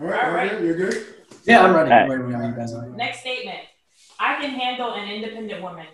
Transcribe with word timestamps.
All 0.00 0.06
right, 0.06 0.24
All 0.24 0.30
right. 0.32 0.52
okay, 0.52 0.64
you're 0.64 0.76
good. 0.76 1.06
Yeah, 1.44 1.62
I'm 1.62 1.74
ready. 1.74 1.90
All 1.90 1.98
I'm 1.98 2.10
ready 2.10 2.22
whenever 2.24 2.86
you. 2.86 2.96
Next 2.96 3.20
statement. 3.20 3.58
I 4.18 4.40
can 4.40 4.50
handle 4.50 4.92
an 4.94 5.08
independent 5.08 5.62
woman. 5.62 5.86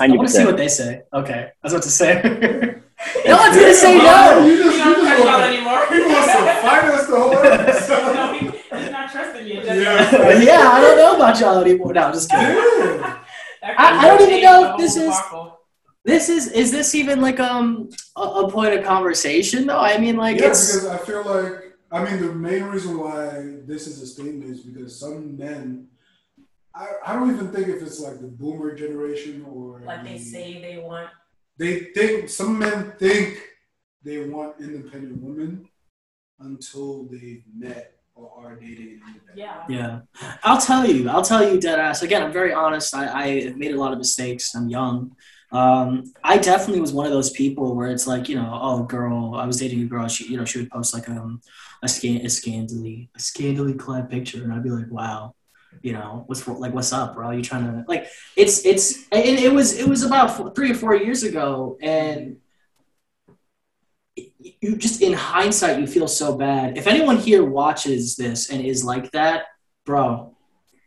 I 0.00 0.04
Hundred 0.04 0.16
want 0.18 0.28
to 0.28 0.34
see 0.34 0.44
what 0.44 0.56
they 0.56 0.68
say. 0.68 1.02
Okay, 1.12 1.50
I 1.50 1.66
was 1.66 1.72
about 1.72 1.82
to 1.84 1.90
say. 1.90 2.20
no 3.26 3.36
one's 3.36 3.56
gonna 3.56 3.74
say 3.74 3.98
no. 3.98 4.46
You 4.46 4.56
just, 4.64 4.78
You 4.78 4.84
you 4.84 4.94
don't 4.94 5.04
just 5.04 5.06
care 5.06 5.20
about 5.22 5.40
want 5.40 5.52
anymore. 5.54 5.86
to, 5.86 5.94
he 5.94 6.00
wants 6.12 6.26
to 6.32 6.42
fight 6.62 6.84
us 6.84 7.06
the 7.06 7.16
whole 7.18 7.32
episode. 7.36 8.14
no, 8.14 8.32
he, 8.32 8.46
he's 8.82 8.90
not 8.92 9.10
trusting 9.10 9.46
you. 9.46 9.54
Yeah. 9.54 10.38
yeah, 10.38 10.70
I 10.72 10.80
don't 10.80 10.96
know 10.98 11.16
about 11.16 11.40
y'all 11.40 11.58
anymore. 11.58 11.92
No, 11.92 12.02
I'm 12.02 12.12
just 12.12 12.30
kidding. 12.30 12.46
I- 12.46 13.18
I 13.64 14.06
don't 14.06 14.28
even 14.28 14.42
know 14.42 14.72
if 14.72 14.78
this 14.78 14.96
is- 14.96 15.18
This 16.04 16.28
is 16.28 16.52
is 16.52 16.70
this 16.70 16.94
even 16.94 17.20
like 17.20 17.38
um 17.40 17.90
a, 18.16 18.20
a 18.22 18.50
point 18.50 18.72
of 18.78 18.84
conversation 18.84 19.66
though? 19.66 19.78
I 19.80 19.98
mean, 19.98 20.16
like 20.16 20.38
yeah, 20.38 20.46
it's 20.50 20.74
because 20.74 20.86
I 20.86 20.98
feel 20.98 21.22
like 21.24 21.67
I 21.90 22.04
mean 22.04 22.20
the 22.20 22.32
main 22.34 22.64
reason 22.64 22.98
why 22.98 23.56
this 23.66 23.86
is 23.86 24.02
a 24.02 24.06
statement 24.06 24.50
is 24.50 24.60
because 24.60 24.98
some 24.98 25.36
men, 25.36 25.88
I, 26.74 26.86
I 27.06 27.12
don't 27.14 27.32
even 27.34 27.48
think 27.50 27.68
if 27.68 27.82
it's 27.82 28.00
like 28.00 28.20
the 28.20 28.26
boomer 28.26 28.74
generation 28.74 29.44
or 29.50 29.80
Like 29.84 30.04
they 30.04 30.18
say 30.18 30.60
they 30.60 30.78
want. 30.78 31.08
they 31.56 31.80
think 31.94 32.28
some 32.28 32.58
men 32.58 32.92
think 32.98 33.40
they 34.04 34.28
want 34.28 34.60
independent 34.60 35.20
women 35.22 35.68
until 36.40 37.04
they've 37.10 37.42
met 37.56 37.94
or 38.14 38.30
are 38.36 38.54
dating 38.56 39.00
independent. 39.06 39.36
Yeah. 39.36 39.64
Yeah, 39.68 40.00
I'll 40.42 40.60
tell 40.60 40.84
you. 40.88 41.08
I'll 41.08 41.22
tell 41.24 41.48
you, 41.50 41.58
dead 41.60 41.78
ass. 41.80 42.02
Again, 42.02 42.22
I'm 42.22 42.32
very 42.32 42.52
honest. 42.52 42.94
I, 42.94 43.06
I 43.06 43.52
made 43.56 43.74
a 43.74 43.78
lot 43.80 43.92
of 43.92 43.98
mistakes. 43.98 44.54
I'm 44.54 44.68
young. 44.68 45.12
Um, 45.50 46.04
I 46.22 46.36
definitely 46.36 46.80
was 46.80 46.92
one 46.92 47.06
of 47.06 47.12
those 47.12 47.30
people 47.30 47.74
where 47.74 47.88
it's 47.88 48.06
like, 48.06 48.28
you 48.28 48.36
know, 48.36 48.58
oh, 48.60 48.82
girl, 48.82 49.34
I 49.34 49.46
was 49.46 49.58
dating 49.58 49.82
a 49.82 49.86
girl. 49.86 50.06
She, 50.08 50.26
you 50.30 50.36
know, 50.36 50.44
she 50.44 50.58
would 50.58 50.70
post 50.70 50.92
like 50.92 51.08
um 51.08 51.40
a 51.82 51.88
scan 51.88 52.20
a 52.20 52.28
scandally 52.28 53.08
a 53.14 53.74
clad 53.78 54.10
picture, 54.10 54.42
and 54.42 54.52
I'd 54.52 54.62
be 54.62 54.70
like, 54.70 54.90
wow, 54.90 55.34
you 55.82 55.92
know, 55.92 56.24
what's 56.26 56.46
like 56.46 56.74
what's 56.74 56.92
up, 56.92 57.14
bro? 57.14 57.30
You 57.30 57.42
trying 57.42 57.64
to 57.64 57.84
like 57.88 58.08
it's 58.36 58.66
it's 58.66 59.04
and 59.10 59.24
it 59.24 59.52
was 59.52 59.78
it 59.78 59.88
was 59.88 60.02
about 60.02 60.36
four, 60.36 60.52
three 60.54 60.70
or 60.70 60.74
four 60.74 60.94
years 60.94 61.22
ago, 61.22 61.78
and 61.80 62.36
you 64.16 64.76
just 64.76 65.00
in 65.02 65.12
hindsight 65.12 65.80
you 65.80 65.86
feel 65.86 66.08
so 66.08 66.36
bad. 66.36 66.76
If 66.76 66.86
anyone 66.86 67.16
here 67.16 67.44
watches 67.44 68.16
this 68.16 68.50
and 68.50 68.64
is 68.64 68.84
like 68.84 69.10
that, 69.12 69.44
bro, 69.86 70.36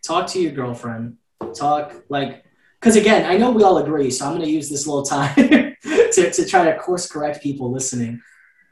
talk 0.03 0.27
to 0.27 0.41
your 0.41 0.51
girlfriend. 0.51 1.17
Talk 1.55 2.03
like 2.09 2.45
because 2.81 2.95
again, 2.95 3.29
I 3.29 3.37
know 3.37 3.51
we 3.51 3.63
all 3.63 3.77
agree, 3.77 4.09
so 4.09 4.25
I'm 4.25 4.33
gonna 4.33 4.47
use 4.47 4.67
this 4.67 4.87
little 4.87 5.03
time 5.03 5.35
to, 5.83 6.31
to 6.31 6.45
try 6.47 6.65
to 6.65 6.77
course 6.79 7.09
correct 7.09 7.43
people 7.43 7.71
listening. 7.71 8.21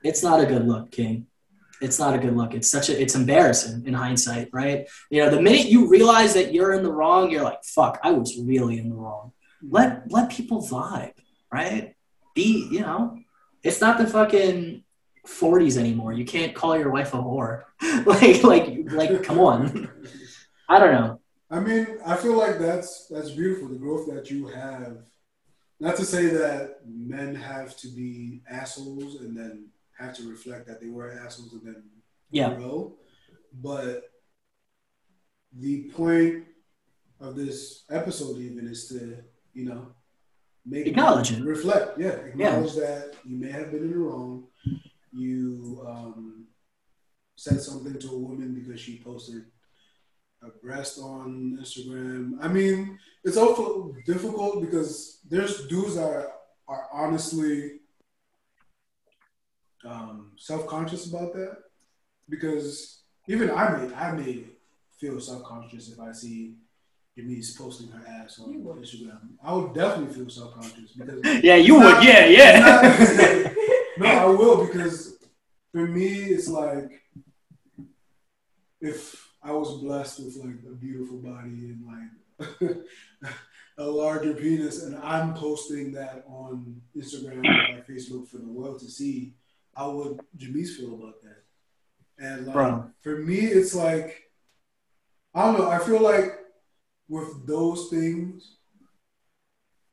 It's 0.03 0.23
not 0.23 0.41
a 0.41 0.47
good 0.47 0.67
look, 0.67 0.91
King. 0.91 1.27
It's 1.79 1.99
not 1.99 2.15
a 2.15 2.17
good 2.17 2.35
look. 2.35 2.55
It's 2.55 2.69
such 2.69 2.89
a 2.89 2.99
it's 2.99 3.13
embarrassing 3.13 3.85
in 3.85 3.93
hindsight, 3.93 4.49
right? 4.51 4.87
You 5.11 5.23
know, 5.23 5.29
the 5.29 5.41
minute 5.41 5.67
you 5.67 5.87
realize 5.87 6.33
that 6.33 6.53
you're 6.53 6.73
in 6.73 6.81
the 6.81 6.91
wrong, 6.91 7.29
you're 7.29 7.43
like, 7.43 7.63
fuck, 7.63 7.99
I 8.03 8.11
was 8.11 8.35
really 8.39 8.79
in 8.79 8.89
the 8.89 8.95
wrong. 8.95 9.31
Let 9.61 10.11
let 10.11 10.31
people 10.31 10.59
vibe, 10.59 11.13
right? 11.53 11.95
Be, 12.33 12.67
you 12.71 12.79
know, 12.79 13.19
it's 13.61 13.79
not 13.79 13.99
the 13.99 14.07
fucking 14.07 14.83
40s 15.27 15.77
anymore. 15.77 16.13
You 16.13 16.25
can't 16.25 16.55
call 16.55 16.75
your 16.77 16.89
wife 16.89 17.13
a 17.13 17.17
whore. 17.17 17.63
like, 18.05 18.43
like, 18.43 18.91
like, 18.91 19.23
come 19.23 19.37
on. 19.39 19.89
I 20.67 20.79
don't 20.79 20.93
know. 20.93 21.18
I 21.51 21.59
mean, 21.59 21.87
I 22.05 22.15
feel 22.15 22.37
like 22.37 22.59
that's 22.59 23.07
that's 23.07 23.31
beautiful. 23.31 23.67
The 23.69 23.75
growth 23.75 24.07
that 24.13 24.29
you 24.29 24.47
have. 24.47 24.97
Not 25.79 25.95
to 25.95 26.05
say 26.05 26.27
that 26.27 26.81
men 26.85 27.33
have 27.35 27.77
to 27.77 27.87
be 27.87 28.41
assholes 28.49 29.15
and 29.21 29.35
then 29.35 29.69
have 29.97 30.13
to 30.17 30.29
reflect 30.29 30.67
that 30.67 30.81
they 30.81 30.89
were 30.89 31.11
assholes 31.11 31.53
and 31.53 31.61
then 31.65 31.83
Yeah. 32.31 32.53
grow, 32.55 32.97
but 33.61 34.11
the 35.57 35.83
point 35.91 36.45
of 37.19 37.35
this 37.35 37.83
episode 37.89 38.37
even 38.39 38.67
is 38.67 38.87
to 38.89 39.17
you 39.53 39.65
know 39.65 39.87
make 40.65 40.85
Acknowledge 40.87 41.31
it. 41.31 41.43
reflect, 41.43 41.97
yeah, 41.99 42.09
acknowledge 42.09 42.73
that 42.75 43.15
you 43.25 43.37
may 43.37 43.49
have 43.49 43.71
been 43.71 43.83
in 43.83 43.91
the 43.91 43.97
wrong. 43.97 44.47
You 45.11 45.83
um, 45.87 46.45
said 47.35 47.61
something 47.61 47.97
to 47.99 48.09
a 48.11 48.17
woman 48.17 48.53
because 48.53 48.79
she 48.79 48.99
posted 48.99 49.45
a 50.41 50.49
breast 50.63 50.99
on 50.99 51.57
Instagram. 51.61 52.33
I 52.41 52.47
mean, 52.47 52.97
it's 53.23 53.37
also 53.37 53.93
difficult 54.05 54.61
because 54.61 55.19
there's 55.29 55.67
dudes 55.67 55.95
that 55.95 56.03
are, 56.07 56.31
are 56.67 56.87
honestly 56.93 57.79
um, 59.85 60.31
self 60.37 60.67
conscious 60.67 61.07
about 61.09 61.33
that. 61.33 61.57
Because 62.29 63.01
even 63.27 63.49
I 63.51 63.77
may 63.77 63.93
I 63.95 64.11
may 64.11 64.43
feel 64.99 65.19
self 65.19 65.43
conscious 65.43 65.89
if 65.89 65.99
I 65.99 66.11
see 66.11 66.55
Denise 67.17 67.55
posting 67.57 67.89
her 67.89 68.05
ass 68.07 68.39
on 68.39 68.53
Instagram. 68.63 69.19
I 69.43 69.53
would 69.53 69.73
definitely 69.73 70.13
feel 70.13 70.29
self 70.29 70.53
conscious 70.53 70.91
because 70.93 71.19
Yeah, 71.43 71.55
you 71.55 71.75
would. 71.75 71.83
not- 71.83 72.03
Yeah, 72.03 72.25
yeah. 72.27 73.53
no, 73.97 74.05
I 74.05 74.25
will 74.25 74.65
because 74.67 75.17
for 75.71 75.85
me, 75.87 76.07
it's 76.07 76.47
like 76.47 77.01
if 78.81 79.28
I 79.41 79.51
was 79.51 79.81
blessed 79.81 80.19
with 80.19 80.35
like 80.37 80.55
a 80.69 80.75
beautiful 80.75 81.17
body 81.17 81.73
and 81.73 81.85
like 81.85 82.77
a 83.77 83.83
larger 83.85 84.33
penis, 84.33 84.83
and 84.83 84.97
I'm 84.97 85.33
posting 85.33 85.93
that 85.93 86.25
on 86.27 86.81
Instagram 86.95 87.39
or 87.39 87.75
like 87.75 87.87
Facebook 87.87 88.27
for 88.27 88.37
the 88.37 88.47
world 88.47 88.79
to 88.81 88.89
see, 88.89 89.33
how 89.75 89.91
would 89.91 90.19
Jamise 90.37 90.77
feel 90.77 90.95
about 90.95 91.21
that? 91.21 91.43
And 92.17 92.47
like 92.47 92.53
Bro. 92.53 92.91
for 93.01 93.17
me, 93.17 93.37
it's 93.37 93.73
like 93.73 94.29
I 95.33 95.45
don't 95.45 95.59
know. 95.59 95.69
I 95.69 95.79
feel 95.79 96.01
like 96.01 96.33
with 97.07 97.47
those 97.47 97.89
things, 97.89 98.57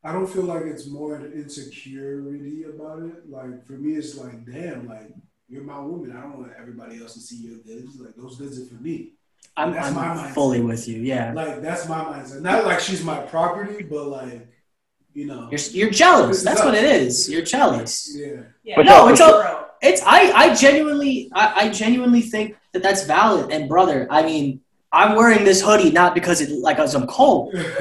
I 0.03 0.13
don't 0.13 0.29
feel 0.29 0.45
like 0.45 0.63
it's 0.63 0.89
more 0.89 1.17
an 1.17 1.33
insecurity 1.33 2.65
about 2.65 3.03
it. 3.03 3.29
Like 3.29 3.67
for 3.67 3.75
me, 3.75 3.95
it's 3.95 4.17
like, 4.17 4.45
damn, 4.45 4.89
like 4.89 5.11
you're 5.49 5.63
my 5.65 5.81
woman. 5.81 6.17
I 6.17 6.23
don't 6.23 6.39
want 6.39 6.53
everybody 6.59 7.01
else 7.01 7.15
to 7.15 7.21
see 7.21 7.37
your 7.37 7.59
goods. 7.59 7.99
Like 8.01 8.15
those 8.17 8.39
goods 8.39 8.61
are 8.61 8.67
for 8.67 8.83
me. 8.83 9.15
I'm, 9.57 9.73
That's 9.73 9.89
I'm 9.89 9.95
mindset. 10.19 10.35
fully 10.35 10.61
with 10.61 10.87
you. 10.89 11.01
Yeah. 11.03 11.33
Like 11.33 11.63
that's 11.63 11.89
my 11.89 11.99
mindset. 12.05 12.41
Not 12.43 12.65
like 12.65 12.81
she's 12.81 13.03
my 13.05 13.19
property, 13.21 13.83
but 13.83 14.07
like 14.09 14.49
you 15.15 15.27
know, 15.27 15.49
You're, 15.51 15.61
you're 15.73 15.91
jealous. 15.91 16.43
That's 16.43 16.63
what 16.63 16.75
it 16.75 16.85
is. 16.85 17.31
You're 17.31 17.43
jealous. 17.43 18.15
yeah. 18.15 18.43
Yeah. 18.65 18.75
But 18.77 18.87
No, 18.87 19.07
no, 19.07 19.09
it's 19.09 19.21
for 19.21 19.27
all, 19.47 19.71
it's 19.81 20.03
I 20.05 20.31
I 20.33 20.55
genuinely 20.55 21.31
I, 21.35 21.67
I 21.67 21.69
genuinely 21.71 22.21
think 22.23 22.57
that 22.73 22.83
that's 22.83 23.05
valid. 23.05 23.51
And 23.51 23.69
brother, 23.69 24.07
I 24.11 24.23
mean, 24.23 24.61
I'm 24.93 25.17
wearing 25.17 25.45
this 25.45 25.63
hoodie 25.63 25.91
not 25.91 26.15
because 26.15 26.41
it 26.41 26.51
like 26.61 26.79
as 26.79 26.95
I'm 26.95 27.07
cold. 27.07 27.55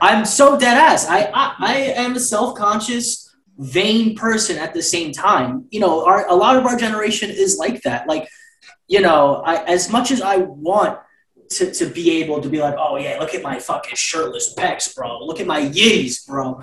I'm 0.00 0.24
so 0.24 0.58
dead 0.58 0.76
ass. 0.76 1.06
I 1.08 1.30
I, 1.34 1.54
I 1.58 1.74
am 2.04 2.16
a 2.16 2.20
self 2.20 2.56
conscious, 2.56 3.34
vain 3.58 4.14
person 4.14 4.56
at 4.58 4.74
the 4.74 4.82
same 4.82 5.12
time. 5.12 5.66
You 5.70 5.80
know, 5.80 6.04
our 6.06 6.28
a 6.28 6.34
lot 6.34 6.56
of 6.56 6.64
our 6.66 6.76
generation 6.76 7.30
is 7.30 7.56
like 7.58 7.82
that. 7.82 8.06
Like, 8.06 8.28
you 8.88 9.00
know, 9.00 9.42
I 9.44 9.64
as 9.64 9.90
much 9.90 10.10
as 10.10 10.22
I 10.22 10.36
want 10.36 10.98
to, 11.50 11.72
to 11.72 11.86
be 11.86 12.22
able 12.22 12.40
to 12.40 12.48
be 12.48 12.60
like, 12.60 12.74
oh 12.78 12.96
yeah, 12.96 13.18
look 13.18 13.34
at 13.34 13.42
my 13.42 13.58
fucking 13.58 13.96
shirtless 13.96 14.54
pecs, 14.54 14.94
bro. 14.94 15.24
Look 15.24 15.40
at 15.40 15.46
my 15.46 15.60
yitties, 15.62 16.26
bro. 16.26 16.60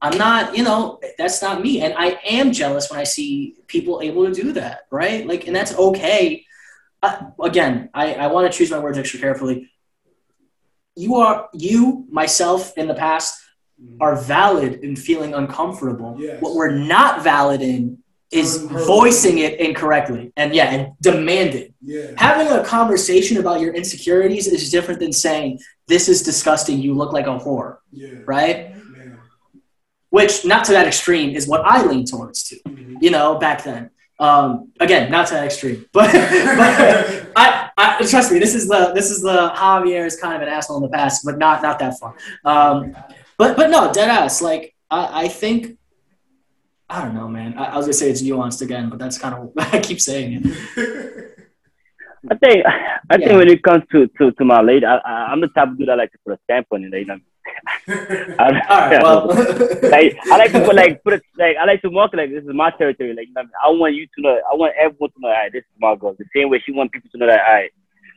I'm 0.00 0.18
not, 0.18 0.56
you 0.56 0.64
know, 0.64 0.98
that's 1.16 1.40
not 1.40 1.62
me. 1.62 1.80
And 1.80 1.94
I 1.96 2.18
am 2.24 2.52
jealous 2.52 2.90
when 2.90 2.98
I 2.98 3.04
see 3.04 3.56
people 3.68 4.00
able 4.02 4.26
to 4.26 4.32
do 4.32 4.52
that, 4.52 4.86
right? 4.90 5.26
Like, 5.26 5.46
and 5.46 5.54
that's 5.54 5.74
okay. 5.76 6.44
Uh, 7.02 7.30
again, 7.40 7.88
I, 7.94 8.14
I 8.14 8.26
want 8.26 8.50
to 8.50 8.56
choose 8.56 8.70
my 8.70 8.80
words 8.80 8.98
extra 8.98 9.20
carefully. 9.20 9.70
You 10.96 11.16
are, 11.16 11.48
you, 11.52 12.06
myself 12.10 12.76
in 12.76 12.88
the 12.88 12.94
past, 12.94 13.40
are 14.00 14.16
valid 14.16 14.80
in 14.84 14.96
feeling 14.96 15.34
uncomfortable. 15.34 16.16
Yes. 16.18 16.42
What 16.42 16.54
we're 16.54 16.70
not 16.76 17.22
valid 17.22 17.62
in 17.62 18.01
is 18.32 18.56
voicing 18.64 19.38
it 19.38 19.60
incorrectly 19.60 20.32
and 20.36 20.54
yeah, 20.54 20.70
and 20.70 20.92
demanding. 21.00 21.74
yeah. 21.82 22.12
Having 22.16 22.48
a 22.58 22.64
conversation 22.64 23.36
about 23.36 23.60
your 23.60 23.74
insecurities 23.74 24.46
is 24.46 24.70
different 24.70 25.00
than 25.00 25.12
saying, 25.12 25.58
This 25.86 26.08
is 26.08 26.22
disgusting, 26.22 26.78
you 26.80 26.94
look 26.94 27.12
like 27.12 27.26
a 27.26 27.38
whore, 27.38 27.76
Yeah. 27.92 28.08
right? 28.24 28.70
Yeah. 28.70 29.14
Which, 30.10 30.44
not 30.44 30.64
to 30.66 30.72
that 30.72 30.86
extreme, 30.86 31.34
is 31.36 31.46
what 31.46 31.62
I 31.64 31.84
lean 31.84 32.04
towards 32.06 32.42
too, 32.44 32.58
Mhm. 32.68 32.96
you 33.02 33.10
know, 33.10 33.36
back 33.38 33.64
then. 33.64 33.90
Um, 34.18 34.72
again, 34.80 35.10
not 35.10 35.26
to 35.28 35.34
that 35.34 35.44
extreme, 35.44 35.84
but, 35.92 36.10
but 36.12 37.32
I, 37.36 37.70
I 37.76 38.06
trust 38.08 38.30
me. 38.32 38.38
This 38.38 38.54
is 38.54 38.68
the 38.68 38.92
this 38.94 39.10
is 39.10 39.20
the 39.20 39.50
Javier 39.54 40.06
is 40.06 40.16
kind 40.16 40.34
of 40.36 40.42
an 40.42 40.48
asshole 40.48 40.76
in 40.76 40.82
the 40.84 40.88
past, 40.88 41.24
but 41.24 41.38
not 41.38 41.60
not 41.62 41.78
that 41.80 41.98
far. 41.98 42.14
Um, 42.44 42.94
but 43.36 43.56
but 43.56 43.68
no, 43.70 43.92
dead 43.92 44.08
ass. 44.10 44.40
Like 44.40 44.74
I, 44.90 45.24
I 45.24 45.28
think 45.28 45.76
I 46.94 47.04
don't 47.04 47.14
know, 47.14 47.28
man. 47.28 47.56
I, 47.56 47.64
I 47.72 47.76
was 47.78 47.86
gonna 47.86 47.94
say 47.94 48.10
it's 48.10 48.22
nuanced 48.22 48.60
again, 48.62 48.90
but 48.90 48.98
that's 48.98 49.16
kind 49.18 49.34
of 49.34 49.50
I 49.74 49.78
keep 49.80 50.00
saying 50.00 50.42
it. 50.44 50.44
I 52.30 52.34
think 52.36 52.64
I 52.66 53.16
Yeah. 53.18 53.26
think 53.28 53.38
when 53.38 53.48
it 53.48 53.62
comes 53.62 53.82
to, 53.92 54.06
to, 54.18 54.30
to 54.32 54.44
my 54.44 54.60
lady, 54.60 54.84
I, 54.86 54.96
I, 54.98 55.12
I'm 55.32 55.40
the 55.40 55.48
type 55.48 55.68
of 55.68 55.78
dude 55.78 55.88
that 55.88 55.96
like 55.98 56.12
to 56.12 56.18
put 56.24 56.34
a 56.34 56.38
stamp 56.44 56.66
on 56.70 56.84
it. 56.84 56.92
You 56.92 57.06
know, 57.06 57.18
I, 58.38 58.46
All 58.68 58.80
right. 58.90 59.02
Well. 59.02 59.26
like 59.90 60.16
I 60.30 60.36
like 60.36 60.52
to 60.52 60.60
put 60.66 60.76
like 60.76 61.02
put 61.02 61.14
it 61.14 61.22
like 61.38 61.56
I 61.60 61.64
like 61.64 61.82
to 61.82 61.90
mark 61.90 62.12
like 62.14 62.30
this 62.30 62.44
is 62.44 62.54
my 62.54 62.70
territory. 62.70 63.14
Like 63.14 63.26
you 63.28 63.34
know, 63.34 63.42
I. 63.64 63.68
I 63.68 63.70
want 63.70 63.94
you 63.94 64.06
to 64.06 64.22
know. 64.22 64.40
I 64.52 64.54
want 64.54 64.74
everyone 64.78 65.10
to 65.10 65.20
know. 65.20 65.28
All 65.28 65.34
right, 65.34 65.52
this 65.52 65.64
is 65.64 65.80
my 65.80 65.96
girl. 65.96 66.14
The 66.18 66.26
same 66.36 66.50
way 66.50 66.62
she 66.64 66.72
want 66.72 66.92
people 66.92 67.10
to 67.10 67.18
know 67.18 67.26
that. 67.26 67.40
All 67.48 67.54
right, 67.54 67.70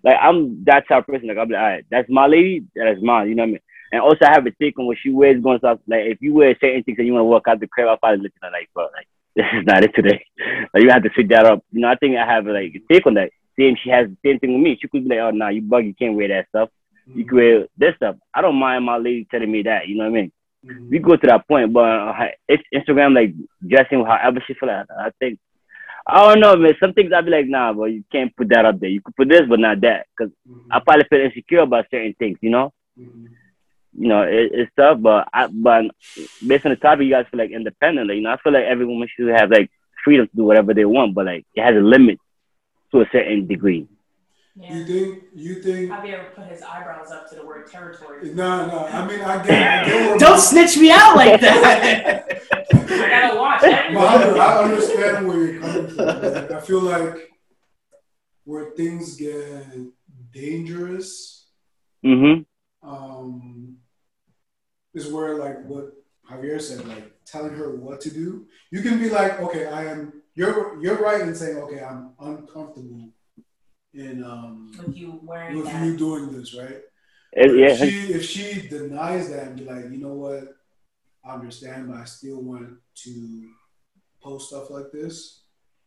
like 0.03 0.17
I'm 0.21 0.63
that 0.65 0.87
type 0.87 1.07
of 1.07 1.07
person. 1.07 1.27
Like 1.29 1.37
I'm 1.37 1.49
like, 1.49 1.59
all 1.59 1.65
right, 1.67 1.85
that's 1.89 2.09
my 2.09 2.27
lady. 2.27 2.65
That's 2.75 3.01
mine. 3.01 3.29
You 3.29 3.35
know 3.35 3.43
what 3.43 3.47
I 3.47 3.51
mean? 3.53 3.59
And 3.95 4.03
also 4.03 4.25
I 4.25 4.31
have 4.33 4.45
a 4.45 4.51
take 4.51 4.77
on 4.77 4.85
what 4.87 4.97
she 5.01 5.09
wears 5.09 5.41
going 5.41 5.59
stuff. 5.59 5.79
Like 5.87 6.05
if 6.05 6.21
you 6.21 6.33
wear 6.33 6.55
certain 6.59 6.83
things 6.83 6.97
and 6.97 7.07
you 7.07 7.13
want 7.13 7.21
to 7.21 7.31
walk 7.33 7.47
out 7.47 7.59
the 7.59 7.67
crib, 7.67 7.87
I'll 7.87 7.97
probably 7.97 8.23
look 8.23 8.33
at 8.41 8.45
her 8.47 8.51
like, 8.51 8.69
bro, 8.73 8.83
like 8.93 9.07
this 9.35 9.45
is 9.57 9.65
not 9.65 9.83
it 9.83 9.93
today. 9.95 10.23
Like 10.73 10.83
you 10.83 10.89
have 10.89 11.03
to 11.03 11.09
fit 11.09 11.29
that 11.29 11.45
up. 11.45 11.63
You 11.71 11.81
know, 11.81 11.87
I 11.89 11.95
think 11.95 12.17
I 12.17 12.25
have 12.25 12.45
like 12.45 12.73
a 12.75 12.93
take 12.93 13.05
on 13.07 13.13
that. 13.15 13.29
Same, 13.57 13.75
she 13.81 13.89
has 13.89 14.07
the 14.09 14.17
same 14.25 14.39
thing 14.39 14.53
with 14.53 14.61
me. 14.61 14.77
She 14.81 14.87
could 14.89 15.03
be 15.07 15.09
like, 15.15 15.19
oh, 15.19 15.31
nah, 15.31 15.47
you 15.47 15.61
bug, 15.61 15.85
you 15.85 15.93
can't 15.93 16.15
wear 16.15 16.27
that 16.27 16.47
stuff. 16.49 16.69
You 17.13 17.23
can 17.25 17.37
wear 17.37 17.67
this 17.77 17.95
stuff. 17.95 18.17
I 18.33 18.41
don't 18.41 18.55
mind 18.57 18.83
my 18.83 18.97
lady 18.97 19.25
telling 19.31 19.51
me 19.51 19.61
that. 19.63 19.87
You 19.87 19.97
know 19.97 20.09
what 20.09 20.17
I 20.17 20.21
mean? 20.21 20.31
Mhm. 20.65 20.89
we 20.89 20.99
go 20.99 21.15
to 21.15 21.27
that 21.27 21.47
point, 21.47 21.71
but 21.71 21.83
uh, 21.85 22.25
it's 22.49 22.63
Instagram 22.73 23.13
like 23.13 23.33
dressing 23.65 24.03
however 24.03 24.43
she 24.45 24.55
feel 24.55 24.67
like. 24.69 24.87
I 24.99 25.11
think 25.19 25.39
I 26.07 26.27
don't 26.27 26.39
know, 26.39 26.55
man. 26.55 26.73
Some 26.79 26.93
things 26.93 27.11
I'll 27.13 27.23
be 27.23 27.31
like, 27.31 27.47
nah, 27.47 27.71
but 27.73 27.85
you 27.85 28.03
can't 28.11 28.35
put 28.35 28.49
that 28.49 28.65
up 28.65 28.79
there. 28.79 28.89
You 28.89 29.01
could 29.01 29.15
put 29.15 29.29
this, 29.29 29.41
but 29.47 29.59
not 29.59 29.81
that, 29.81 30.05
because 30.17 30.31
Mhm. 30.47 30.67
I 30.71 30.79
probably 30.79 31.05
feel 31.09 31.21
insecure 31.21 31.59
about 31.61 31.85
certain 31.89 32.13
things. 32.19 32.37
You 32.41 32.49
know, 32.51 32.73
Mhm. 32.99 33.27
You 33.97 34.07
know, 34.07 34.21
it, 34.23 34.51
it's 34.53 34.71
tough. 34.77 34.99
But 35.01 35.27
I, 35.33 35.47
but 35.47 35.85
based 36.45 36.65
on 36.65 36.71
the 36.71 36.77
topic, 36.77 37.05
you 37.05 37.11
guys 37.11 37.25
feel 37.31 37.39
like 37.39 37.51
independent. 37.51 38.07
Like, 38.07 38.15
you 38.17 38.21
know, 38.23 38.31
I 38.31 38.37
feel 38.43 38.53
like 38.53 38.65
every 38.65 38.85
woman 38.85 39.07
should 39.15 39.29
have 39.29 39.51
like 39.51 39.69
freedom 40.03 40.27
to 40.27 40.35
do 40.35 40.43
whatever 40.43 40.73
they 40.73 40.85
want, 40.85 41.15
but 41.15 41.25
like 41.25 41.45
it 41.55 41.63
has 41.63 41.75
a 41.75 41.79
limit 41.79 42.19
to 42.91 43.01
a 43.01 43.05
certain 43.11 43.47
degree. 43.47 43.87
You 44.69 44.79
Yeah. 44.79 44.85
think? 44.85 45.23
You 45.35 45.55
think? 45.55 45.91
Javier 45.91 46.35
put 46.35 46.45
his 46.47 46.61
eyebrows 46.61 47.11
up 47.11 47.29
to 47.29 47.35
the 47.35 47.45
word 47.45 47.69
territory. 47.71 48.33
No, 48.33 48.67
no. 48.67 48.87
I 48.87 49.05
mean, 49.07 49.21
I 49.21 49.43
get, 49.43 49.51
I 49.61 49.85
get 49.85 49.95
where 50.09 50.17
Don't 50.19 50.39
snitch 50.39 50.77
me 50.77 50.91
out 50.91 51.15
like 51.15 51.39
that. 51.41 52.25
I 52.73 53.09
gotta 53.09 53.39
watch 53.39 53.63
everything. 53.63 53.93
Mohammed, 53.93 54.37
I 54.37 54.63
understand 54.63 55.27
where 55.27 55.37
you're 55.37 55.59
coming 55.59 55.87
from. 55.89 56.05
Like, 56.05 56.51
I 56.51 56.61
feel 56.61 56.81
like 56.81 57.31
where 58.45 58.71
things 58.71 59.15
get 59.15 59.77
dangerous 60.31 61.47
hmm 62.03 62.41
um, 62.83 63.77
is 64.95 65.11
where, 65.11 65.35
like, 65.37 65.63
what 65.65 65.93
Javier 66.29 66.59
said, 66.59 66.87
like 66.87 67.11
telling 67.25 67.53
her 67.53 67.75
what 67.75 68.01
to 68.01 68.09
do. 68.09 68.45
You 68.71 68.81
can 68.81 68.99
be 68.99 69.09
like, 69.09 69.39
okay, 69.39 69.65
I 69.67 69.85
am. 69.85 70.21
You're 70.33 70.81
you're 70.81 70.97
right 70.97 71.21
in 71.21 71.35
saying, 71.35 71.57
okay, 71.57 71.81
I'm 71.83 72.11
uncomfortable 72.19 73.09
in 73.93 74.23
um, 74.23 74.71
With 74.85 74.97
you 74.97 75.19
wearing 75.23 75.57
with 75.57 75.65
that. 75.65 75.85
you 75.85 75.97
doing 75.97 76.31
this, 76.31 76.55
right? 76.55 76.81
It, 77.33 77.51
If 77.51 77.79
yeah, 77.79 77.85
she 77.85 78.13
if 78.13 78.23
she 78.25 78.67
denies 78.67 79.29
that 79.29 79.47
and 79.47 79.57
be 79.59 79.65
like, 79.65 79.85
you 79.85 79.97
know 79.97 80.13
what, 80.13 80.55
I 81.23 81.33
understand, 81.33 81.87
but 81.89 81.97
I 81.97 82.05
still 82.05 82.41
want 82.41 82.69
to 83.03 83.49
post 84.21 84.49
stuff 84.49 84.69
like 84.69 84.91
this. 84.91 85.41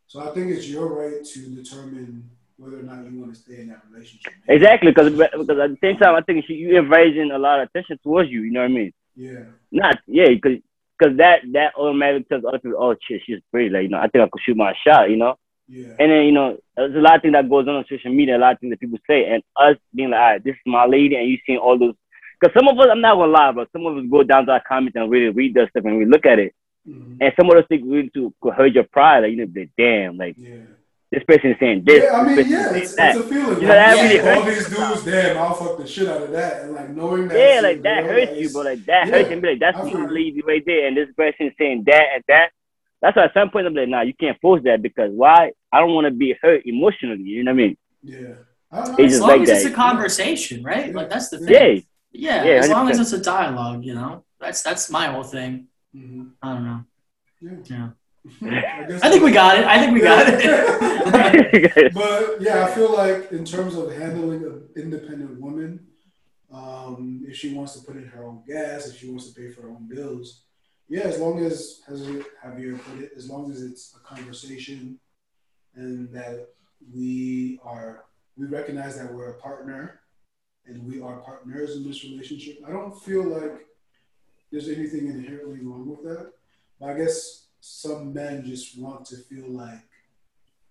So 0.06 0.20
I 0.20 0.32
think 0.32 0.50
it's 0.50 0.68
your 0.68 0.86
right 0.86 1.22
to 1.24 1.54
determine 1.54 2.30
whether 2.56 2.80
or 2.80 2.82
not 2.82 3.04
you 3.04 3.20
want 3.20 3.34
to 3.34 3.40
stay 3.40 3.60
in 3.60 3.68
that 3.68 3.82
relationship. 3.90 4.32
exactly. 4.48 4.90
Because 4.90 5.10
because 5.12 5.58
at 5.58 5.70
the 5.70 5.78
same 5.82 5.96
time, 5.98 6.14
I 6.14 6.22
think 6.22 6.46
she, 6.46 6.54
you 6.54 6.78
inviting 6.78 7.30
a 7.30 7.38
lot 7.38 7.60
of 7.60 7.68
attention 7.68 7.98
towards 8.02 8.30
you. 8.30 8.42
You 8.42 8.52
know 8.52 8.60
what 8.60 8.70
I 8.70 8.74
mean? 8.74 8.92
Yeah. 9.18 9.44
Not 9.72 9.98
yeah, 10.06 10.28
because 10.28 10.58
because 10.98 11.16
that 11.18 11.40
that 11.52 11.74
automatically 11.76 12.24
tells 12.28 12.44
other 12.44 12.58
people, 12.60 12.78
oh 12.82 12.94
shit, 13.06 13.22
she's 13.26 13.40
pretty. 13.50 13.68
Like 13.70 13.82
you 13.82 13.88
know, 13.88 13.98
I 13.98 14.08
think 14.08 14.22
I 14.24 14.28
could 14.30 14.40
shoot 14.44 14.56
my 14.56 14.72
shot. 14.86 15.10
You 15.10 15.16
know, 15.16 15.34
Yeah. 15.68 15.94
and 15.98 16.10
then 16.10 16.22
you 16.24 16.32
know, 16.32 16.58
there's 16.76 16.94
a 16.94 16.98
lot 17.00 17.16
of 17.16 17.22
things 17.22 17.32
that 17.34 17.50
goes 17.50 17.66
on 17.68 17.74
on 17.76 17.84
social 17.88 18.12
media, 18.12 18.36
a 18.36 18.38
lot 18.38 18.52
of 18.54 18.60
things 18.60 18.70
that 18.70 18.80
people 18.80 18.98
say, 19.08 19.24
and 19.26 19.42
us 19.56 19.76
being 19.94 20.10
like, 20.10 20.20
all 20.20 20.26
right, 20.32 20.44
this 20.44 20.54
is 20.54 20.60
my 20.66 20.86
lady, 20.86 21.16
and 21.16 21.28
you 21.28 21.38
seeing 21.44 21.58
all 21.58 21.78
those. 21.78 21.94
Because 22.40 22.54
some 22.54 22.68
of 22.68 22.78
us, 22.78 22.86
I'm 22.90 23.00
not 23.00 23.16
gonna 23.16 23.32
lie, 23.32 23.52
but 23.52 23.68
some 23.72 23.84
of 23.86 23.96
us 23.96 24.04
go 24.10 24.22
down 24.22 24.46
to 24.46 24.52
our 24.52 24.62
comments 24.66 24.96
and 24.96 25.10
really 25.10 25.30
read 25.30 25.54
that 25.54 25.70
stuff 25.70 25.84
and 25.84 25.98
we 25.98 26.04
look 26.04 26.24
at 26.24 26.38
it, 26.38 26.54
Mhm. 26.88 27.16
and 27.20 27.32
some 27.38 27.48
of 27.50 27.56
those 27.56 27.66
things 27.68 27.82
really 27.84 28.10
to 28.10 28.32
could 28.40 28.54
hurt 28.54 28.72
your 28.74 28.84
pride. 28.84 29.20
Like 29.24 29.32
you 29.32 29.44
know, 29.44 29.66
damn, 29.76 30.16
like 30.16 30.36
Yeah. 30.38 30.62
This 31.10 31.22
person 31.24 31.50
is 31.52 31.56
saying 31.58 31.84
this. 31.86 32.04
Yeah, 32.04 32.12
I 32.18 32.22
mean, 32.22 32.50
yeah, 32.50 32.74
it's, 32.74 32.94
it's 32.98 33.16
a 33.16 33.22
feeling. 33.22 33.60
You 33.60 33.66
know, 33.66 33.72
that 33.74 33.96
Like, 33.96 34.02
really 34.02 34.20
all 34.20 34.42
these 34.44 34.68
dudes, 34.68 35.04
damn, 35.04 35.38
I'll 35.38 35.54
fuck 35.54 35.78
the 35.78 35.86
shit 35.86 36.08
out 36.08 36.22
of 36.22 36.30
that, 36.32 36.64
and 36.64 36.74
like 36.74 36.90
knowing 36.90 37.28
that. 37.28 37.36
yeah, 37.36 37.54
shit, 37.54 37.62
like 37.64 37.82
that 37.82 38.04
girl, 38.04 38.12
hurts 38.12 38.32
like, 38.32 38.40
you, 38.40 38.50
but 38.50 38.64
like 38.66 38.86
that 38.86 39.06
yeah, 39.06 39.14
hurts 39.14 39.30
and 39.30 39.42
be 39.42 39.48
like, 39.48 39.60
that's 39.60 39.78
I 39.78 39.84
my 39.84 39.90
feel 39.90 40.00
you. 40.18 40.42
right 40.46 40.62
there, 40.66 40.86
and 40.86 40.96
this 40.96 41.08
person 41.16 41.46
is 41.46 41.52
saying 41.58 41.84
that 41.86 42.04
and 42.14 42.24
that. 42.28 42.50
That's 43.00 43.16
why 43.16 43.24
at 43.24 43.32
some 43.34 43.50
point 43.50 43.66
I'm 43.66 43.74
like, 43.74 43.88
nah, 43.88 44.00
you 44.02 44.12
can't 44.12 44.38
force 44.40 44.62
that 44.64 44.82
because 44.82 45.10
why? 45.12 45.52
I 45.72 45.78
don't 45.80 45.94
want 45.94 46.06
to 46.06 46.10
be 46.10 46.34
hurt 46.42 46.62
emotionally. 46.66 47.22
You 47.22 47.44
know 47.44 47.52
what 47.52 47.60
I 47.60 47.64
mean? 47.66 47.76
Yeah. 48.02 48.16
I 48.72 48.84
don't 48.84 48.98
know. 48.98 49.04
It's 49.04 49.14
as 49.14 49.20
long 49.20 49.30
like 49.30 49.42
as 49.42 49.48
it's 49.50 49.72
a 49.72 49.76
conversation, 49.76 50.62
right? 50.64 50.92
Like 50.92 51.08
that's 51.08 51.28
the 51.30 51.38
thing. 51.38 51.54
Yeah, 51.54 51.80
Yeah, 52.12 52.44
Yeah, 52.44 52.52
as 52.54 52.68
long 52.68 52.90
as 52.90 52.98
it's 52.98 53.12
a 53.12 53.22
dialogue, 53.22 53.84
you 53.84 53.94
know. 53.94 54.24
That's 54.40 54.62
that's 54.62 54.90
my 54.90 55.06
whole 55.06 55.22
thing. 55.22 55.68
Mhm. 55.94 56.32
I 56.42 56.54
don't 56.54 56.64
know. 56.64 56.84
Yeah. 57.40 57.50
Yeah. 57.64 57.88
I, 58.42 58.98
I 59.02 59.10
think 59.10 59.22
we 59.22 59.32
got 59.32 59.58
it. 59.58 59.64
I 59.64 59.78
think 59.78 59.92
we 59.92 60.00
got 60.00 60.26
it. 60.28 61.92
But 61.94 62.40
yeah, 62.40 62.66
I 62.66 62.70
feel 62.70 62.92
like 62.92 63.32
in 63.32 63.44
terms 63.44 63.74
of 63.74 63.92
handling 63.92 64.44
an 64.44 64.68
independent 64.76 65.40
woman, 65.40 65.86
um, 66.52 67.24
if 67.26 67.36
she 67.36 67.54
wants 67.54 67.74
to 67.74 67.84
put 67.84 67.96
in 67.96 68.06
her 68.06 68.24
own 68.24 68.42
gas, 68.46 68.88
if 68.88 68.98
she 68.98 69.08
wants 69.08 69.28
to 69.28 69.40
pay 69.40 69.50
for 69.50 69.62
her 69.62 69.70
own 69.70 69.88
bills, 69.88 70.42
yeah, 70.88 71.02
as 71.02 71.18
long 71.18 71.44
as 71.44 71.82
as 71.88 72.06
Javier 72.44 72.82
put 72.82 73.00
it, 73.00 73.12
as 73.16 73.28
long 73.28 73.50
as 73.50 73.62
it's 73.62 73.94
a 73.96 74.00
conversation 74.00 74.98
and 75.74 76.10
that 76.12 76.48
we 76.94 77.60
are 77.62 78.04
we 78.36 78.46
recognize 78.46 78.96
that 78.98 79.12
we're 79.12 79.30
a 79.30 79.34
partner 79.34 80.00
and 80.66 80.86
we 80.86 81.00
are 81.00 81.18
partners 81.18 81.76
in 81.76 81.86
this 81.86 82.04
relationship. 82.04 82.58
I 82.66 82.70
don't 82.70 82.96
feel 83.02 83.24
like 83.24 83.66
there's 84.50 84.68
anything 84.68 85.08
inherently 85.08 85.60
wrong 85.60 85.88
with 85.88 86.02
that. 86.04 86.32
But 86.80 86.90
I 86.90 86.94
guess 86.94 87.47
some 87.68 88.12
men 88.14 88.44
just 88.44 88.78
want 88.78 89.04
to 89.06 89.16
feel 89.16 89.48
like, 89.50 89.82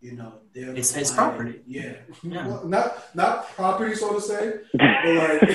you 0.02 0.14
know, 0.14 0.34
they're 0.54 0.76
It's 0.76 0.94
his 0.94 1.12
property. 1.12 1.62
Yeah. 1.66 1.94
Yeah. 2.24 2.48
Well, 2.48 2.68
not 2.68 3.16
not 3.16 3.50
property, 3.56 3.96
so 3.96 4.14
to 4.14 4.22
say, 4.22 4.54
but 4.74 4.82
like. 5.06 5.42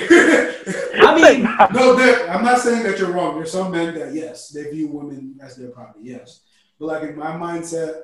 I 1.05 1.15
mean, 1.15 1.43
no, 1.73 1.95
there- 1.95 2.29
I'm 2.29 2.43
not 2.43 2.59
saying 2.59 2.83
that 2.83 2.99
you're 2.99 3.11
wrong. 3.11 3.35
There's 3.35 3.51
some 3.51 3.71
men 3.71 3.93
that 3.95 4.13
yes, 4.13 4.49
they 4.49 4.69
view 4.69 4.87
women 4.89 5.37
as 5.41 5.55
their 5.55 5.69
property. 5.69 6.05
Yes, 6.09 6.41
but 6.79 6.87
like 6.87 7.03
in 7.03 7.17
my 7.17 7.31
mindset, 7.31 8.01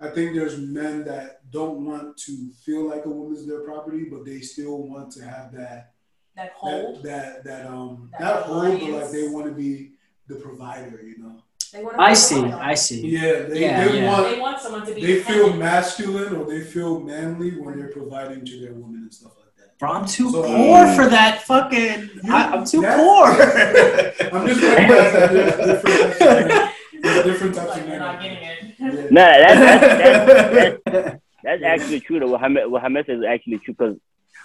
I 0.00 0.08
think 0.08 0.34
there's 0.34 0.58
men 0.58 1.04
that 1.04 1.50
don't 1.50 1.84
want 1.84 2.16
to 2.18 2.50
feel 2.64 2.88
like 2.88 3.04
a 3.06 3.10
woman's 3.10 3.46
their 3.46 3.60
property, 3.60 4.04
but 4.10 4.24
they 4.24 4.40
still 4.40 4.86
want 4.86 5.10
to 5.12 5.24
have 5.24 5.52
that 5.52 5.92
That 6.36 6.52
hold. 6.54 7.02
that 7.04 7.44
that 7.44 7.64
that 7.64 7.66
um 7.66 8.10
That 8.12 8.20
not 8.20 8.42
hold, 8.44 8.80
but 8.80 8.90
like 8.90 9.10
they 9.10 9.28
want 9.28 9.46
to 9.46 9.52
be 9.52 9.92
the 10.28 10.36
provider. 10.36 11.02
You 11.02 11.18
know. 11.18 11.42
They 11.72 11.82
wanna 11.82 11.96
I 12.02 12.12
see. 12.14 12.36
loyal. 12.36 12.54
I 12.54 12.74
see. 12.74 13.06
Yeah, 13.08 13.20
they, 13.42 13.60
Yeah, 13.60 13.88
they 13.88 13.98
yeah. 14.00 14.06
want 14.12 14.30
They 14.34 14.40
want 14.40 14.60
someone 14.60 14.86
to 14.86 14.94
be. 14.94 15.00
they 15.06 15.20
feel 15.20 15.34
dependent. 15.36 15.58
masculine 15.58 16.36
or 16.36 16.44
they 16.46 16.60
feel 16.60 17.00
manly 17.00 17.58
when 17.60 17.78
they're 17.78 17.88
providing 17.92 18.44
to 18.44 18.60
their 18.60 18.72
woman 18.72 19.00
and 19.02 19.12
stuff 19.14 19.32
like 19.38 19.46
that. 19.58 19.78
Bro, 19.78 19.90
I'm 19.92 20.06
too 20.06 20.30
So- 20.30 20.42
poor 20.42 20.86
um, 20.86 20.94
for 20.96 21.06
that 21.08 21.42
fucking. 21.42 22.10
I, 22.30 22.44
I'm 22.52 22.64
too 22.64 22.80
That's- 22.82 23.00
poor. 23.00 24.30
I'm 24.40 24.46
just 24.46 24.62
recognizing 24.62 25.12
that 25.12 25.32
there's 25.32 25.82
different 25.82 26.18
types 26.18 26.20
of. 26.20 27.02
There's 27.02 27.24
different 27.24 27.54
types 27.54 27.68
Like 27.70 27.80
of 27.82 27.88
you're 27.88 27.98
men. 27.98 27.98
not 27.98 28.22
getting 28.22 28.38
it. 28.38 28.56
Yeah. 28.78 29.08
nah, 29.10 29.38
that's, 29.38 29.60
that's, 29.60 30.82
that's, 30.84 31.20
that's 31.44 31.62
actually 31.62 32.00
true. 32.00 32.18
Though 32.20 32.28
what 32.28 32.40
Hamed, 32.40 32.70
what 32.70 32.82
Hamed 32.82 33.04
is 33.08 33.22
actually 33.28 33.58
true 33.58 33.74
because, 33.78 33.96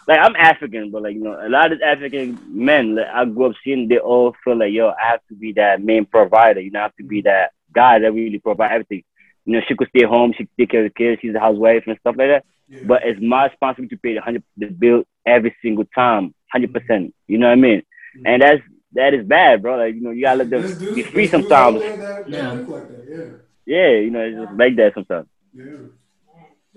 like, 0.08 0.20
I'm 0.22 0.36
African, 0.36 0.92
but 0.92 1.04
like 1.04 1.16
you 1.16 1.22
know, 1.24 1.38
a 1.40 1.50
lot 1.50 1.72
of 1.72 1.82
African 1.82 2.40
men 2.48 2.96
like, 2.96 3.08
I 3.08 3.26
grew 3.26 3.48
up 3.48 3.54
seeing, 3.64 3.88
they 3.88 3.98
all 4.00 4.36
feel 4.44 4.58
like, 4.58 4.74
yo, 4.74 4.90
I 4.90 5.12
have 5.12 5.22
to 5.30 5.36
be 5.36 5.54
that 5.54 5.82
main 5.82 6.06
provider. 6.06 6.60
You 6.60 6.72
know, 6.72 6.80
I 6.80 6.84
have 6.84 6.96
to 6.98 7.04
be 7.04 7.22
that 7.22 7.52
guy 7.74 8.00
that 8.00 8.12
really 8.14 8.40
provide 8.40 8.72
everything. 8.72 9.04
You 9.46 9.54
know, 9.54 9.62
she 9.68 9.76
could 9.76 9.90
stay 9.90 10.04
home, 10.06 10.34
she 10.34 10.46
could 10.46 10.58
take 10.58 10.70
care 10.72 10.86
of 10.86 10.92
the 10.92 10.94
kids, 10.94 11.22
she's 11.22 11.36
a 11.36 11.40
housewife 11.40 11.84
and 11.88 11.98
stuff 12.00 12.16
like 12.18 12.30
that. 12.30 12.46
Yeah. 12.68 12.80
But 12.84 13.02
it's 13.06 13.20
my 13.22 13.48
responsibility 13.48 13.96
to 13.96 14.02
pay 14.02 14.14
the 14.16 14.22
hundred 14.22 14.44
the 14.58 14.68
bill 14.68 15.04
every 15.26 15.56
single 15.62 15.86
time, 15.86 16.34
hundred 16.52 16.74
percent. 16.74 17.14
You 17.28 17.38
know 17.38 17.48
what 17.48 17.54
I 17.54 17.56
mean? 17.56 17.80
Mm-hmm. 17.80 18.26
And 18.26 18.42
that's 18.42 18.62
that 18.94 19.14
is 19.14 19.26
bad, 19.26 19.62
bro. 19.62 19.78
Like 19.78 19.96
you 19.96 20.02
know, 20.02 20.12
you 20.12 20.22
gotta 20.24 20.40
let 20.40 20.50
them 20.50 20.62
There's 20.62 20.76
be 20.94 21.04
free 21.04 21.28
there's 21.28 21.32
dudes 21.32 21.52
out 21.58 21.74
sometimes. 21.74 21.82
there 21.82 21.96
that- 21.98 22.30
that 22.30 22.30
Yeah. 22.30 22.52
think 22.52 22.68
like 22.68 22.88
that. 22.88 23.04
Yeah. 23.08 23.36
Yeah, 23.66 23.90
you 24.00 24.10
know, 24.12 24.22
it's 24.22 24.38
just 24.40 24.52
like 24.60 24.76
that 24.78 24.94
sometimes. 24.94 25.28
Yeah. 25.54 25.88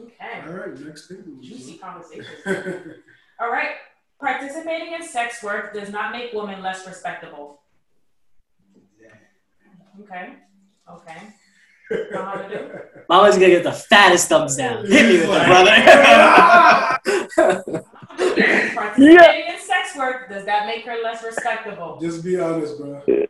Okay. 0.01 0.43
All 0.47 0.53
right. 0.53 0.79
Next 0.81 1.09
thing. 1.09 1.39
Juicy 1.41 1.79
conversation. 1.83 2.27
All 3.41 3.51
right. 3.51 3.77
Participating 4.21 4.95
in 4.95 5.03
sex 5.07 5.43
work 5.43 5.75
does 5.75 5.91
not 5.91 6.13
make 6.13 6.33
women 6.33 6.63
less 6.63 6.87
respectable. 6.87 7.61
Okay. 10.03 10.35
Okay. 10.91 11.19
Mohammed? 11.91 12.81
Mama's 13.09 13.35
gonna 13.37 13.49
get 13.49 13.65
the 13.65 13.73
fattest 13.73 14.29
thumbs 14.29 14.57
down. 14.57 14.85
Hit 14.87 15.07
me 15.07 15.19
with 15.29 15.31
it, 15.31 15.47
brother. 15.47 15.75
Participating 18.75 19.55
in 19.55 19.61
sex 19.61 19.95
work 19.97 20.29
does 20.29 20.45
that 20.47 20.67
make 20.67 20.85
her 20.85 21.01
less 21.03 21.23
respectable? 21.23 21.99
Just 22.01 22.25
be 22.25 22.39
honest, 22.41 22.79
bro. 22.79 23.03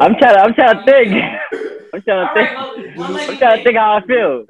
I'm 0.00 0.14
trying 0.16 0.34
to 0.34 0.40
I'm 0.40 0.54
trying 0.54 0.78
to 0.78 0.84
think. 0.84 1.12
I'm 1.92 2.02
trying 2.02 2.28
All 2.28 2.34
to 2.34 2.40
right. 2.40 2.74
think. 2.76 2.96
Well, 2.96 3.12
we'll 3.12 3.30
I'm 3.30 3.36
trying 3.38 3.58
to 3.58 3.64
think 3.64 3.76
how 3.76 3.96
I 3.96 4.00
feel. 4.06 4.44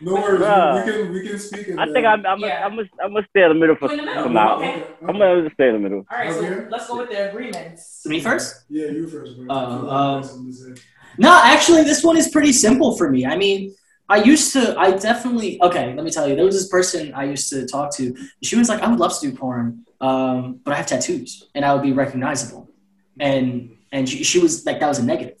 No 0.00 0.14
worries. 0.14 0.40
Bruh. 0.40 0.84
We 0.86 0.92
can 0.92 1.12
we 1.12 1.28
can 1.28 1.38
speak. 1.38 1.68
and 1.68 1.80
I 1.80 1.86
think 1.92 2.04
I'm 2.06 2.24
I'm 2.26 2.40
Yeah. 2.40 2.64
I'm 2.66 2.76
gonna 2.76 2.88
I'm 3.02 3.12
gonna 3.14 3.26
stay 3.30 3.42
in 3.44 3.48
the 3.48 3.54
middle 3.54 3.76
for 3.76 3.86
You 3.86 3.92
in 3.92 3.98
the 3.98 4.04
middle, 4.04 4.22
for 4.24 4.28
now. 4.30 4.56
okay. 4.58 4.84
I'm 5.08 5.18
gonna 5.18 5.50
stay 5.54 5.68
in 5.68 5.74
the 5.74 5.78
middle. 5.80 6.04
All 6.10 6.18
right, 6.18 6.32
so 6.32 6.44
Okay. 6.44 6.66
let's 6.70 6.86
go 6.88 6.98
with 6.98 7.10
the 7.10 7.30
agreements. 7.30 8.02
Me 8.06 8.20
first? 8.20 8.64
Yeah, 8.68 8.88
you 8.88 9.08
first, 9.08 9.36
bro. 9.38 9.46
Uh, 9.48 9.58
I 9.58 9.66
feel 9.68 9.78
like 9.84 9.92
um, 9.92 10.20
that's 10.20 10.30
something 10.34 10.52
to 10.52 10.76
say. 10.76 10.82
No, 11.18 11.40
actually, 11.42 11.82
this 11.84 12.04
one 12.04 12.16
is 12.18 12.28
pretty 12.28 12.52
simple 12.52 12.96
for 12.98 13.10
me. 13.10 13.24
I 13.24 13.36
mean, 13.38 13.74
I 14.08 14.18
used 14.22 14.52
to, 14.52 14.78
I 14.78 14.90
definitely, 14.92 15.60
okay, 15.62 15.94
let 15.94 16.04
me 16.04 16.10
tell 16.10 16.28
you, 16.28 16.36
there 16.36 16.44
was 16.44 16.54
this 16.54 16.68
person 16.68 17.14
I 17.14 17.24
used 17.24 17.48
to 17.50 17.66
talk 17.66 17.92
to. 17.96 18.14
She 18.42 18.54
was 18.54 18.68
like, 18.68 18.80
I 18.82 18.88
would 18.90 19.00
love 19.00 19.18
to 19.18 19.30
do 19.30 19.34
porn, 19.34 19.84
um, 20.00 20.60
but 20.62 20.74
I 20.74 20.76
have 20.76 20.86
tattoos 20.86 21.48
and 21.54 21.64
I 21.64 21.72
would 21.72 21.82
be 21.82 21.92
recognizable. 21.92 22.70
And 23.18 23.76
and 23.92 24.06
she, 24.08 24.22
she 24.24 24.38
was 24.40 24.66
like, 24.66 24.78
that 24.80 24.88
was 24.88 24.98
a 24.98 25.04
negative. 25.04 25.40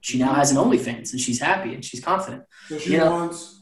She 0.00 0.18
now 0.18 0.32
has 0.34 0.50
an 0.52 0.56
OnlyFans 0.56 1.10
and 1.12 1.20
she's 1.20 1.40
happy 1.40 1.74
and 1.74 1.84
she's 1.84 2.00
confident. 2.00 2.44
So 2.68 2.78
she 2.78 2.92
you 2.92 2.98
know- 2.98 3.10
wants. 3.10 3.58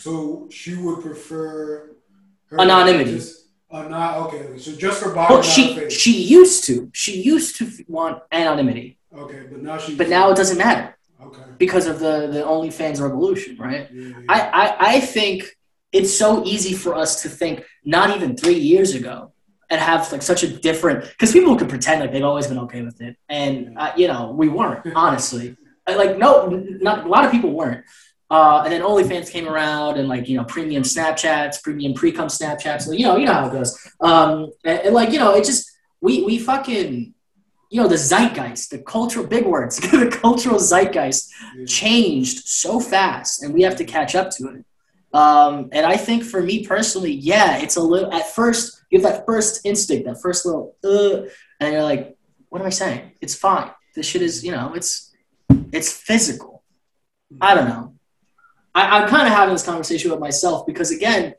So 0.00 0.48
she 0.50 0.74
would 0.74 1.02
prefer 1.02 1.90
her 2.50 2.60
Anonymity. 2.60 3.16
Just, 3.16 3.48
uh, 3.70 3.86
not 3.88 4.16
okay. 4.26 4.56
So 4.58 4.72
just 4.76 5.00
for 5.02 5.14
body, 5.14 5.34
Well, 5.34 5.42
she 5.42 5.88
she 5.90 6.12
used 6.38 6.64
to, 6.64 6.90
she 6.92 7.20
used 7.22 7.56
to 7.58 7.70
want 7.86 8.22
anonymity, 8.32 8.98
Okay, 9.14 9.42
but 9.50 9.62
now 9.62 9.78
she. 9.78 9.94
but 9.96 10.08
now 10.08 10.30
it 10.30 10.36
doesn't 10.36 10.58
matter 10.58 10.96
Okay. 11.22 11.42
because 11.58 11.86
of 11.86 11.98
the 12.04 12.14
the 12.34 12.42
OnlyFans 12.42 13.00
revolution, 13.00 13.56
right? 13.58 13.88
Yeah, 13.92 14.00
yeah, 14.02 14.34
I, 14.34 14.38
I, 14.62 14.76
I 14.94 15.00
think 15.00 15.44
it's 15.92 16.12
so 16.16 16.44
easy 16.44 16.74
for 16.74 16.94
us 17.02 17.22
to 17.22 17.28
think 17.28 17.64
not 17.84 18.06
even 18.16 18.36
three 18.36 18.60
years 18.72 18.94
ago 18.94 19.32
and 19.70 19.80
have 19.80 20.10
like 20.12 20.22
such 20.22 20.42
a 20.42 20.48
different 20.68 20.98
because 21.12 21.32
people 21.32 21.56
could 21.56 21.68
pretend 21.68 22.00
like 22.00 22.10
they've 22.12 22.24
always 22.32 22.46
been 22.46 22.58
okay 22.66 22.82
with 22.82 23.00
it 23.00 23.16
and 23.28 23.52
uh, 23.78 23.92
you 23.96 24.08
know 24.08 24.22
we 24.40 24.48
weren't 24.48 24.82
honestly 24.94 25.56
like 26.02 26.18
no 26.18 26.30
not 26.88 26.96
a 27.06 27.08
lot 27.08 27.24
of 27.24 27.30
people 27.30 27.50
weren't 27.60 27.84
uh, 28.30 28.62
and 28.62 28.72
then 28.72 28.80
OnlyFans 28.80 29.30
came 29.30 29.48
around 29.48 29.98
and 29.98 30.08
like 30.08 30.28
you 30.28 30.36
know 30.36 30.44
premium 30.44 30.84
Snapchats 30.84 31.62
premium 31.62 31.94
pre-cum 31.94 32.28
Snapchats. 32.28 32.86
You 32.96 33.04
know 33.04 33.16
you 33.16 33.26
know 33.26 33.32
how 33.32 33.48
it 33.48 33.52
goes. 33.52 33.90
Um, 34.00 34.52
and, 34.64 34.80
and, 34.80 34.94
like 34.94 35.10
you 35.10 35.18
know 35.18 35.34
it 35.34 35.44
just 35.44 35.70
we 36.00 36.22
we 36.22 36.38
fucking 36.38 37.12
you 37.70 37.80
know 37.80 37.88
the 37.88 37.96
zeitgeist 37.96 38.70
the 38.70 38.78
cultural 38.78 39.26
big 39.26 39.46
words 39.46 39.78
the 39.80 40.16
cultural 40.22 40.58
zeitgeist 40.58 41.30
changed 41.66 42.46
so 42.46 42.78
fast 42.78 43.42
and 43.42 43.52
we 43.52 43.62
have 43.62 43.76
to 43.76 43.84
catch 43.84 44.14
up 44.14 44.30
to 44.30 44.48
it. 44.48 44.64
Um, 45.12 45.68
and 45.72 45.84
i 45.84 45.96
think 45.96 46.22
for 46.22 46.40
me 46.40 46.64
personally 46.64 47.10
yeah 47.10 47.58
it's 47.58 47.74
a 47.74 47.80
little 47.80 48.12
at 48.12 48.32
first 48.32 48.84
you 48.90 49.00
have 49.00 49.12
that 49.12 49.26
first 49.26 49.66
instinct 49.66 50.06
that 50.06 50.22
first 50.22 50.46
little 50.46 50.76
uh, 50.84 51.28
and 51.58 51.72
you're 51.72 51.82
like 51.82 52.16
what 52.48 52.60
am 52.60 52.66
i 52.66 52.70
saying? 52.70 53.12
It's 53.20 53.34
fine. 53.34 53.70
This 53.94 54.06
shit 54.06 54.22
is 54.22 54.44
you 54.44 54.52
know 54.52 54.74
it's 54.74 55.12
it's 55.72 55.92
physical. 55.92 56.62
I 57.40 57.54
don't 57.54 57.68
know 57.68 57.94
I, 58.74 59.00
i'm 59.00 59.08
kind 59.08 59.26
of 59.26 59.32
having 59.32 59.54
this 59.54 59.64
conversation 59.64 60.10
with 60.10 60.20
myself 60.20 60.66
because 60.66 60.90
again 60.90 61.34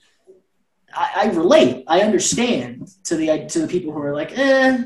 I, 0.94 1.10
I 1.16 1.26
relate 1.32 1.86
i 1.88 2.02
understand 2.02 2.88
to 3.06 3.16
the 3.16 3.46
to 3.48 3.60
the 3.60 3.68
people 3.68 3.94
who 3.94 4.00
are 4.00 4.14
like 4.14 4.38
eh 4.38 4.78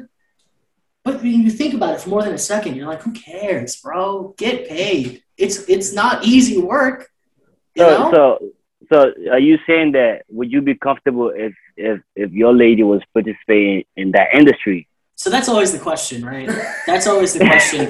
but 1.06 1.22
when 1.22 1.44
you 1.44 1.52
think 1.52 1.76
about 1.76 1.94
it 1.94 2.02
for 2.02 2.10
more 2.10 2.24
than 2.24 2.34
a 2.34 2.38
second, 2.40 2.76
you're 2.76 2.88
like, 2.88 3.04
who 3.04 3.12
cares, 3.12 3.76
bro? 3.76 4.34
Get 4.40 4.68
paid. 4.68 5.22
It's 5.38 5.70
it's 5.70 5.94
not 5.94 6.26
easy 6.26 6.58
work. 6.58 7.10
You 7.76 7.84
So 7.84 7.90
know? 7.90 8.12
so 8.12 8.40
so 8.92 9.14
are 9.32 9.40
you 9.40 9.60
saying 9.68 9.92
that 9.92 10.24
would 10.30 10.52
you 10.52 10.62
be 10.62 10.74
comfortable 10.74 11.30
if 11.30 11.54
if 11.78 12.02
if 12.16 12.32
your 12.32 12.54
lady 12.54 12.82
was 12.82 13.02
participating 13.14 13.84
in 13.96 14.12
that 14.12 14.34
industry? 14.34 14.88
So 15.18 15.30
that's 15.30 15.48
always 15.48 15.72
the 15.72 15.80
question, 15.80 16.26
right? 16.26 16.48
That's 16.86 17.08
always 17.08 17.32
the 17.34 17.40
question. 17.40 17.86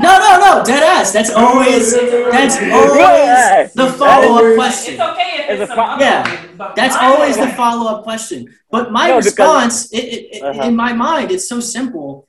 No, 0.00 0.12
no, 0.18 0.30
no, 0.38 0.62
dead 0.64 0.82
ass. 0.82 1.12
That's 1.12 1.30
always 1.30 1.92
that's 1.94 2.56
always 2.60 3.72
the 3.72 3.86
follow 3.98 4.36
up 4.50 4.54
question. 4.54 4.94
It's 4.94 5.02
okay 5.02 5.30
if 5.38 5.50
It's 5.50 5.62
it's, 5.62 5.62
a 5.62 5.74
some 5.74 5.76
fi- 5.76 6.00
Yeah. 6.00 6.46
but 6.58 6.76
That's 6.76 6.94
always 6.96 7.36
the 7.38 7.48
follow 7.48 7.90
up 7.90 8.04
question. 8.04 8.54
But 8.70 8.92
my 8.92 9.08
No, 9.08 9.16
response, 9.16 9.90
it, 9.92 9.96
it, 10.14 10.36
it, 10.36 10.42
Uh-huh. 10.42 10.62
in 10.68 10.76
my 10.76 10.92
mind, 10.92 11.30
it's 11.30 11.48
so 11.48 11.58
simple. 11.60 12.26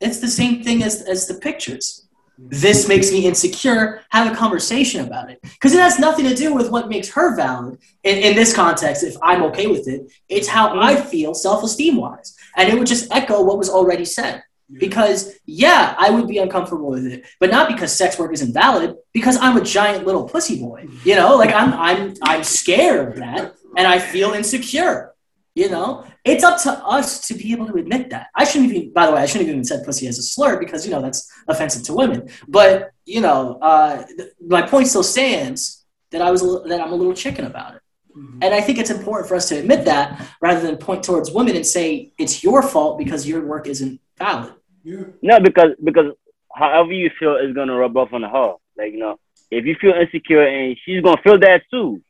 It's 0.00 0.18
the 0.20 0.28
same 0.28 0.62
thing 0.62 0.82
as, 0.84 1.02
as 1.02 1.26
the 1.26 1.34
pictures. 1.34 2.06
This 2.48 2.88
makes 2.88 3.12
me 3.12 3.26
insecure. 3.26 4.02
Have 4.10 4.32
a 4.32 4.34
conversation 4.34 5.06
about 5.06 5.30
it. 5.30 5.38
Because 5.42 5.74
it 5.74 5.80
has 5.80 5.98
nothing 5.98 6.26
to 6.26 6.34
do 6.34 6.54
with 6.54 6.70
what 6.70 6.88
makes 6.88 7.10
her 7.10 7.36
valid 7.36 7.78
in, 8.02 8.18
in 8.18 8.34
this 8.34 8.54
context, 8.54 9.04
if 9.04 9.16
I'm 9.22 9.42
okay 9.44 9.66
with 9.66 9.86
it. 9.86 10.10
It's 10.28 10.48
how 10.48 10.80
I 10.80 10.96
feel 10.96 11.34
self 11.34 11.62
esteem 11.62 11.96
wise. 11.96 12.34
And 12.56 12.68
it 12.68 12.78
would 12.78 12.88
just 12.88 13.12
echo 13.12 13.42
what 13.42 13.58
was 13.58 13.68
already 13.68 14.04
said. 14.04 14.42
Because, 14.72 15.36
yeah, 15.46 15.96
I 15.98 16.10
would 16.10 16.28
be 16.28 16.38
uncomfortable 16.38 16.90
with 16.90 17.04
it, 17.04 17.26
but 17.40 17.50
not 17.50 17.68
because 17.68 17.92
sex 17.96 18.18
work 18.20 18.32
is 18.32 18.40
invalid, 18.40 18.94
because 19.12 19.36
I'm 19.36 19.56
a 19.56 19.64
giant 19.64 20.06
little 20.06 20.28
pussy 20.28 20.60
boy. 20.60 20.86
You 21.04 21.16
know, 21.16 21.36
like 21.36 21.52
I'm, 21.52 21.72
I'm, 21.72 22.14
I'm 22.22 22.44
scared 22.44 23.08
of 23.08 23.16
that 23.16 23.54
and 23.76 23.86
I 23.86 23.98
feel 23.98 24.32
insecure. 24.32 25.12
You 25.56 25.70
know, 25.70 26.04
it's 26.24 26.44
up 26.44 26.60
to 26.62 26.70
us 26.84 27.26
to 27.28 27.34
be 27.34 27.52
able 27.52 27.66
to 27.66 27.74
admit 27.76 28.10
that. 28.10 28.28
I 28.34 28.44
shouldn't 28.44 28.72
even, 28.72 28.92
by 28.92 29.06
the 29.06 29.12
way, 29.12 29.22
I 29.22 29.26
shouldn't 29.26 29.48
have 29.48 29.54
even 29.54 29.64
said 29.64 29.84
pussy 29.84 30.06
as 30.06 30.18
a 30.18 30.22
slur 30.22 30.58
because, 30.58 30.84
you 30.86 30.92
know, 30.92 31.00
that's 31.02 31.30
offensive 31.48 31.82
to 31.84 31.94
women. 31.94 32.28
But, 32.48 32.90
you 33.06 33.20
know, 33.20 33.58
uh, 33.62 34.04
th- 34.06 34.30
my 34.46 34.62
point 34.62 34.86
still 34.88 35.02
stands 35.02 35.84
that 36.10 36.20
I 36.22 36.30
was, 36.30 36.42
a 36.42 36.46
li- 36.46 36.68
that 36.68 36.80
I'm 36.80 36.92
a 36.92 36.96
little 36.96 37.14
chicken 37.14 37.46
about 37.46 37.76
it. 37.76 37.80
Mhm. 38.16 38.38
And 38.42 38.52
I 38.54 38.60
think 38.60 38.78
it's 38.78 38.90
important 38.90 39.28
for 39.28 39.34
us 39.36 39.48
to 39.50 39.58
admit 39.58 39.84
that 39.84 40.20
rather 40.42 40.60
than 40.60 40.76
point 40.76 41.04
towards 41.04 41.30
women 41.30 41.54
and 41.56 41.66
say 41.66 42.12
it's 42.18 42.42
your 42.42 42.62
fault 42.62 42.98
because 42.98 43.26
your 43.26 43.40
work 43.46 43.66
isn't 43.68 44.00
valid. 44.18 44.52
Yeah. 44.82 45.04
No, 45.22 45.38
because 45.40 45.72
because 45.84 46.06
however 46.52 46.92
you 46.92 47.10
feel 47.18 47.36
is 47.36 47.54
gonna 47.54 47.76
rub 47.76 47.96
off 47.96 48.12
on 48.12 48.22
her. 48.22 48.54
Like 48.76 48.92
you 48.92 48.98
know, 48.98 49.20
if 49.50 49.64
you 49.64 49.76
feel 49.80 49.92
insecure 49.94 50.42
and 50.46 50.76
she's 50.84 51.02
gonna 51.02 51.22
feel 51.22 51.38
that 51.38 51.62
too. 51.70 52.02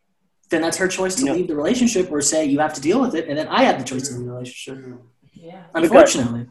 Then 0.50 0.62
that's 0.62 0.76
her 0.78 0.88
choice 0.88 1.14
to 1.16 1.26
Yeah. 1.26 1.32
leave 1.34 1.48
the 1.48 1.54
relationship 1.54 2.10
or 2.10 2.20
say 2.20 2.44
you 2.44 2.58
have 2.58 2.74
to 2.74 2.80
deal 2.80 3.00
with 3.00 3.14
it. 3.14 3.28
And 3.28 3.38
then 3.38 3.46
I 3.48 3.62
have 3.64 3.78
the 3.78 3.84
choice 3.84 4.08
to 4.08 4.14
leave 4.16 4.26
the 4.26 4.32
relationship. 4.32 4.84
yeah. 4.86 4.96
Yeah. 5.32 5.62
Unfortunately. 5.74 6.46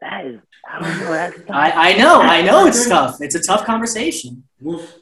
That 0.00 0.26
is, 0.26 0.40
I 0.68 0.78
don't 0.80 1.00
know. 1.00 1.12
I, 1.54 1.90
I 1.92 1.96
know, 1.96 2.20
I 2.20 2.42
know 2.42 2.66
it's 2.66 2.88
tough. 2.88 3.16
It's 3.20 3.34
a 3.36 3.42
tough 3.42 3.64
conversation. 3.64 4.44
With 4.60 4.98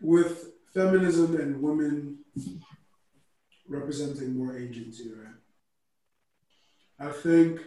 with 0.00 0.52
feminism 0.72 1.38
and 1.38 1.60
women 1.62 2.18
representing 3.68 4.36
more 4.38 4.56
agency, 4.56 5.10
right? 5.12 5.34
I 6.98 7.12
think 7.12 7.60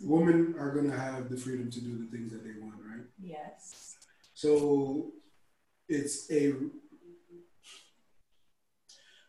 women 0.00 0.54
are 0.58 0.72
gonna 0.74 0.96
have 0.96 1.28
the 1.30 1.36
freedom 1.36 1.70
to 1.70 1.80
do 1.80 1.98
the 1.98 2.06
things 2.16 2.30
that 2.32 2.44
they 2.44 2.60
want, 2.60 2.76
right? 2.88 3.04
Yes. 3.20 3.96
So 4.34 5.12
it's 5.88 6.30
a 6.30 6.54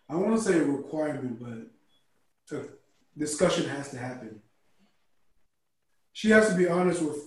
I 0.10 0.16
want 0.16 0.36
to 0.38 0.42
say 0.42 0.60
a 0.60 0.64
requirement, 0.64 1.40
but 1.40 2.58
a 2.58 2.66
discussion 3.18 3.68
has 3.70 3.90
to 3.92 3.98
happen. 3.98 4.42
She 6.12 6.30
has 6.30 6.50
to 6.50 6.56
be 6.56 6.68
honest 6.68 7.02
with 7.02 7.18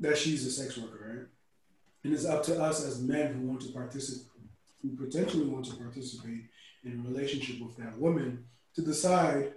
that 0.00 0.18
she's 0.18 0.44
a 0.44 0.50
sex 0.50 0.76
worker, 0.76 1.16
right? 1.16 1.26
And 2.04 2.12
it's 2.12 2.26
up 2.26 2.42
to 2.44 2.60
us 2.60 2.84
as 2.84 3.00
men 3.00 3.32
who 3.32 3.46
want 3.46 3.62
to 3.62 3.72
participate, 3.72 4.26
who 4.82 4.96
potentially 4.96 5.46
want 5.46 5.64
to 5.66 5.76
participate 5.76 6.42
in 6.84 7.00
a 7.00 7.08
relationship 7.08 7.60
with 7.60 7.76
that 7.76 7.96
woman, 7.96 8.44
to 8.74 8.82
decide, 8.82 9.52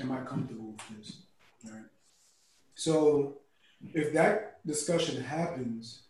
am 0.00 0.10
I 0.12 0.22
comfortable 0.22 0.72
with 0.72 0.98
this, 0.98 1.22
right? 1.70 1.84
So 2.74 3.38
if 3.94 4.12
that 4.12 4.66
discussion 4.66 5.22
happens, 5.22 6.02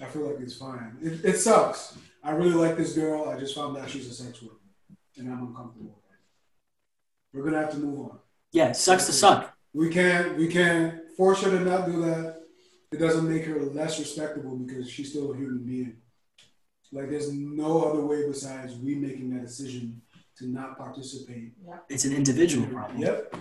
I 0.00 0.04
feel 0.06 0.26
like 0.28 0.40
it's 0.40 0.56
fine. 0.56 0.96
It, 1.02 1.24
it 1.24 1.38
sucks. 1.38 1.98
I 2.22 2.30
really 2.32 2.54
like 2.54 2.76
this 2.76 2.94
girl. 2.94 3.28
I 3.28 3.38
just 3.38 3.54
found 3.54 3.76
out 3.76 3.88
she's 3.88 4.08
a 4.08 4.14
sex 4.14 4.42
worker, 4.42 4.56
and 5.16 5.30
I'm 5.30 5.46
uncomfortable 5.48 5.96
with 5.96 6.14
it. 6.14 6.20
We're 7.32 7.44
gonna 7.44 7.62
have 7.62 7.72
to 7.72 7.78
move 7.78 8.00
on. 8.00 8.18
Yeah, 8.52 8.68
it 8.68 8.76
sucks 8.76 9.06
to 9.06 9.12
suck. 9.12 9.54
We 9.72 9.90
can't 9.90 10.36
we 10.36 10.48
can't 10.48 11.10
force 11.16 11.42
her 11.42 11.50
to 11.50 11.60
not 11.60 11.86
do 11.86 12.02
that. 12.02 12.42
It 12.90 12.98
doesn't 12.98 13.28
make 13.28 13.44
her 13.44 13.60
less 13.60 13.98
respectable 13.98 14.56
because 14.56 14.90
she's 14.90 15.10
still 15.10 15.32
a 15.32 15.36
human 15.36 15.64
being. 15.64 15.96
Like 16.92 17.10
there's 17.10 17.32
no 17.32 17.82
other 17.82 18.04
way 18.04 18.26
besides 18.26 18.74
we 18.76 18.94
making 18.94 19.30
that 19.34 19.42
decision 19.42 20.00
to 20.38 20.46
not 20.46 20.78
participate. 20.78 21.52
It's 21.88 22.04
an 22.04 22.14
individual 22.14 22.66
problem. 22.68 23.00
Yep. 23.00 23.36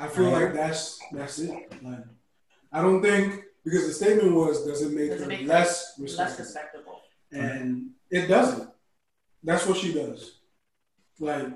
I 0.00 0.08
feel 0.08 0.30
like 0.30 0.52
that's 0.52 0.98
that's 1.12 1.38
it. 1.38 1.52
Like 1.82 2.04
I 2.72 2.82
don't 2.82 3.02
think 3.02 3.44
because 3.64 3.86
the 3.86 3.92
statement 3.92 4.34
was 4.34 4.64
does 4.64 4.82
it 4.82 4.92
make 4.92 5.10
Does 5.10 5.20
it 5.20 5.24
her 5.24 5.28
make 5.28 5.40
her 5.40 5.46
less 5.46 5.94
Less 5.98 6.00
respectable? 6.00 6.44
respectable. 6.44 7.00
And 7.32 7.90
it 8.10 8.26
doesn't. 8.26 8.68
That's 9.42 9.66
what 9.66 9.76
she 9.78 9.92
does. 9.92 10.38
Like 11.18 11.48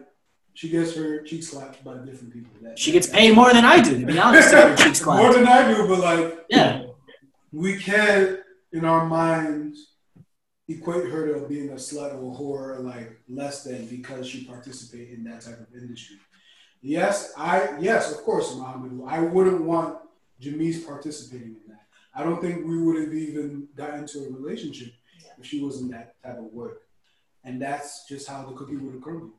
she 0.54 0.68
gets 0.70 0.94
her 0.96 1.22
cheeks 1.22 1.48
slapped 1.48 1.84
by 1.84 1.94
different 1.98 2.32
people. 2.32 2.50
That, 2.62 2.78
She 2.78 2.90
gets 2.92 3.06
paid 3.06 3.34
more 3.34 3.52
than 3.52 3.64
I 3.64 3.80
do, 3.80 4.00
to 4.00 4.06
be 4.06 4.18
honest. 4.26 4.50
to 4.50 4.56
get 4.56 4.78
cheeks 4.78 5.04
more 5.04 5.32
than 5.32 5.46
I 5.46 5.72
do, 5.72 5.86
but 5.86 6.00
like 6.00 6.46
Yeah. 6.50 6.84
we 7.52 7.78
can't 7.78 8.40
in 8.72 8.84
our 8.84 9.06
minds 9.06 9.94
equate 10.68 11.08
her 11.10 11.32
to 11.32 11.46
being 11.48 11.70
a 11.70 11.74
slut 11.74 12.12
or 12.14 12.32
a 12.32 12.36
whore 12.36 12.84
like 12.84 13.20
less 13.28 13.64
than 13.64 13.86
because 13.86 14.26
she 14.28 14.44
participated 14.44 15.18
in 15.18 15.24
that 15.24 15.40
type 15.42 15.58
of 15.60 15.66
industry. 15.74 16.16
Yes, 16.82 17.32
I 17.36 17.78
yes, 17.80 18.12
of 18.12 18.18
course, 18.18 18.54
Muhammad. 18.54 19.00
I 19.08 19.20
wouldn't 19.20 19.62
want 19.62 19.98
Jamise 20.40 20.86
participating 20.86 21.56
in 21.56 21.67
that. 21.67 21.67
I 22.14 22.22
don't 22.24 22.40
think 22.40 22.66
we 22.66 22.82
would 22.82 23.00
have 23.02 23.12
even 23.14 23.68
gotten 23.76 24.00
into 24.02 24.18
a 24.20 24.30
relationship 24.32 24.92
if 25.38 25.46
she 25.46 25.62
wasn't 25.62 25.90
that 25.92 26.14
type 26.22 26.38
of 26.38 26.44
work. 26.44 26.82
And 27.44 27.60
that's 27.62 28.06
just 28.08 28.28
how 28.28 28.44
the 28.44 28.54
cookie 28.56 28.76
would 28.76 28.94
have 28.94 29.02
crumbled. 29.02 29.32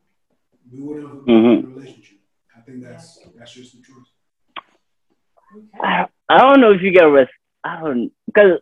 We 0.72 0.80
wouldn't 0.82 1.08
have 1.08 1.24
been 1.24 1.34
Mhm. 1.34 1.58
in 1.58 1.64
a 1.64 1.68
relationship. 1.76 2.18
I 2.56 2.60
think 2.60 2.82
that's 2.82 3.26
that's 3.36 3.52
just 3.52 3.76
the 3.76 3.82
truth. 3.82 4.06
Okay. 5.56 5.66
I, 5.82 6.06
I 6.28 6.38
don't 6.38 6.60
know 6.60 6.72
if 6.72 6.80
you 6.82 6.90
get 6.92 7.02
res. 7.04 7.28
I 7.64 7.80
don't 7.80 8.12
because 8.26 8.60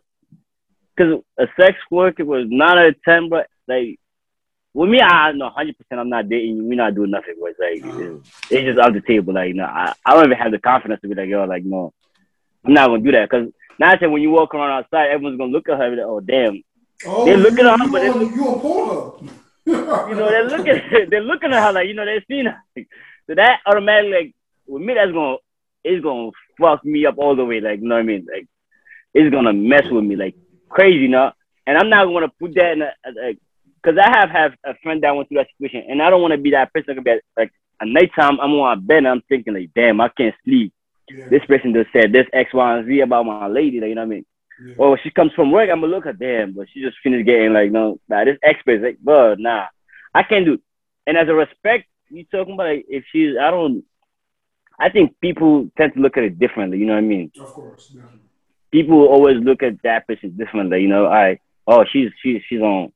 because 0.95 1.21
a 1.37 1.47
sex 1.59 1.77
worker 1.91 2.25
was 2.25 2.47
not 2.49 2.77
a 2.77 2.93
ten, 3.05 3.29
but 3.29 3.47
like 3.67 3.99
with 4.73 4.89
me, 4.89 4.99
I 5.01 5.31
know 5.31 5.49
hundred 5.49 5.77
percent. 5.77 5.99
I'm 6.01 6.09
not 6.09 6.29
dating 6.29 6.57
you. 6.57 6.63
We're 6.65 6.75
not 6.75 6.95
doing 6.95 7.11
nothing. 7.11 7.35
But 7.39 7.51
it's 7.51 7.59
like 7.59 7.83
Uh-huh. 7.93 8.01
it's, 8.01 8.51
it's 8.51 8.63
just 8.65 8.79
off 8.79 8.93
the 8.93 9.01
table. 9.01 9.33
Like 9.33 9.49
you 9.49 9.53
know, 9.55 9.65
I, 9.65 9.93
I 10.05 10.13
don't 10.13 10.25
even 10.25 10.37
have 10.37 10.51
the 10.51 10.59
confidence 10.59 11.01
to 11.01 11.07
be 11.07 11.15
like 11.15 11.29
yo, 11.29 11.45
like 11.45 11.63
no, 11.63 11.93
I'm 12.65 12.73
not 12.73 12.87
gonna 12.87 13.03
do 13.03 13.11
that 13.11 13.29
because 13.29 13.51
now 13.79 13.91
I 13.91 13.97
said 13.97 14.11
when 14.11 14.21
you 14.21 14.29
walk 14.31 14.53
around 14.53 14.71
outside, 14.71 15.09
everyone's 15.09 15.37
gonna 15.37 15.51
look 15.51 15.69
at 15.69 15.77
her 15.77 15.85
and 15.85 15.95
like, 15.97 16.05
oh 16.05 16.19
damn, 16.19 16.61
Oh, 17.05 17.23
They're 17.25 17.37
looking 17.37 17.65
at 17.65 17.79
her, 17.79 17.85
you 17.85 17.91
but 17.91 18.03
it's- 18.03 18.35
you 18.35 18.43
Pornhub. 18.43 19.29
you 20.09 20.15
know 20.15 20.29
they're 20.29 20.47
looking 20.49 20.81
they're 21.09 21.21
looking 21.21 21.53
at 21.53 21.63
her 21.63 21.71
like 21.71 21.87
you 21.87 21.93
know 21.93 22.05
they've 22.05 22.23
seen 22.27 22.45
her. 22.47 22.57
So 23.27 23.35
that 23.35 23.59
automatically 23.65 24.11
like 24.11 24.35
with 24.67 24.81
me 24.83 24.93
that's 24.95 25.11
gonna 25.11 25.37
it's 25.83 26.03
gonna 26.03 26.31
fuck 26.59 26.83
me 26.83 27.05
up 27.05 27.15
all 27.17 27.35
the 27.35 27.45
way. 27.45 27.59
Like 27.61 27.79
you 27.81 27.87
know 27.87 27.95
what 27.95 28.01
I 28.01 28.03
mean? 28.03 28.25
Like 28.31 28.47
it's 29.13 29.31
gonna 29.33 29.53
mess 29.53 29.83
with 29.89 30.03
me 30.03 30.15
like 30.15 30.35
crazy, 30.69 30.99
you 30.99 31.07
know. 31.09 31.31
And 31.67 31.77
I'm 31.77 31.89
not 31.89 32.05
gonna 32.05 32.29
put 32.39 32.53
that 32.55 32.71
in 32.73 32.81
a 32.81 32.91
like 33.23 33.37
because 33.81 33.97
I 33.97 34.09
have 34.19 34.29
have 34.31 34.53
a 34.65 34.73
friend 34.83 35.01
that 35.03 35.15
went 35.15 35.29
through 35.29 35.37
that 35.37 35.47
situation, 35.57 35.85
and 35.89 36.01
I 36.01 36.09
don't 36.09 36.21
want 36.21 36.33
to 36.33 36.37
be 36.37 36.51
that 36.51 36.73
person. 36.73 36.95
That 36.95 37.03
be 37.05 37.19
like 37.37 37.51
at 37.81 37.87
nighttime, 37.87 38.39
I'm 38.41 38.51
on 38.55 38.77
a 38.77 38.81
bed, 38.81 38.97
and 38.97 39.07
I'm 39.07 39.21
thinking 39.29 39.53
like, 39.53 39.69
damn, 39.73 40.01
I 40.01 40.09
can't 40.09 40.35
sleep. 40.43 40.73
Yeah, 41.09 41.27
This 41.29 41.45
person 41.45 41.73
just 41.73 41.91
said 41.91 42.11
this 42.11 42.27
X, 42.33 42.53
Y, 42.53 42.77
and 42.77 42.87
Z 42.87 42.99
about 43.01 43.25
my 43.25 43.47
lady. 43.47 43.79
Like, 43.79 43.89
you 43.89 43.95
know 43.95 44.01
what 44.01 44.07
I 44.07 44.15
mean? 44.15 44.25
yeah. 44.65 44.75
Or 44.77 44.99
she 45.01 45.11
comes 45.11 45.31
from 45.33 45.51
work, 45.51 45.69
I'm 45.69 45.81
gonna 45.81 45.93
look 45.93 46.05
at 46.05 46.19
damn, 46.19 46.53
but 46.53 46.67
she 46.71 46.81
just 46.81 46.97
finished 47.01 47.25
getting 47.25 47.53
like, 47.53 47.71
no, 47.71 47.99
nah, 48.07 48.25
this 48.25 48.37
expert, 48.43 48.81
like, 48.81 48.99
bro, 48.99 49.35
nah, 49.35 49.65
I 50.13 50.23
can't 50.23 50.45
do. 50.45 50.53
It. 50.53 50.61
And 51.07 51.17
as 51.17 51.27
a 51.27 51.33
respect, 51.33 51.87
you 52.09 52.25
talking 52.25 52.53
about 52.53 52.67
like, 52.67 52.85
if 52.89 53.03
she's, 53.11 53.35
I 53.39 53.51
don't, 53.51 53.83
I 54.79 54.89
think 54.89 55.15
people 55.21 55.69
tend 55.77 55.93
to 55.93 55.99
look 55.99 56.17
at 56.17 56.23
it 56.23 56.39
differently. 56.39 56.77
You 56.77 56.85
know 56.85 56.93
what 56.93 56.99
I 56.99 57.07
mean? 57.07 57.31
Of 57.39 57.47
course, 57.47 57.87
definitely. 57.87 58.19
People 58.71 59.07
always 59.07 59.37
look 59.37 59.63
at 59.63 59.81
that 59.83 60.07
person 60.07 60.37
differently. 60.37 60.81
You 60.81 60.87
know, 60.87 61.07
I, 61.07 61.39
oh, 61.67 61.85
she's 61.91 62.11
she's 62.21 62.41
she's 62.47 62.61
on 62.61 62.91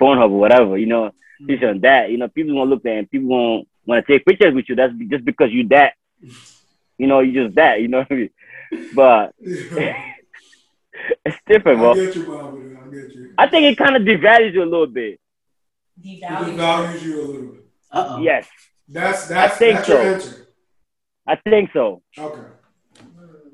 Pornhub 0.00 0.30
or 0.30 0.40
whatever. 0.40 0.78
You 0.78 0.86
know, 0.86 1.10
she's 1.46 1.60
mm. 1.60 1.70
on 1.70 1.80
that. 1.80 2.10
You 2.10 2.16
know, 2.16 2.28
people 2.28 2.54
gonna 2.54 2.70
look 2.70 2.82
there 2.82 2.98
and 2.98 3.10
people 3.10 3.28
gonna 3.28 3.62
want 3.86 4.06
to 4.06 4.12
take 4.12 4.24
pictures 4.24 4.54
with 4.54 4.64
you. 4.68 4.76
That's 4.76 4.92
just 5.08 5.24
because 5.24 5.50
you 5.52 5.68
that. 5.68 5.94
You 6.98 7.06
know, 7.06 7.20
you 7.20 7.32
just 7.44 7.54
that. 7.56 7.80
You 7.80 7.88
know 7.88 7.98
what 7.98 8.10
I 8.10 8.14
mean? 8.14 8.30
But 8.94 9.34
it's 11.24 11.36
different, 11.46 11.78
I 11.78 11.82
bro. 11.82 11.94
get 11.94 12.14
you, 12.16 12.26
Bob. 12.26 12.54
I 12.76 12.84
get 12.90 13.12
you. 13.14 13.34
I 13.38 13.48
think 13.48 13.64
it 13.66 13.78
kind 13.78 13.96
of 13.96 14.02
devalues 14.02 14.52
you 14.54 14.62
a 14.62 14.64
little 14.64 14.86
bit. 14.86 15.20
It 16.04 16.18
devalues 16.28 17.02
you 17.02 17.20
a 17.20 17.22
little 17.24 17.52
bit. 17.52 17.64
Uh 17.90 18.08
oh. 18.10 18.22
Yes, 18.22 18.46
That's 18.88 19.28
that's 19.28 19.54
I 19.54 19.58
think 19.58 19.76
that's 19.76 19.88
your 19.88 19.98
so. 19.98 20.14
answer. 20.14 20.46
I 21.26 21.36
think 21.36 21.70
so. 21.72 22.02
Okay. 22.18 22.40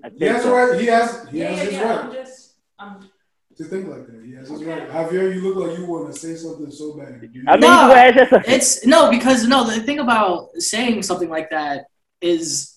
I 0.03 0.09
think 0.09 0.21
He 0.21 0.27
has 0.27 0.43
so. 0.43 0.55
right. 0.55 0.81
He 0.81 0.87
has 0.87 1.29
he 1.31 1.39
Yeah, 1.39 1.49
has 1.51 1.59
yeah, 1.59 1.65
his 1.65 1.73
yeah. 1.75 1.99
I'm 1.99 2.13
just, 2.13 2.55
I'm, 2.79 3.11
to 3.57 3.65
think 3.65 3.89
like 3.89 4.07
that. 4.07 4.23
He 4.25 4.33
has 4.35 4.49
his 4.49 4.63
right. 4.65 4.89
Javier, 4.91 5.35
you 5.35 5.41
look 5.43 5.69
like 5.69 5.79
you 5.79 5.87
want 5.87 6.13
to 6.13 6.19
say 6.19 6.35
something 6.35 6.71
so 6.71 6.97
bad. 6.97 7.21
You- 7.33 7.45
I 7.47 7.57
mean, 7.57 7.63
No, 7.63 7.83
you 7.83 7.89
go 7.89 7.93
ahead, 7.93 8.15
just 8.15 8.33
a- 8.33 8.55
It's 8.55 8.87
no 8.87 9.11
because 9.11 9.47
no. 9.47 9.65
The 9.65 9.81
thing 9.83 9.99
about 10.01 10.55
saying 10.59 11.03
something 11.03 11.29
like 11.29 11.51
that 11.51 11.87
is 12.21 12.74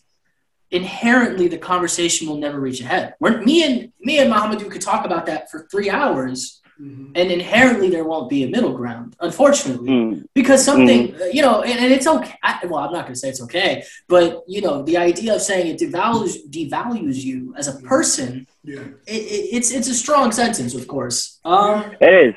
inherently 0.72 1.48
the 1.48 1.58
conversation 1.58 2.28
will 2.28 2.38
never 2.38 2.60
reach 2.60 2.82
a 2.82 2.86
head. 2.86 3.16
We're, 3.20 3.42
me 3.42 3.64
and 3.64 3.92
me 4.02 4.20
and 4.20 4.32
Mahamadou 4.32 4.70
could 4.70 4.82
talk 4.82 5.06
about 5.06 5.26
that 5.28 5.50
for 5.50 5.68
three 5.72 5.90
hours, 5.90 6.62
Mhm. 6.80 7.12
and 7.16 7.32
inherently 7.32 7.90
there 7.90 8.04
won't 8.04 8.30
be 8.30 8.44
a 8.44 8.48
middle 8.50 8.74
ground. 8.74 9.16
Unfortunately, 9.20 9.90
Mm, 9.90 10.24
because 10.36 10.64
something 10.64 11.16
uh, 11.16 11.26
you 11.32 11.42
know, 11.42 11.64
and, 11.64 11.80
and 11.80 11.92
it's 11.92 12.06
okay. 12.06 12.36
I, 12.44 12.60
well, 12.68 12.82
I'm 12.84 12.92
not 12.94 13.04
going 13.06 13.14
to 13.14 13.20
say 13.20 13.30
it's 13.30 13.42
okay, 13.42 13.84
but 14.08 14.44
you 14.48 14.62
know, 14.62 14.84
the 14.84 14.96
idea 14.98 15.34
of 15.36 15.42
saying 15.42 15.66
it 15.74 15.80
devalues 15.80 16.36
devalues 16.52 17.16
you 17.24 17.56
as 17.58 17.68
a 17.68 17.80
person. 17.82 18.46
Yeah. 18.64 18.82
It, 19.08 19.22
it, 19.36 19.44
it's 19.56 19.72
it's 19.72 19.88
a 19.88 19.94
strong 19.96 20.32
sentence, 20.32 20.76
of 20.76 20.88
course. 20.88 21.40
Um, 21.46 21.78
it 22.00 22.14
is. 22.28 22.36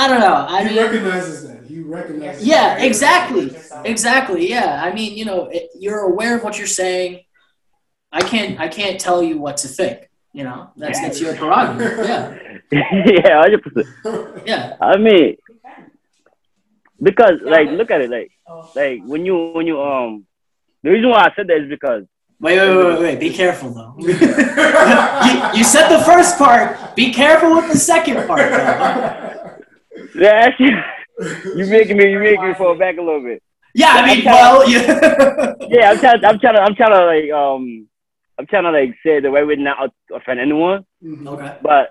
I 0.00 0.08
don't 0.08 0.20
know. 0.20 0.46
I 0.48 0.62
he 0.62 0.68
mean, 0.70 0.78
recognizes 0.84 1.36
that. 1.46 1.64
He 1.64 1.80
recognizes. 1.80 2.46
Yeah, 2.46 2.74
that. 2.76 2.84
exactly. 2.84 3.46
Exactly. 3.84 4.48
Yeah. 4.48 4.80
I 4.82 4.94
mean, 4.94 5.16
you 5.18 5.24
know, 5.26 5.46
it, 5.46 5.64
you're 5.78 6.00
aware 6.00 6.36
of 6.38 6.42
what 6.44 6.56
you're 6.58 6.66
saying. 6.82 7.20
I 8.10 8.20
can't. 8.22 8.58
I 8.58 8.68
can't 8.68 8.98
tell 8.98 9.22
you 9.22 9.38
what 9.38 9.58
to 9.58 9.68
think. 9.68 10.08
You 10.32 10.44
know, 10.44 10.70
that's 10.76 11.00
that's 11.00 11.20
your 11.20 11.34
prerogative. 11.36 12.06
Yeah. 12.72 12.84
yeah, 13.14 13.40
hundred 13.42 13.62
percent. 13.64 13.88
Yeah. 14.46 14.76
I 14.80 14.96
mean, 14.96 15.36
because 17.02 17.36
like, 17.44 17.66
Yeah. 17.66 17.72
look 17.78 17.90
at 17.90 18.00
it, 18.00 18.10
like, 18.10 18.30
oh, 18.48 18.70
like 18.74 19.02
when 19.04 19.26
you 19.26 19.52
when 19.52 19.66
you 19.66 19.80
um, 19.82 20.24
the 20.82 20.90
reason 20.90 21.10
why 21.10 21.24
I 21.28 21.32
said 21.36 21.46
that 21.48 21.58
is 21.64 21.68
because 21.68 22.04
Wait, 22.40 22.58
wait, 22.58 22.74
wait, 22.74 22.86
wait, 22.86 23.00
wait. 23.00 23.20
Be 23.20 23.30
careful 23.34 23.68
though. 23.70 23.94
you, 23.98 24.08
you 25.58 25.64
said 25.64 25.88
the 25.94 26.02
first 26.04 26.38
part. 26.38 26.96
Be 26.96 27.12
careful 27.12 27.54
with 27.56 27.68
the 27.70 27.76
second 27.76 28.26
part. 28.26 28.50
Though. 28.50 29.59
Yeah, 30.14 30.28
actually, 30.46 30.74
you 31.56 31.66
making 31.66 31.96
me 31.96 32.10
you 32.10 32.18
making 32.18 32.48
me 32.48 32.54
fall 32.54 32.76
back 32.76 32.96
a 32.96 33.02
little 33.02 33.22
bit. 33.22 33.42
Yeah. 33.74 33.92
I 33.92 34.14
mean, 34.16 34.24
well, 34.24 34.68
yeah. 34.68 35.54
Yeah, 35.68 35.90
I'm 35.92 35.98
trying, 36.00 36.24
I'm 36.24 36.38
trying 36.40 36.54
to, 36.54 36.60
I'm 36.60 36.74
trying 36.74 36.90
to 36.92 37.06
like 37.06 37.30
um, 37.30 37.86
I'm 38.38 38.46
trying 38.46 38.64
to 38.64 38.70
like 38.72 38.96
say 39.04 39.20
the 39.20 39.30
we're 39.30 39.54
not 39.56 39.92
offend 40.12 40.40
anyone. 40.40 40.84
Mhm. 41.04 41.26
okay. 41.28 41.56
But 41.62 41.90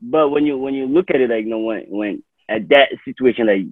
but 0.00 0.30
when 0.30 0.46
you 0.46 0.56
when 0.56 0.72
you 0.74 0.86
look 0.86 1.10
at 1.10 1.20
it 1.20 1.28
like 1.28 1.44
you 1.44 1.50
know 1.50 1.58
when 1.58 1.84
when 1.88 2.22
at 2.48 2.68
that 2.70 2.88
situation 3.04 3.46
like 3.46 3.66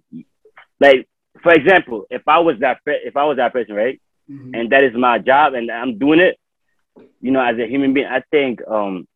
like 0.80 1.08
for 1.42 1.52
example 1.52 2.04
if 2.10 2.22
I 2.28 2.38
was 2.40 2.56
that 2.60 2.80
if 2.86 3.16
I 3.16 3.24
was 3.24 3.38
that 3.38 3.52
person 3.52 3.74
right 3.74 4.00
Mhm. 4.30 4.50
and 4.60 4.70
that 4.70 4.84
is 4.84 4.92
my 4.94 5.18
job 5.18 5.54
and 5.54 5.70
I'm 5.70 5.96
doing 5.98 6.20
it 6.20 6.38
you 7.22 7.30
know 7.30 7.40
as 7.40 7.56
a 7.58 7.66
human 7.66 7.94
being 7.94 8.06
I 8.06 8.20
think 8.30 8.60
um 8.68 9.08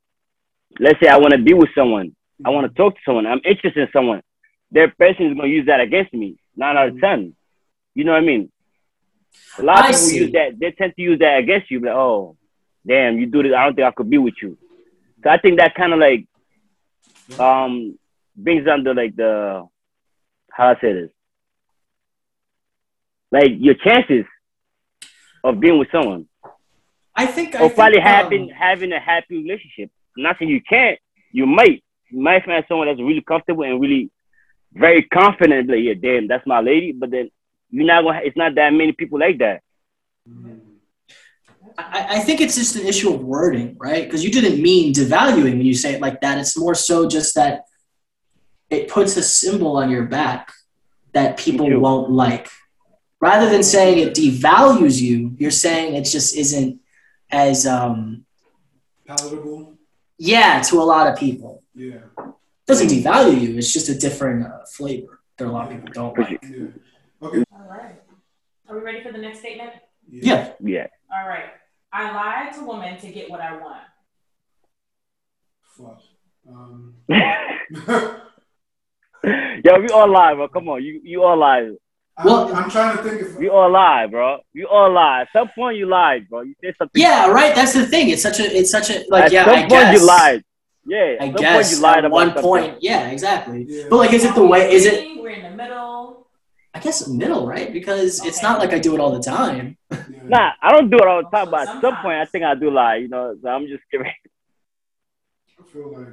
let's 0.80 0.98
say 1.00 1.08
I 1.08 1.18
want 1.18 1.32
to 1.34 1.38
be 1.38 1.52
with 1.52 1.68
someone 1.74 2.16
I 2.46 2.48
want 2.48 2.66
to 2.66 2.74
talk 2.74 2.94
to 2.94 3.00
someone 3.04 3.26
I'm 3.26 3.42
interested 3.44 3.82
in 3.82 3.88
someone 3.92 4.22
their 4.72 4.88
person 4.88 5.26
is 5.26 5.34
going 5.34 5.48
to 5.50 5.54
use 5.56 5.66
that 5.66 5.80
against 5.80 6.12
me 6.12 6.36
nine 6.56 6.76
out 6.76 6.88
of 6.88 7.00
ten 7.00 7.34
you 7.94 8.04
know 8.04 8.12
what 8.12 8.22
I 8.22 8.26
mean 8.26 8.50
a 9.58 9.62
lot 9.62 9.80
of 9.80 9.86
people 9.86 9.98
see. 9.98 10.18
use 10.18 10.32
that 10.32 10.58
they 10.58 10.72
tend 10.72 10.94
to 10.96 11.02
use 11.02 11.18
that 11.20 11.38
against 11.38 11.70
you 11.70 11.80
like 11.80 11.94
oh 11.94 12.36
damn 12.86 13.18
you 13.18 13.26
do 13.26 13.42
this 13.42 13.52
I 13.56 13.64
don't 13.64 13.74
think 13.74 13.86
I 13.86 13.92
could 13.92 14.10
be 14.10 14.18
with 14.18 14.34
you 14.42 14.58
so 15.22 15.30
I 15.30 15.38
think 15.38 15.58
that 15.58 15.74
kind 15.74 15.92
of 15.92 16.00
like 16.00 16.26
um 17.38 17.98
brings 18.36 18.66
under 18.66 18.94
like 18.94 19.14
the 19.14 19.66
how 20.50 20.68
I 20.68 20.80
say 20.80 20.92
this 20.92 21.10
like 23.30 23.52
your 23.58 23.74
chances 23.74 24.24
of 25.44 25.60
being 25.60 25.78
with 25.78 25.88
someone 25.92 26.26
I 27.14 27.26
think. 27.26 27.54
I 27.54 27.58
or 27.58 27.60
think, 27.68 27.74
probably 27.74 27.98
um, 27.98 28.04
having 28.04 28.48
having 28.48 28.92
a 28.92 29.00
happy 29.00 29.36
relationship. 29.36 29.90
I'm 30.16 30.22
not 30.22 30.36
saying 30.38 30.50
you 30.50 30.62
can't. 30.62 30.98
You 31.30 31.46
might. 31.46 31.82
You 32.10 32.20
might 32.20 32.44
find 32.44 32.64
someone 32.68 32.88
that's 32.88 33.00
really 33.00 33.22
comfortable 33.22 33.64
and 33.64 33.80
really 33.80 34.10
very 34.74 35.02
confidently, 35.02 35.88
Like, 35.88 36.02
yeah, 36.02 36.12
damn, 36.12 36.28
that's 36.28 36.46
my 36.46 36.60
lady. 36.60 36.92
But 36.92 37.10
then 37.10 37.30
you're 37.70 37.86
not 37.86 38.02
gonna. 38.04 38.20
It's 38.24 38.36
not 38.36 38.54
that 38.56 38.72
many 38.72 38.92
people 38.92 39.18
like 39.18 39.38
that. 39.38 39.62
I, 41.78 42.16
I 42.16 42.18
think 42.20 42.40
it's 42.40 42.54
just 42.54 42.76
an 42.76 42.86
issue 42.86 43.14
of 43.14 43.22
wording, 43.22 43.76
right? 43.78 44.04
Because 44.04 44.24
you 44.24 44.30
didn't 44.30 44.62
mean 44.62 44.92
devaluing 44.92 45.56
when 45.56 45.62
you 45.62 45.74
say 45.74 45.94
it 45.94 46.00
like 46.00 46.20
that. 46.20 46.38
It's 46.38 46.56
more 46.58 46.74
so 46.74 47.08
just 47.08 47.34
that 47.34 47.64
it 48.70 48.88
puts 48.88 49.16
a 49.16 49.22
symbol 49.22 49.76
on 49.76 49.90
your 49.90 50.04
back 50.04 50.52
that 51.12 51.36
people 51.38 51.68
won't 51.80 52.10
like. 52.10 52.48
Rather 53.20 53.48
than 53.48 53.62
saying 53.62 53.98
it 53.98 54.14
devalues 54.14 55.00
you, 55.00 55.34
you're 55.38 55.50
saying 55.50 55.94
it 55.94 56.04
just 56.04 56.36
isn't 56.36 56.80
as 57.30 57.66
um 57.66 58.24
Palatable. 59.06 59.78
yeah 60.18 60.60
to 60.62 60.80
a 60.80 60.84
lot 60.84 61.06
of 61.06 61.18
people. 61.18 61.62
Yeah. 61.74 62.00
It 62.72 62.84
doesn't 62.84 62.88
devalue 63.02 63.40
you. 63.40 63.58
It's 63.58 63.72
just 63.72 63.88
a 63.88 63.94
different 63.94 64.46
uh, 64.46 64.64
flavor 64.70 65.20
that 65.36 65.46
a 65.46 65.50
lot 65.50 65.70
of 65.70 65.74
people 65.76 65.92
don't 65.92 66.18
like. 66.18 66.38
Yeah. 66.42 66.66
Okay. 67.22 67.44
all 67.52 67.66
right. 67.68 68.00
Are 68.68 68.76
we 68.76 68.82
ready 68.82 69.02
for 69.02 69.12
the 69.12 69.18
next 69.18 69.40
statement? 69.40 69.72
Yeah. 70.08 70.52
Yeah. 70.60 70.86
All 71.14 71.28
right. 71.28 71.44
I 71.92 72.10
lie 72.12 72.50
to 72.56 72.64
women 72.64 72.98
to 72.98 73.08
get 73.10 73.30
what 73.30 73.40
I 73.40 73.58
want. 73.58 73.82
Fuck. 75.76 76.00
Um. 76.48 76.94
Yo, 79.64 79.78
we 79.80 79.88
all 79.90 80.10
lie, 80.10 80.34
bro. 80.34 80.48
Come 80.48 80.68
on, 80.68 80.82
you 80.82 81.00
you 81.04 81.22
all 81.22 81.36
lie. 81.38 81.70
I'm, 82.16 82.26
Well- 82.26 82.54
I'm 82.54 82.68
trying 82.70 82.96
to 82.96 83.02
think 83.02 83.22
if 83.22 83.36
We 83.36 83.48
all 83.48 83.70
lie, 83.70 84.06
bro. 84.06 84.38
You 84.52 84.66
all 84.68 84.92
lie. 84.92 85.22
At 85.22 85.28
some 85.32 85.48
point, 85.54 85.76
you 85.76 85.86
lied, 85.86 86.28
bro. 86.28 86.40
You 86.42 86.54
said 86.62 86.74
something. 86.78 87.00
Yeah, 87.00 87.28
right. 87.28 87.54
That's 87.54 87.72
the 87.74 87.86
thing. 87.86 88.08
It's 88.10 88.22
such 88.22 88.40
a. 88.40 88.44
It's 88.44 88.70
such 88.70 88.90
a 88.90 89.04
like. 89.08 89.26
At 89.26 89.32
yeah, 89.32 89.44
some 89.44 89.54
I 89.54 89.58
point, 89.60 89.70
guess. 89.70 90.00
you 90.00 90.06
lied. 90.06 90.42
Yeah. 90.86 91.16
I 91.20 91.26
at 91.26 91.36
guess 91.36 91.68
point, 91.68 91.76
you 91.76 91.82
lied 91.82 91.98
at 91.98 92.04
about 92.06 92.12
one 92.12 92.28
something. 92.28 92.42
point. 92.42 92.76
Yeah, 92.80 93.10
exactly. 93.10 93.66
Yeah. 93.68 93.84
But 93.90 93.96
like, 93.96 94.12
is 94.12 94.24
it 94.24 94.34
the 94.34 94.44
way? 94.46 94.72
Is 94.72 94.86
it? 94.86 95.10
We're 95.14 95.30
in 95.30 95.42
the 95.42 95.50
middle. 95.50 96.28
I 96.74 96.80
guess 96.80 97.06
middle, 97.06 97.46
right? 97.46 97.72
Because 97.72 98.24
it's 98.24 98.42
not 98.42 98.58
like 98.58 98.72
I 98.72 98.78
do 98.78 98.94
it 98.94 99.00
all 99.00 99.12
the 99.12 99.20
time. 99.22 99.76
Nah, 100.28 100.52
I 100.62 100.72
don't 100.72 100.90
do 100.90 100.96
it 100.96 101.06
all 101.06 101.22
the 101.22 101.28
time, 101.36 101.50
but 101.50 101.62
at 101.62 101.70
some 101.80 101.96
point, 101.98 102.16
I 102.18 102.24
think 102.26 102.44
I 102.44 102.54
do 102.54 102.70
lie. 102.70 102.96
You 102.96 103.08
know, 103.08 103.36
so 103.42 103.48
I'm 103.48 103.66
just 103.66 103.82
kidding. 103.90 104.06
Like 104.06 104.16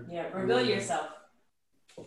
Yeah, 0.08 0.28
reveal 0.34 0.62
yourself. 0.62 1.12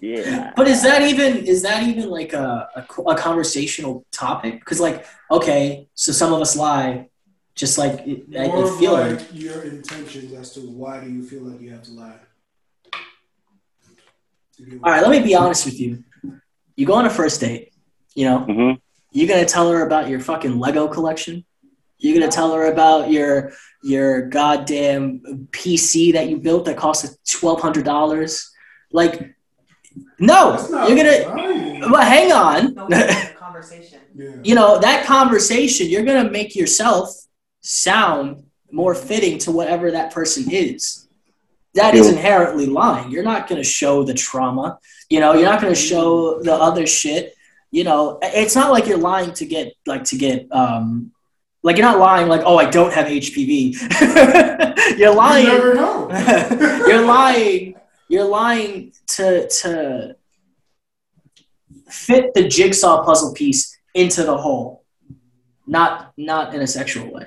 Yeah. 0.01 0.53
But 0.57 0.68
is 0.68 0.83
that 0.83 1.03
even 1.03 1.46
is 1.46 1.62
that 1.62 1.83
even 1.85 2.11
like 2.11 2.33
a, 2.33 2.68
a, 2.75 3.03
a 3.03 3.16
conversational 3.16 4.05
topic? 4.12 4.59
Because 4.61 4.81
like, 4.81 5.07
okay, 5.31 5.88
so 5.94 6.12
some 6.12 6.33
of 6.33 6.40
us 6.40 6.57
lie, 6.57 7.09
just 7.55 7.79
like 7.79 8.01
it, 8.07 8.29
more 8.29 8.66
I 8.66 8.70
of 8.70 8.79
feel 8.79 8.92
like 8.92 9.20
like 9.20 9.33
your 9.33 9.62
intentions 9.64 10.33
as 10.33 10.53
to 10.55 10.61
why 10.61 11.01
do 11.01 11.11
you 11.11 11.22
feel 11.22 11.42
like 11.42 11.61
you 11.61 11.72
have 11.72 11.83
to 11.85 11.92
lie. 11.92 12.18
To 14.57 14.65
get 14.65 14.81
All 14.83 14.91
right, 14.91 15.03
let 15.03 15.11
me 15.11 15.21
be 15.21 15.35
honest 15.35 15.65
with 15.65 15.81
you. 15.81 16.05
You 16.77 16.87
go 16.87 16.95
on 16.95 17.07
a 17.07 17.11
first 17.11 17.41
date, 17.41 17.73
you 18.15 18.25
know, 18.25 18.38
hmm 18.41 18.73
you're 19.15 19.29
gonna 19.29 19.45
tell 19.45 19.71
her 19.71 19.85
about 19.87 20.09
your 20.09 20.21
fucking 20.21 20.59
Lego 20.59 20.88
collection. 20.88 21.45
You're 21.99 22.19
gonna 22.19 22.33
tell 22.33 22.53
her 22.55 22.73
about 22.73 23.11
your 23.11 23.53
your 23.83 24.23
goddamn 24.29 25.49
PC 25.51 26.15
that 26.15 26.29
you 26.31 26.38
built 26.38 26.65
that 26.65 26.79
cost 26.79 27.19
twelve 27.31 27.61
hundred 27.61 27.85
dollars. 27.85 28.51
Like, 28.91 29.35
no, 30.19 30.57
you're 30.88 30.97
gonna. 30.97 31.29
lying. 31.29 31.81
But 31.91 32.05
hang 32.07 32.33
on. 32.33 32.75
Conversation. 33.37 34.01
Yeah. 34.15 34.37
you 34.43 34.55
know 34.55 34.79
that 34.79 35.07
conversation 35.07 35.88
you're 35.88 36.05
going 36.05 36.25
to 36.25 36.31
make 36.31 36.55
yourself 36.55 37.09
sound 37.61 38.45
more 38.71 38.95
fitting 38.95 39.38
to 39.38 39.51
whatever 39.51 39.91
that 39.91 40.12
person 40.12 40.51
is 40.51 41.02
that 41.75 41.95
is 41.95 42.07
True. 42.07 42.17
inherently 42.17 42.67
lying. 42.67 43.11
You're 43.11 43.23
not 43.23 43.49
going 43.49 43.61
to 43.61 43.69
show 43.69 44.03
the 44.05 44.15
trauma 44.15 44.79
you 45.13 45.21
know 45.21 45.35
you're 45.35 45.45
not 45.45 45.61
going 45.61 45.75
to 45.75 45.79
show 45.79 46.41
the 46.41 46.55
other 46.55 46.87
shit 46.87 47.37
you 47.71 47.85
know. 47.85 48.19
It's 48.23 48.55
not 48.55 48.71
like 48.71 48.87
you're 48.87 48.99
lying 48.99 49.33
to 49.35 49.47
get 49.47 49.75
like 49.87 50.05
to 50.05 50.17
get 50.17 50.51
um 50.51 51.13
like 51.63 51.77
you're 51.77 51.87
not 51.87 51.99
lying 51.99 52.29
like 52.29 52.43
oh 52.45 52.57
i 52.57 52.69
don't 52.69 52.93
have 52.93 53.07
hpv 53.07 53.49
you're 54.99 55.15
lying 55.15 55.47
You 55.47 55.53
never 55.53 55.75
know. 55.75 56.09
you're 56.89 57.05
lying 57.05 57.75
you're 58.09 58.25
lying 58.43 58.93
to 59.17 59.49
to 59.61 60.17
fit 61.89 62.33
the 62.35 62.49
jigsaw 62.49 63.05
puzzle 63.05 63.35
piece 63.35 63.79
into 63.95 64.23
the 64.25 64.37
whole 64.37 64.85
not 65.67 66.13
not 66.17 66.55
in 66.55 66.61
a 66.63 66.67
sexual 66.67 67.13
way. 67.13 67.27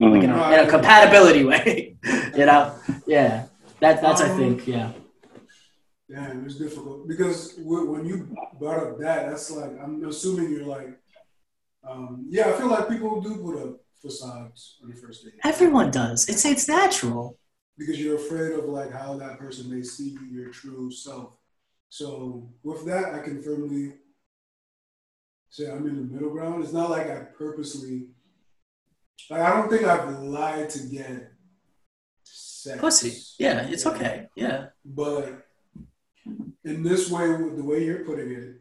Like 0.00 0.22
in 0.22 0.30
a, 0.30 0.52
in 0.52 0.58
a 0.66 0.68
compatibility 0.70 1.44
way 1.50 1.96
you 2.36 2.46
know? 2.46 2.74
Yeah 3.06 3.46
that 3.80 4.00
that's 4.00 4.20
i 4.20 4.28
think 4.28 4.66
yeah. 4.66 4.92
Damn, 6.10 6.44
it's 6.44 6.56
difficult. 6.56 7.06
Because 7.06 7.54
wh- 7.56 7.88
when 7.88 8.04
you 8.04 8.36
brought 8.58 8.82
up 8.82 8.98
that, 8.98 9.30
that's 9.30 9.50
like 9.52 9.70
I'm 9.80 10.04
assuming 10.04 10.50
you're 10.50 10.66
like, 10.66 10.98
um, 11.88 12.26
yeah, 12.28 12.48
I 12.48 12.52
feel 12.52 12.66
like 12.66 12.88
people 12.88 13.20
do 13.20 13.36
put 13.36 13.62
up 13.62 13.80
facades 14.02 14.80
on 14.82 14.90
the 14.90 14.96
first 14.96 15.24
date. 15.24 15.34
Everyone 15.44 15.90
does. 15.90 16.28
It's 16.28 16.44
it's 16.44 16.66
natural. 16.66 17.38
Because 17.78 18.00
you're 18.00 18.16
afraid 18.16 18.52
of 18.58 18.64
like 18.64 18.92
how 18.92 19.16
that 19.18 19.38
person 19.38 19.70
may 19.70 19.82
see 19.82 20.16
your 20.32 20.50
true 20.50 20.90
self. 20.90 21.34
So 21.90 22.50
with 22.64 22.84
that, 22.86 23.14
I 23.14 23.20
can 23.20 23.40
firmly 23.40 23.94
say 25.48 25.70
I'm 25.70 25.86
in 25.86 25.96
the 25.96 26.12
middle 26.12 26.30
ground. 26.30 26.64
It's 26.64 26.72
not 26.72 26.90
like 26.90 27.08
I 27.08 27.20
purposely, 27.38 28.08
like 29.30 29.42
I 29.42 29.50
don't 29.50 29.70
think 29.70 29.84
I've 29.84 30.18
lied 30.18 30.70
to 30.70 30.88
get 30.88 31.29
sex. 32.62 32.80
pussy 32.80 33.12
yeah 33.44 33.66
it's 33.72 33.86
okay 33.86 34.26
yeah 34.36 34.58
But 34.84 35.24
in 36.64 36.82
this 36.82 37.10
way, 37.10 37.26
with 37.42 37.56
the 37.56 37.64
way 37.70 37.78
you're 37.86 38.04
putting 38.10 38.30
it, 38.40 38.60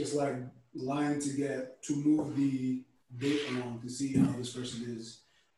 it's 0.00 0.14
like 0.14 0.36
lying 0.74 1.18
to 1.26 1.30
get 1.44 1.82
to 1.86 1.92
move 1.96 2.36
the 2.36 2.82
date 3.18 3.42
along 3.50 3.80
to 3.84 3.90
see 3.90 4.10
how 4.16 4.30
this 4.38 4.52
person 4.58 4.80
is 4.96 5.04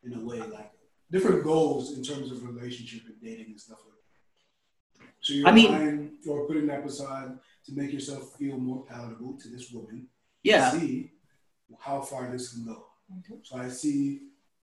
in 0.02 0.14
a 0.14 0.20
way, 0.28 0.38
like 0.58 0.70
different 1.14 1.44
goals 1.44 1.84
in 1.96 2.02
terms 2.02 2.30
of 2.32 2.36
relationship 2.50 3.02
and 3.06 3.16
dating 3.22 3.48
and 3.54 3.60
stuff 3.60 3.80
like 3.88 4.00
that. 4.98 5.06
So 5.20 5.34
you're 5.34 5.48
I 5.48 5.52
mean- 5.52 5.70
lying 5.72 6.10
or 6.26 6.46
putting 6.48 6.66
that 6.68 6.84
aside 6.86 7.30
to 7.66 7.70
make 7.80 7.92
yourself 7.92 8.22
feel 8.38 8.56
more 8.58 8.80
palatable 8.90 9.32
to 9.42 9.46
this 9.54 9.70
woman. 9.70 10.08
yeah 10.42 10.70
To 10.70 10.80
see 10.80 11.10
how 11.78 12.00
far 12.10 12.22
this 12.32 12.44
can 12.52 12.64
go. 12.72 12.78
Mhm. 13.12 13.46
So 13.46 13.56
I 13.64 13.68
see 13.68 14.00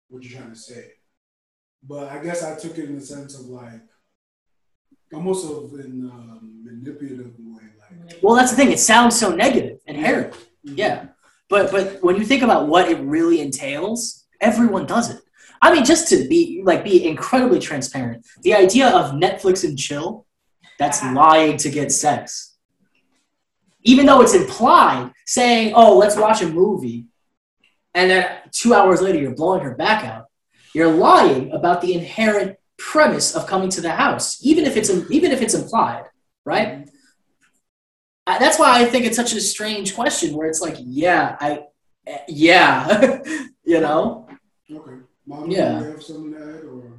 what 0.09 0.23
you're 0.23 0.35
trying 0.39 0.53
to 0.57 0.59
say. 0.71 0.83
But 1.87 2.11
I 2.11 2.21
guess 2.23 2.43
I 2.43 2.57
took 2.57 2.77
it 2.77 2.85
in 2.85 2.95
the 2.95 3.01
sense 3.01 3.39
of 3.39 3.45
like 3.47 3.81
almost 5.13 5.45
of 5.45 5.73
in 5.79 6.09
a 6.11 6.39
manipulative 6.41 7.33
way. 7.39 7.63
Like 7.79 8.19
well 8.21 8.35
that's 8.35 8.51
the 8.51 8.57
thing 8.57 8.71
it 8.71 8.79
sounds 8.79 9.19
so 9.19 9.33
negative 9.33 9.79
inherently 9.85 10.39
mm-hmm. 10.65 10.77
Yeah. 10.77 11.07
But 11.49 11.71
but 11.71 12.03
when 12.03 12.15
you 12.15 12.25
think 12.25 12.43
about 12.43 12.67
what 12.67 12.89
it 12.89 12.99
really 12.99 13.41
entails, 13.41 14.25
everyone 14.39 14.85
does 14.85 15.09
it. 15.09 15.21
I 15.61 15.73
mean, 15.73 15.83
just 15.83 16.07
to 16.09 16.27
be 16.27 16.61
like 16.63 16.83
be 16.83 17.05
incredibly 17.07 17.59
transparent, 17.59 18.25
the 18.43 18.53
idea 18.53 18.89
of 18.89 19.11
Netflix 19.13 19.63
and 19.63 19.77
chill, 19.77 20.25
that's 20.77 20.99
ah. 21.01 21.11
lying 21.13 21.57
to 21.57 21.69
get 21.69 21.91
sex. 21.91 22.55
Even 23.83 24.05
though 24.05 24.21
it's 24.21 24.35
implied, 24.35 25.11
saying, 25.25 25.73
"Oh, 25.75 25.97
let's 25.97 26.15
watch 26.15 26.41
a 26.41 26.47
movie," 26.47 27.07
and 27.93 28.11
then 28.11 28.37
two 28.51 28.73
hours 28.73 29.01
later 29.01 29.19
you're 29.19 29.35
blowing 29.35 29.63
her 29.63 29.75
back 29.75 30.05
out. 30.05 30.28
You're 30.73 30.91
lying 30.91 31.51
about 31.51 31.81
the 31.81 31.93
inherent 31.93 32.57
premise 32.77 33.35
of 33.35 33.47
coming 33.47 33.69
to 33.69 33.81
the 33.81 33.91
house, 33.91 34.43
even 34.43 34.65
if 34.65 34.77
it's 34.77 34.89
even 35.09 35.31
if 35.31 35.41
it's 35.41 35.53
implied, 35.53 36.05
right? 36.45 36.87
I- 38.27 38.39
that's 38.39 38.59
why 38.59 38.79
I 38.81 38.85
think 38.85 39.05
it's 39.05 39.15
such 39.17 39.33
a 39.33 39.41
strange 39.41 39.95
question 39.95 40.35
where 40.35 40.47
it's 40.47 40.61
like, 40.61 40.75
yeah, 40.79 41.35
I, 41.39 41.63
eh, 42.07 42.17
yeah, 42.27 43.21
you 43.63 43.81
know, 43.81 44.27
Okay. 44.71 44.97
Mom, 45.25 45.49
Yeah. 45.49 45.79
do 45.83 45.91
have 45.91 46.03
something 46.03 46.31
to 46.33 46.37
add 46.39 46.63
or? 46.65 46.93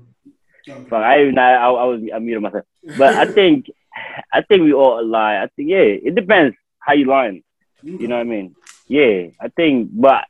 Okay. 0.68 0.88
Fuck, 0.90 1.02
I 1.02 1.22
even 1.22 1.38
I, 1.38 1.52
I 1.54 1.84
was 1.84 2.00
I 2.14 2.18
muted 2.18 2.42
myself. 2.42 2.64
But 2.98 3.14
I 3.16 3.26
think 3.26 3.66
I 4.32 4.42
think 4.42 4.62
we 4.62 4.72
all 4.72 5.04
lie. 5.06 5.36
I 5.42 5.46
think 5.54 5.70
yeah, 5.70 5.78
it 6.08 6.14
depends 6.14 6.56
how 6.80 6.94
you 6.94 7.06
lying. 7.06 7.42
You 7.82 8.08
know 8.08 8.16
what 8.16 8.22
I 8.22 8.24
mean? 8.24 8.54
Yeah, 8.88 9.28
I 9.40 9.48
think, 9.48 9.90
but 9.92 10.24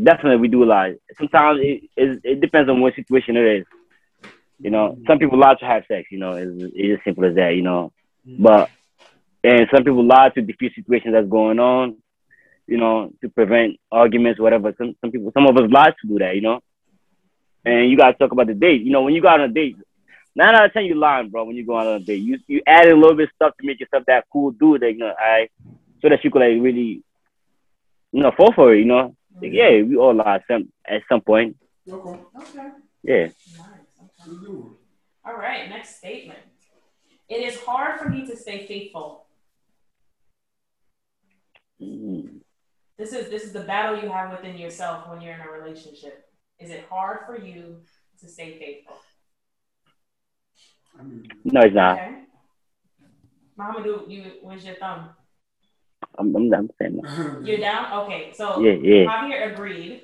definitely 0.00 0.38
we 0.38 0.48
do 0.48 0.64
lie. 0.64 0.96
Sometimes 1.18 1.60
it 1.62 1.82
it, 1.96 2.20
it 2.24 2.40
depends 2.40 2.68
on 2.68 2.80
what 2.80 2.94
situation 2.94 3.36
it 3.36 3.60
is. 3.60 3.66
You 4.58 4.70
know, 4.70 4.98
some 5.06 5.18
people 5.18 5.38
lie 5.38 5.54
to 5.54 5.64
have 5.64 5.84
sex. 5.88 6.08
You 6.10 6.18
know, 6.18 6.32
it's, 6.32 6.72
it's 6.74 7.00
as 7.00 7.04
simple 7.04 7.24
as 7.24 7.34
that. 7.36 7.54
You 7.54 7.62
know, 7.62 7.92
mm. 8.26 8.42
but 8.42 8.70
and 9.42 9.68
some 9.72 9.84
people 9.84 10.04
lie 10.04 10.28
to 10.30 10.42
defuse 10.42 10.74
situations 10.74 11.14
that's 11.14 11.28
going 11.28 11.58
on. 11.58 11.96
You 12.66 12.76
know, 12.76 13.12
to 13.22 13.28
prevent 13.28 13.78
arguments, 13.90 14.40
whatever. 14.40 14.74
Some 14.78 14.94
some 15.00 15.10
people, 15.10 15.32
some 15.32 15.46
of 15.46 15.56
us 15.56 15.70
lie 15.70 15.90
to 15.90 16.08
do 16.08 16.18
that. 16.18 16.34
You 16.34 16.42
know, 16.42 16.60
and 17.64 17.90
you 17.90 17.96
gotta 17.96 18.16
talk 18.16 18.32
about 18.32 18.46
the 18.46 18.54
date. 18.54 18.82
You 18.82 18.92
know, 18.92 19.02
when 19.02 19.14
you 19.14 19.22
go 19.22 19.28
out 19.28 19.40
on 19.40 19.50
a 19.50 19.52
date, 19.52 19.76
nine 20.36 20.54
out 20.54 20.66
of 20.66 20.72
ten 20.72 20.84
you 20.84 20.94
lying, 20.94 21.30
bro. 21.30 21.44
When 21.44 21.56
you 21.56 21.66
go 21.66 21.78
out 21.78 21.86
on 21.86 22.02
a 22.02 22.04
date, 22.04 22.22
you 22.22 22.38
you 22.46 22.62
add 22.66 22.86
a 22.86 22.94
little 22.94 23.16
bit 23.16 23.28
of 23.28 23.34
stuff 23.34 23.56
to 23.56 23.66
make 23.66 23.80
yourself 23.80 24.04
that 24.06 24.26
cool 24.32 24.50
dude. 24.52 24.82
That, 24.82 24.92
you 24.92 24.98
know, 24.98 25.12
I 25.18 25.48
so 26.02 26.08
that 26.08 26.22
you 26.22 26.30
could 26.30 26.40
like 26.40 26.62
really, 26.62 27.02
you 28.12 28.22
know, 28.22 28.30
fall 28.36 28.52
for 28.52 28.74
it. 28.74 28.78
You 28.78 28.86
know, 28.86 29.16
like, 29.40 29.52
yeah, 29.52 29.82
we 29.82 29.96
all 29.96 30.14
lie 30.14 30.40
some 30.48 30.72
at 30.86 31.02
some 31.08 31.20
point. 31.20 31.56
Okay. 31.90 32.20
Okay. 32.36 32.68
Yeah. 33.02 33.26
Nice. 33.26 33.34
Okay. 34.26 34.62
All 35.24 35.36
right. 35.36 35.68
Next 35.68 35.98
statement. 35.98 36.38
It 37.28 37.46
is 37.46 37.58
hard 37.60 38.00
for 38.00 38.08
me 38.08 38.26
to 38.26 38.36
stay 38.36 38.66
faithful. 38.66 39.26
Mm. 41.80 42.40
This 42.98 43.12
is 43.12 43.30
this 43.30 43.44
is 43.44 43.52
the 43.52 43.60
battle 43.60 44.02
you 44.02 44.10
have 44.10 44.30
within 44.30 44.58
yourself 44.58 45.08
when 45.08 45.22
you're 45.22 45.34
in 45.34 45.40
a 45.40 45.50
relationship. 45.50 46.26
Is 46.58 46.70
it 46.70 46.84
hard 46.90 47.20
for 47.26 47.38
you 47.38 47.80
to 48.20 48.28
stay 48.28 48.58
faithful? 48.58 48.96
it. 48.96 51.00
I 51.00 51.04
mean, 51.04 51.26
No, 51.44 51.60
it's 51.62 51.74
not. 51.74 51.96
Okay. 51.96 52.16
Muhammadu, 53.58 54.10
you 54.10 54.32
where's 54.42 54.64
your 54.64 54.74
thumb? 54.76 55.10
I'm, 56.20 56.36
I'm, 56.36 56.54
I'm 56.54 56.70
saying 56.80 57.00
that. 57.02 57.42
You're 57.46 57.58
down? 57.58 58.04
Okay, 58.04 58.32
so 58.36 58.60
Yeah, 58.60 58.72
yeah. 58.72 59.06
Javier 59.06 59.52
agreed. 59.52 60.02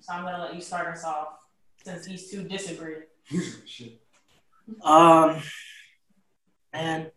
So 0.00 0.12
I'm 0.12 0.24
gonna 0.24 0.42
let 0.42 0.54
you 0.54 0.60
start 0.60 0.86
us 0.88 1.04
off 1.04 1.28
since 1.84 2.06
these 2.06 2.30
two 2.30 2.42
disagree. 2.44 2.96
Um, 4.84 5.42
and 6.72 7.10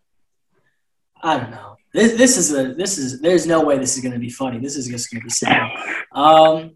I 1.21 1.37
don't 1.37 1.51
know. 1.51 1.75
This 1.93 2.17
this 2.17 2.37
is 2.37 2.51
a 2.51 2.73
this 2.73 2.97
is 2.97 3.21
there's 3.21 3.45
no 3.45 3.63
way 3.63 3.77
this 3.77 3.95
is 3.95 4.03
gonna 4.03 4.17
be 4.17 4.31
funny. 4.31 4.57
This 4.57 4.75
is 4.75 4.87
just 4.87 5.11
gonna 5.11 5.23
be 5.23 5.29
sad. 5.29 5.69
Um, 6.11 6.71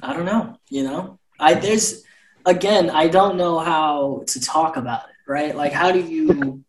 I 0.00 0.12
don't 0.12 0.26
know. 0.26 0.56
You 0.70 0.84
know, 0.84 1.18
I 1.40 1.54
there's 1.54 2.04
again, 2.46 2.88
I 2.88 3.08
don't 3.08 3.36
know 3.36 3.58
how 3.58 4.22
to 4.28 4.40
talk 4.40 4.76
about 4.76 5.08
it. 5.08 5.14
Right? 5.30 5.54
Like, 5.54 5.72
how 5.72 5.90
do 5.90 6.00
you? 6.00 6.64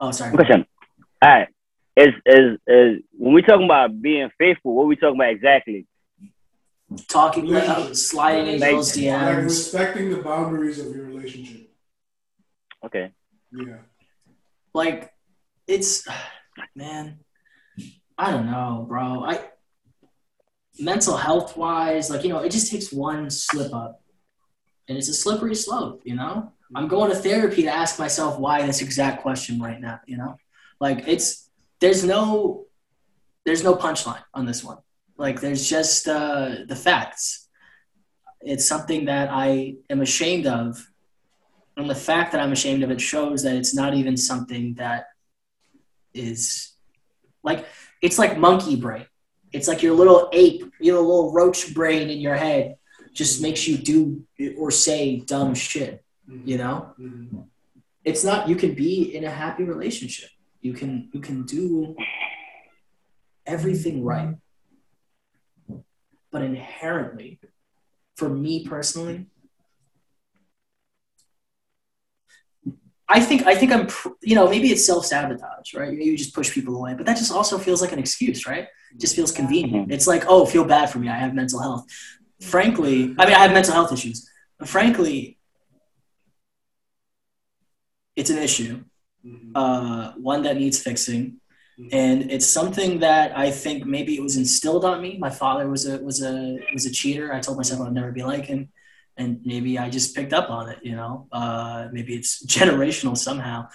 Oh, 0.00 0.10
sorry. 0.10 0.34
Question. 0.34 0.66
All 1.22 1.30
right. 1.30 1.48
Is 2.00 2.14
is 2.26 2.58
is 2.66 3.02
when 3.12 3.34
we 3.34 3.42
talking 3.42 3.64
about 3.66 4.00
being 4.00 4.30
faithful? 4.38 4.74
What 4.74 4.86
we 4.86 4.96
talking 4.96 5.16
about 5.20 5.30
exactly? 5.30 5.86
Talking, 7.08 7.46
Relationship. 7.46 7.94
sliding 7.94 8.54
in 8.54 8.60
Like- 8.60 8.70
girls' 8.72 8.96
Like 8.96 9.04
DMs. 9.04 9.44
respecting 9.44 10.10
the 10.10 10.16
boundaries 10.22 10.78
of 10.84 10.94
your 10.94 11.04
relationship. 11.06 11.70
Okay. 12.84 13.12
Yeah. 13.52 13.78
like 14.72 15.12
it's 15.66 16.06
man 16.76 17.18
i 18.16 18.30
don't 18.30 18.46
know 18.46 18.84
bro 18.88 19.24
i 19.24 19.40
mental 20.78 21.16
health 21.16 21.56
wise 21.56 22.08
like 22.10 22.22
you 22.22 22.28
know 22.30 22.38
it 22.38 22.50
just 22.52 22.70
takes 22.70 22.92
one 22.92 23.28
slip 23.28 23.74
up 23.74 24.00
and 24.88 24.96
it's 24.96 25.08
a 25.08 25.14
slippery 25.14 25.54
slope 25.56 26.00
you 26.04 26.14
know 26.14 26.52
I'm 26.74 26.86
going 26.86 27.10
to 27.10 27.16
therapy 27.16 27.62
to 27.62 27.68
ask 27.68 27.98
myself 27.98 28.38
why 28.38 28.64
this 28.64 28.80
exact 28.80 29.22
question 29.22 29.58
right 29.60 29.80
now, 29.80 29.98
you 30.06 30.16
know? 30.16 30.36
Like 30.80 31.02
it's 31.08 31.49
there's 31.80 32.04
no 32.04 32.66
there's 33.44 33.64
no 33.64 33.74
punchline 33.74 34.22
on 34.34 34.44
this 34.46 34.62
one. 34.62 34.78
Like 35.16 35.40
there's 35.40 35.68
just 35.68 36.08
uh, 36.08 36.56
the 36.66 36.76
facts. 36.76 37.48
It's 38.42 38.66
something 38.66 39.06
that 39.06 39.28
I 39.30 39.76
am 39.88 40.00
ashamed 40.00 40.46
of. 40.46 40.86
And 41.76 41.88
the 41.88 41.94
fact 41.94 42.32
that 42.32 42.40
I'm 42.40 42.52
ashamed 42.52 42.82
of 42.82 42.90
it 42.90 43.00
shows 43.00 43.42
that 43.42 43.54
it's 43.56 43.74
not 43.74 43.94
even 43.94 44.16
something 44.16 44.74
that 44.74 45.06
is 46.12 46.72
like 47.42 47.66
it's 48.02 48.18
like 48.18 48.38
monkey 48.38 48.76
brain. 48.76 49.06
It's 49.52 49.66
like 49.66 49.82
your 49.82 49.94
little 49.94 50.28
ape, 50.32 50.60
you 50.60 50.72
your 50.80 51.00
little 51.00 51.32
roach 51.32 51.74
brain 51.74 52.10
in 52.10 52.18
your 52.18 52.36
head 52.36 52.76
just 53.12 53.42
makes 53.42 53.66
you 53.66 53.76
do 53.76 54.22
or 54.58 54.70
say 54.70 55.20
dumb 55.20 55.54
shit. 55.54 56.04
You 56.44 56.58
know? 56.58 56.94
Mhm. 57.00 57.46
It's 58.04 58.24
not 58.24 58.48
you 58.48 58.56
can 58.56 58.74
be 58.74 59.14
in 59.16 59.24
a 59.24 59.30
happy 59.30 59.64
relationship. 59.64 60.30
You 60.60 60.72
can 60.74 61.08
you 61.12 61.20
can 61.20 61.44
do 61.44 61.96
everything 63.46 64.04
right. 64.04 64.36
But 66.30 66.42
inherently, 66.42 67.40
for 68.16 68.28
me 68.28 68.64
personally, 68.64 69.26
I 73.08 73.20
think 73.20 73.44
I 73.46 73.56
think 73.56 73.72
I'm 73.72 73.88
you 74.22 74.36
know 74.36 74.48
maybe 74.48 74.68
it's 74.70 74.86
self 74.86 75.04
sabotage, 75.04 75.74
right? 75.74 75.92
You 75.92 76.16
just 76.16 76.34
push 76.34 76.52
people 76.52 76.76
away, 76.76 76.94
but 76.94 77.06
that 77.06 77.16
just 77.16 77.32
also 77.32 77.58
feels 77.58 77.82
like 77.82 77.92
an 77.92 77.98
excuse, 77.98 78.46
right? 78.46 78.68
It 78.94 79.00
just 79.00 79.16
feels 79.16 79.32
convenient. 79.32 79.86
Mm-hmm. 79.86 79.92
It's 79.92 80.06
like 80.06 80.24
oh, 80.28 80.46
feel 80.46 80.64
bad 80.64 80.90
for 80.90 81.00
me. 81.00 81.08
I 81.08 81.16
have 81.16 81.34
mental 81.34 81.60
health. 81.60 81.86
Frankly, 82.40 83.14
I 83.18 83.26
mean 83.26 83.34
I 83.34 83.40
have 83.40 83.52
mental 83.52 83.74
health 83.74 83.92
issues. 83.92 84.30
But 84.58 84.68
frankly, 84.68 85.38
it's 88.14 88.30
an 88.30 88.38
issue, 88.38 88.84
Mhm. 89.24 89.52
uh, 89.54 90.12
one 90.16 90.42
that 90.42 90.56
needs 90.56 90.78
fixing, 90.80 91.36
and 91.92 92.30
it's 92.30 92.46
something 92.46 93.00
that 93.00 93.36
I 93.36 93.50
think 93.50 93.84
maybe 93.86 94.14
it 94.16 94.22
was 94.22 94.36
instilled 94.36 94.84
on 94.84 95.00
me. 95.02 95.18
My 95.18 95.30
father 95.30 95.68
was 95.68 95.86
a 95.86 95.98
was 95.98 96.22
a 96.22 96.58
was 96.74 96.84
a 96.86 96.90
cheater. 96.90 97.32
I 97.32 97.40
told 97.40 97.56
myself 97.56 97.80
I'd 97.80 97.92
never 97.92 98.12
be 98.12 98.22
like 98.22 98.46
him, 98.46 98.68
and 99.16 99.40
maybe 99.44 99.78
I 99.78 99.88
just 99.90 100.14
picked 100.16 100.32
up 100.32 100.50
on 100.50 100.68
it. 100.68 100.78
You 100.82 100.94
know, 100.96 101.26
uh, 101.32 101.88
maybe 101.92 102.14
it's 102.14 102.44
generational 102.58 103.16
somehow. 103.16 103.68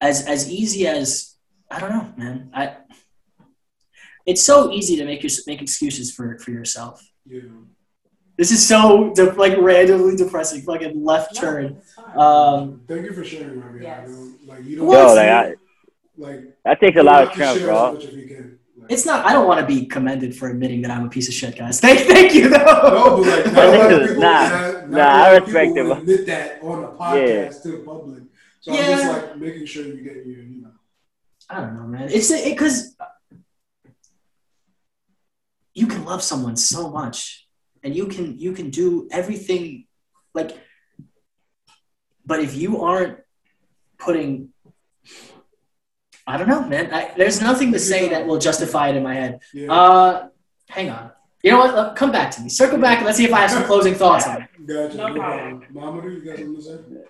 As 0.00 0.26
as 0.26 0.50
easy 0.50 0.86
as 0.86 1.36
I 1.70 1.80
don't 1.80 1.90
know, 1.96 2.12
man. 2.16 2.50
I 2.52 2.76
it's 4.26 4.42
so 4.42 4.70
easy 4.72 4.96
to 4.96 5.04
make 5.04 5.22
your 5.22 5.30
make 5.46 5.60
excuses 5.62 6.12
for 6.14 6.38
for 6.38 6.50
yourself. 6.50 7.06
Yeah. 7.26 7.42
This 8.36 8.50
is 8.50 8.66
so 8.66 9.12
de- 9.14 9.32
like 9.34 9.56
randomly 9.58 10.16
depressing. 10.16 10.62
Fucking 10.62 11.04
left 11.04 11.36
turn. 11.36 11.80
Um, 12.16 12.80
Thank 12.86 13.06
you 13.06 13.12
for 13.12 13.24
sharing, 13.24 13.58
Maria. 13.58 13.82
Yes. 13.82 14.10
Like 14.46 14.64
you 14.64 14.76
don't 14.78 14.90
Yo, 14.90 14.98
have 14.98 15.16
like, 15.16 15.26
to- 15.26 15.32
I- 15.32 15.54
like 16.16 16.40
That 16.64 16.80
takes 16.80 16.96
a 16.98 17.02
lot 17.02 17.22
of 17.24 17.28
to 17.30 17.34
strength, 17.34 17.62
bro. 17.62 17.92
much 17.94 18.04
as 18.04 18.14
you 18.14 18.26
can. 18.28 18.58
Like, 18.76 18.92
It's 18.92 19.04
not. 19.06 19.24
I 19.26 19.32
don't 19.32 19.46
want 19.48 19.60
to 19.60 19.66
be 19.66 19.86
commended 19.86 20.36
for 20.36 20.48
admitting 20.50 20.82
that 20.82 20.90
I'm 20.90 21.06
a 21.06 21.08
piece 21.08 21.28
of 21.28 21.34
shit, 21.34 21.56
guys. 21.56 21.80
Thank, 21.84 22.00
thank 22.00 22.34
you, 22.34 22.50
though. 22.50 22.58
No, 22.58 23.24
but 23.24 23.46
like, 23.46 23.52
not 23.52 23.52
Nah, 23.52 23.66
a 23.66 23.78
lot 23.78 23.92
of 23.92 23.98
nah, 24.00 24.06
people, 24.08 24.20
nah, 24.20 24.48
not, 24.48 24.72
not 24.72 24.90
nah, 24.90 24.98
a 24.98 25.02
I 25.02 25.32
lot 25.32 25.42
respect 25.42 25.74
people 25.74 25.78
it, 25.78 25.88
would 25.88 25.98
admit 25.98 26.26
that 26.26 26.62
on 26.62 26.84
a 26.84 26.88
podcast 26.88 27.62
to 27.62 27.68
the 27.72 27.78
public. 27.78 28.22
So 28.60 28.72
I'm 28.72 28.78
just 28.78 29.06
like 29.12 29.36
making 29.38 29.66
sure 29.66 29.84
you 29.86 30.02
get 30.02 30.16
your, 30.26 30.42
you 30.42 30.62
know. 30.62 30.70
I 31.50 31.60
don't 31.60 31.74
know, 31.76 31.86
man. 31.86 32.08
It's 32.10 32.30
because 32.30 32.96
you 35.74 35.86
can 35.86 36.04
love 36.04 36.22
someone 36.22 36.56
so 36.56 36.90
much, 36.90 37.46
and 37.82 37.94
you 37.94 38.06
can 38.06 38.38
you 38.38 38.52
can 38.52 38.70
do 38.70 39.08
everything, 39.10 39.86
like. 40.32 40.56
But 42.26 42.40
if 42.40 42.54
you 42.54 42.82
aren't 42.82 43.18
putting, 43.98 44.50
I 46.26 46.36
don't 46.38 46.48
know, 46.48 46.62
man. 46.62 46.92
I, 46.92 47.12
there's 47.16 47.40
nothing 47.40 47.72
to 47.72 47.78
say 47.78 48.08
that 48.10 48.26
will 48.26 48.38
justify 48.38 48.88
it 48.88 48.96
in 48.96 49.02
my 49.02 49.14
head. 49.14 49.40
Yeah. 49.52 49.70
Uh, 49.72 50.28
hang 50.68 50.90
on. 50.90 51.10
You 51.42 51.50
know 51.50 51.58
what? 51.58 51.74
Uh, 51.74 51.92
Come 51.94 52.10
back 52.12 52.30
to 52.32 52.40
me. 52.40 52.48
Circle 52.48 52.78
back 52.78 52.98
and 52.98 53.06
let's 53.06 53.18
see 53.18 53.24
if 53.26 53.32
I 53.32 53.40
have 53.40 53.50
some 53.50 53.64
closing 53.64 53.94
thoughts 53.94 54.26
on 54.26 54.42
it. 54.42 54.48
gotcha. 54.66 54.96
no 54.96 55.08
No, 55.08 55.14
problem. 55.14 55.64
problem. 55.74 56.10
You 56.12 56.24
got 56.24 56.38
something 56.38 56.56
to 56.56 56.62
say? 56.62 57.04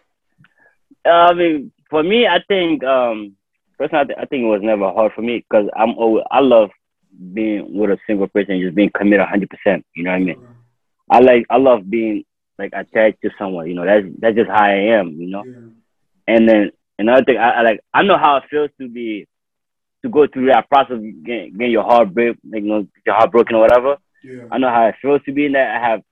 Uh, 1.07 1.11
I 1.11 1.35
mean, 1.35 1.71
for 1.91 2.03
me, 2.03 2.27
I 2.27 2.41
think 2.49 2.83
um, 2.83 3.37
personally, 3.79 4.03
I, 4.03 4.05
th- 4.07 4.19
I 4.23 4.25
think 4.27 4.43
it 4.43 4.47
was 4.47 4.63
never 4.63 4.91
hard 4.91 5.13
for 5.15 5.23
me 5.23 5.45
because 5.49 5.69
I'm 5.77 5.91
always 5.97 6.25
I 6.31 6.41
love 6.41 6.71
being 7.33 7.79
with 7.79 7.91
a 7.91 7.99
single 8.09 8.27
person, 8.27 8.61
just 8.61 8.75
being 8.75 8.91
committed 8.91 9.21
100. 9.21 9.49
percent 9.51 9.87
You 9.95 10.03
know 10.03 10.11
what 10.11 10.17
I 10.17 10.21
mean? 10.21 10.37
Okay. 10.37 10.47
I 11.11 11.21
like 11.21 11.47
I 11.51 11.59
love 11.59 11.89
being 11.89 12.25
like 12.59 12.73
attached 12.75 13.23
to 13.23 13.31
someone. 13.39 13.69
You 13.69 13.75
know, 13.75 13.85
that's 13.85 14.07
that's 14.19 14.37
just 14.37 14.51
how 14.51 14.65
I 14.65 14.99
am. 14.99 15.13
You 15.13 15.31
know. 15.31 15.45
Yeah. 15.45 15.69
And 16.27 16.49
then 16.49 16.71
another 16.99 17.25
thing, 17.25 17.37
I, 17.37 17.51
I 17.51 17.63
like 17.63 17.81
I 17.93 18.03
know 18.03 18.19
how 18.19 18.37
it 18.37 18.45
feels 18.51 18.71
to 18.81 18.89
be 18.89 19.27
to 20.03 20.09
go 20.09 20.27
through 20.27 20.47
that 20.47 20.69
process 20.69 20.97
of 20.97 21.25
getting, 21.25 21.53
getting 21.53 21.73
your 21.73 21.83
heart 21.83 22.13
break, 22.13 22.37
like, 22.51 22.63
you 22.63 22.69
know, 22.69 22.87
your 23.07 23.15
heart 23.15 23.33
broken 23.33 23.57
or 23.57 23.61
whatever. 23.61 23.97
Yeah. 24.23 24.45
I 24.51 24.59
know 24.59 24.69
how 24.69 24.87
it 24.87 24.97
feels 25.01 25.23
to 25.25 25.33
be 25.33 25.47
in 25.47 25.53
that. 25.53 25.77
I 25.77 25.89
have 25.89 26.03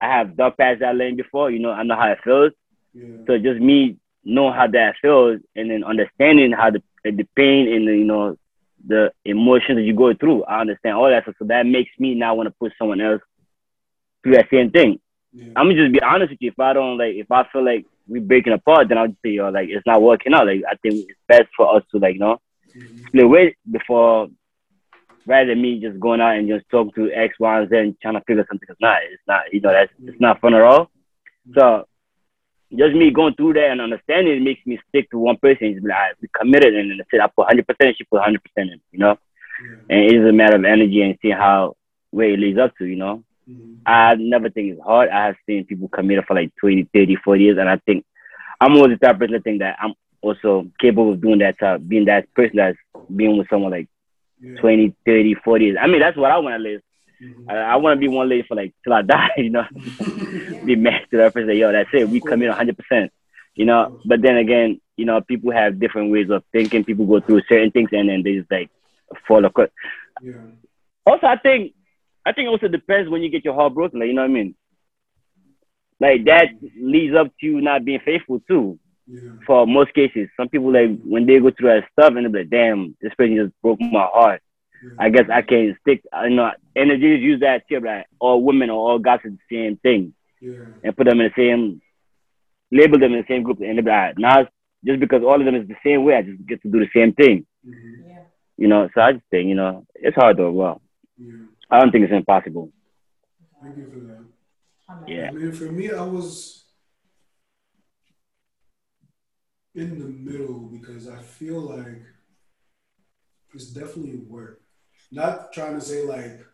I 0.00 0.06
have 0.08 0.36
done 0.36 0.52
past 0.58 0.80
that 0.80 0.96
lane 0.96 1.16
before. 1.16 1.50
You 1.50 1.58
know, 1.58 1.70
I 1.70 1.82
know 1.82 1.96
how 1.96 2.10
it 2.12 2.18
feels. 2.24 2.52
Yeah. 2.92 3.16
So 3.26 3.38
just 3.38 3.60
me 3.60 3.96
knowing 4.24 4.54
how 4.54 4.66
that 4.68 4.94
feels 5.00 5.40
and 5.54 5.70
then 5.70 5.84
understanding 5.84 6.52
how 6.52 6.70
the 6.70 6.82
the 7.04 7.28
pain 7.36 7.72
and 7.72 7.86
the 7.86 7.96
you 7.96 8.04
know 8.04 8.36
the 8.86 9.12
emotions 9.24 9.76
that 9.78 9.82
you 9.82 9.94
go 9.94 10.14
through. 10.14 10.44
I 10.44 10.60
understand 10.60 10.96
all 10.96 11.08
that 11.08 11.22
stuff. 11.22 11.36
So 11.38 11.46
that 11.46 11.66
makes 11.66 11.90
me 11.98 12.14
now 12.14 12.34
want 12.34 12.48
to 12.48 12.54
put 12.58 12.72
someone 12.78 13.00
else 13.00 13.22
through 14.22 14.34
that 14.34 14.48
same 14.50 14.70
thing. 14.70 15.00
Yeah. 15.34 15.52
I'm 15.56 15.68
gonna 15.68 15.82
just 15.82 15.92
be 15.92 16.00
honest 16.02 16.30
with 16.30 16.42
you. 16.42 16.50
If 16.50 16.58
I 16.60 16.72
don't 16.72 16.96
like, 16.98 17.14
if 17.16 17.30
I 17.30 17.44
feel 17.52 17.64
like 17.64 17.84
we're 18.06 18.22
breaking 18.22 18.52
apart, 18.52 18.88
then 18.88 18.98
I'll 18.98 19.08
just 19.08 19.20
say, 19.24 19.30
yo, 19.30 19.48
like 19.50 19.68
it's 19.68 19.86
not 19.86 20.02
working 20.02 20.32
out. 20.34 20.46
Like 20.46 20.62
I 20.68 20.74
think 20.76 20.94
it's 21.08 21.18
best 21.28 21.48
for 21.56 21.74
us 21.76 21.82
to 21.90 21.98
like, 21.98 22.14
you 22.14 22.20
know, 22.20 22.40
Mhm. 22.76 23.06
split 23.06 23.24
away 23.24 23.56
before 23.70 24.28
rather 25.26 25.48
than 25.50 25.62
me 25.62 25.80
just 25.80 25.98
going 25.98 26.20
out 26.20 26.36
and 26.36 26.48
just 26.48 26.68
talking 26.70 26.92
to 26.96 27.12
X, 27.12 27.34
Y, 27.40 27.58
and 27.60 27.68
Z 27.70 27.76
and 27.76 28.00
trying 28.00 28.14
to 28.14 28.20
figure 28.22 28.46
something. 28.48 28.68
It's 28.70 28.80
not. 28.80 28.98
It's 29.10 29.22
not. 29.26 29.52
You 29.52 29.60
know, 29.60 29.72
that's 29.72 29.92
it's 30.06 30.20
not 30.20 30.40
fun 30.40 30.54
at 30.54 30.60
all. 30.62 30.90
So 31.56 31.86
just 32.76 32.94
me 32.94 33.10
going 33.10 33.34
through 33.34 33.54
that 33.54 33.70
and 33.70 33.80
understanding 33.80 34.36
it 34.36 34.42
makes 34.42 34.64
me 34.66 34.78
stick 34.88 35.10
to 35.10 35.18
one 35.18 35.36
person. 35.38 35.74
Be 35.74 35.80
like, 35.80 35.88
right, 35.88 36.14
we 36.20 36.28
committed, 36.38 36.74
and 36.74 36.90
then 36.90 36.98
that's 36.98 37.10
it. 37.12 37.20
I 37.20 37.26
put 37.26 37.46
100 37.46 37.66
percent. 37.66 37.96
She 37.96 38.04
put 38.04 38.16
100 38.20 38.42
percent 38.42 38.70
in. 38.72 38.80
You 38.92 38.98
know, 39.00 39.18
Yeah. 39.64 39.76
and 39.90 40.00
it 40.04 40.12
is 40.14 40.28
a 40.28 40.32
matter 40.32 40.56
of 40.56 40.64
energy 40.64 41.00
and 41.02 41.16
seeing 41.22 41.34
how 41.36 41.76
where 42.10 42.30
it 42.30 42.38
leads 42.38 42.58
up 42.58 42.76
to. 42.78 42.84
You 42.84 42.96
know. 42.96 43.24
Mhm. 43.48 43.80
I 43.86 44.14
never 44.16 44.50
think 44.50 44.72
it's 44.72 44.82
hard. 44.82 45.08
I 45.10 45.26
have 45.26 45.36
seen 45.46 45.64
people 45.66 45.88
commit 45.88 46.24
for 46.26 46.34
like 46.34 46.52
20, 46.60 46.88
30, 46.94 47.16
40 47.16 47.44
years, 47.44 47.58
and 47.58 47.68
I 47.68 47.76
think 47.86 48.04
I'm 48.60 48.76
always 48.76 48.98
the 48.98 49.06
type 49.06 49.14
of 49.16 49.20
person 49.20 49.34
to 49.34 49.40
think 49.40 49.60
that 49.60 49.76
I'm 49.80 49.94
also 50.22 50.66
capable 50.80 51.12
of 51.12 51.20
doing 51.20 51.38
that, 51.38 51.58
type, 51.58 51.80
being 51.86 52.06
that 52.06 52.32
person 52.34 52.56
that's 52.56 52.78
being 53.14 53.36
with 53.38 53.48
someone 53.48 53.72
like 53.72 53.88
Yeah. 54.42 54.60
20, 54.60 54.94
30, 55.06 55.34
40 55.34 55.66
years. 55.66 55.78
I 55.80 55.86
mean, 55.86 56.00
that's 56.00 56.16
what 56.16 56.30
I 56.30 56.38
want 56.38 56.54
to 56.56 56.58
live. 56.62 56.80
Mhm. 57.22 57.48
I, 57.48 57.54
I 57.72 57.76
want 57.76 57.96
to 57.96 58.00
be 58.00 58.08
one 58.08 58.28
lady 58.28 58.44
for 58.46 58.54
like 58.56 58.72
till 58.84 58.92
I 58.92 59.02
die, 59.14 59.30
you 59.38 59.50
know, 59.50 59.64
be 60.64 60.76
married 60.76 61.06
to 61.10 61.18
that 61.18 61.34
person. 61.34 61.56
Yo, 61.56 61.72
that's 61.72 61.90
it. 61.92 62.08
We 62.08 62.20
come 62.20 62.38
commit 62.40 62.48
100%, 62.50 63.10
you 63.54 63.64
know. 63.66 63.88
But 64.04 64.22
then 64.22 64.36
again, 64.36 64.80
you 64.96 65.04
know, 65.06 65.20
people 65.20 65.52
have 65.52 65.78
different 65.80 66.12
ways 66.12 66.30
of 66.30 66.42
thinking. 66.52 66.84
People 66.84 67.06
go 67.06 67.20
through 67.20 67.42
certain 67.48 67.70
things 67.70 67.90
and 67.92 68.08
then 68.08 68.22
they 68.22 68.34
just 68.36 68.50
like 68.50 68.70
fall 69.26 69.44
apart. 69.44 69.72
Yeah. 70.22 70.30
Also, 71.06 71.26
I 71.26 71.36
think 71.36 71.72
I 72.26 72.32
think 72.32 72.46
it 72.46 72.50
also 72.50 72.68
depends 72.68 73.10
when 73.10 73.22
you 73.22 73.28
get 73.30 73.44
your 73.44 73.54
heart 73.54 73.74
broken. 73.74 74.00
Like, 74.00 74.08
you 74.08 74.14
know 74.14 74.22
what 74.22 74.30
I 74.30 74.34
mean? 74.34 74.54
Like 76.00 76.24
that 76.24 76.48
leads 76.80 77.14
up 77.14 77.28
to 77.40 77.46
you 77.46 77.60
not 77.60 77.84
being 77.84 78.00
faithful 78.04 78.40
too. 78.48 78.78
Yeah. 79.06 79.20
For 79.46 79.66
most 79.66 79.92
cases, 79.94 80.28
some 80.36 80.48
people 80.48 80.72
like 80.72 80.98
when 81.04 81.26
they 81.26 81.38
go 81.38 81.50
through 81.50 81.68
that 81.80 81.84
stuff 81.92 82.14
and 82.16 82.24
they're 82.34 82.42
like, 82.42 82.50
"Damn, 82.50 82.96
this 83.00 83.12
person 83.14 83.36
just 83.36 83.52
broke 83.62 83.80
my 83.80 84.06
heart." 84.12 84.42
Yeah. 84.82 84.90
I 84.98 85.10
guess 85.10 85.28
I 85.30 85.42
can 85.42 85.76
stick. 85.82 86.02
I 86.12 86.28
know, 86.30 86.50
and 86.74 86.90
they 86.90 86.96
just 86.96 87.22
use 87.22 87.40
that 87.40 87.68
tip 87.68 87.84
like 87.84 88.06
all 88.18 88.42
women 88.42 88.70
or 88.70 88.90
all 88.90 88.98
guys 88.98 89.20
are 89.24 89.30
the 89.30 89.38
same 89.50 89.76
thing 89.76 90.14
Yeah. 90.40 90.64
and 90.82 90.96
put 90.96 91.04
them 91.06 91.20
in 91.20 91.30
the 91.34 91.34
same, 91.36 91.80
label 92.72 92.98
them 92.98 93.12
in 93.14 93.20
the 93.20 93.26
same 93.28 93.42
group. 93.42 93.60
And 93.60 93.76
they're 93.78 93.84
like, 93.84 93.86
"Alright, 93.92 94.18
now 94.18 94.48
just 94.84 95.00
because 95.00 95.22
all 95.22 95.38
of 95.38 95.44
them 95.44 95.54
is 95.54 95.68
the 95.68 95.76
same 95.84 96.04
way, 96.04 96.16
I 96.16 96.22
just 96.22 96.44
get 96.46 96.60
to 96.62 96.68
do 96.70 96.80
the 96.80 96.88
same 96.94 97.12
thing. 97.12 97.46
Mhm. 97.66 98.08
Yeah. 98.08 98.22
You 98.58 98.68
know, 98.68 98.88
so 98.94 99.00
I 99.00 99.12
just 99.12 99.24
think, 99.30 99.48
you 99.48 99.54
know, 99.54 99.86
it's 99.94 100.16
hard 100.16 100.36
though. 100.38 100.50
Well, 100.52 100.80
Yeah. 101.18 101.32
I 101.74 101.80
don't 101.80 101.90
think 101.90 102.04
it's 102.04 102.12
impossible. 102.12 102.70
Thank 103.60 103.78
you 103.78 103.90
for 103.90 103.98
that. 104.06 105.08
Yeah. 105.08 105.30
I 105.30 105.32
mean, 105.32 105.50
for 105.50 105.64
me, 105.64 105.90
I 105.90 106.04
was 106.04 106.66
in 109.74 109.98
the 109.98 110.04
middle 110.04 110.68
because 110.70 111.08
I 111.08 111.20
feel 111.20 111.60
like 111.62 112.00
it's 113.52 113.72
definitely 113.72 114.18
work. 114.18 114.60
Not 115.10 115.52
trying 115.52 115.74
to 115.74 115.80
say 115.80 116.04
like 116.04 116.46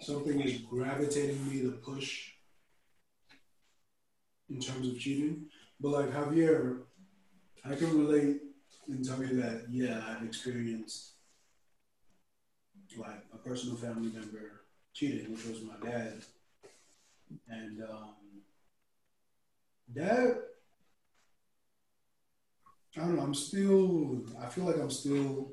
something 0.00 0.40
is 0.40 0.58
gravitating 0.62 1.48
me 1.48 1.62
to 1.62 1.70
push 1.70 2.30
in 4.48 4.58
terms 4.58 4.88
of 4.88 4.98
cheating, 4.98 5.46
but 5.78 5.90
like 5.90 6.10
Javier, 6.10 6.80
I 7.64 7.76
can 7.76 7.96
relate 7.96 8.38
and 8.88 9.04
tell 9.04 9.22
you 9.22 9.40
that 9.42 9.66
yeah, 9.70 10.02
I've 10.08 10.26
experienced 10.26 11.12
like 12.96 13.24
a 13.32 13.38
personal 13.38 13.76
family 13.76 14.10
member 14.10 14.62
cheating, 14.92 15.32
which 15.32 15.46
was 15.46 15.62
my 15.62 15.88
dad. 15.88 16.22
And 17.48 17.82
um, 17.82 18.14
that 19.94 20.36
I 22.96 23.00
don't 23.00 23.16
know. 23.16 23.22
I'm 23.22 23.34
still. 23.34 24.22
I 24.40 24.46
feel 24.48 24.64
like 24.64 24.78
I'm 24.78 24.90
still. 24.90 25.52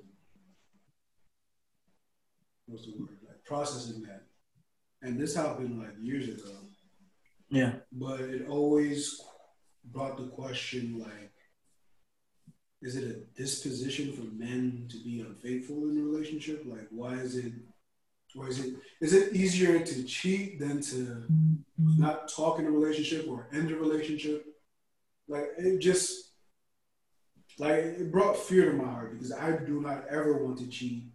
What's 2.66 2.86
the 2.86 2.94
word? 3.00 3.18
Like 3.28 3.44
processing 3.46 4.02
that, 4.04 4.24
and 5.02 5.20
this 5.20 5.36
happened 5.36 5.80
like 5.80 5.94
years 6.00 6.28
ago. 6.28 6.52
Yeah. 7.50 7.74
But 7.92 8.22
it 8.22 8.48
always 8.50 9.22
brought 9.86 10.18
the 10.18 10.28
question 10.28 11.00
like, 11.00 11.32
is 12.82 12.96
it 12.96 13.04
a 13.04 13.40
disposition 13.40 14.14
for 14.14 14.24
men 14.36 14.88
to 14.90 14.98
be 15.04 15.22
unfaithful 15.22 15.90
in 15.90 15.98
a 15.98 16.02
relationship? 16.02 16.64
Like, 16.66 16.88
why 16.92 17.14
is 17.14 17.36
it? 17.36 17.54
Or 18.36 18.48
is 18.48 18.60
it 18.60 18.76
is 19.02 19.14
it 19.14 19.34
easier 19.34 19.80
to 19.80 20.04
cheat 20.04 20.60
than 20.60 20.82
to 20.82 21.24
not 21.78 22.28
talk 22.28 22.60
in 22.60 22.66
a 22.66 22.72
relationship 22.72 23.26
or 23.28 23.48
end 23.52 23.72
a 23.72 23.76
relationship? 23.76 24.46
Like 25.28 25.46
it 25.58 25.80
just 25.80 26.32
like 27.58 27.80
it 27.80 28.12
brought 28.12 28.38
fear 28.38 28.70
to 28.72 28.78
my 28.78 28.84
heart 28.84 29.14
because 29.14 29.32
I 29.32 29.58
do 29.58 29.82
not 29.82 30.06
ever 30.10 30.44
want 30.44 30.60
to 30.60 30.68
cheat 30.68 31.06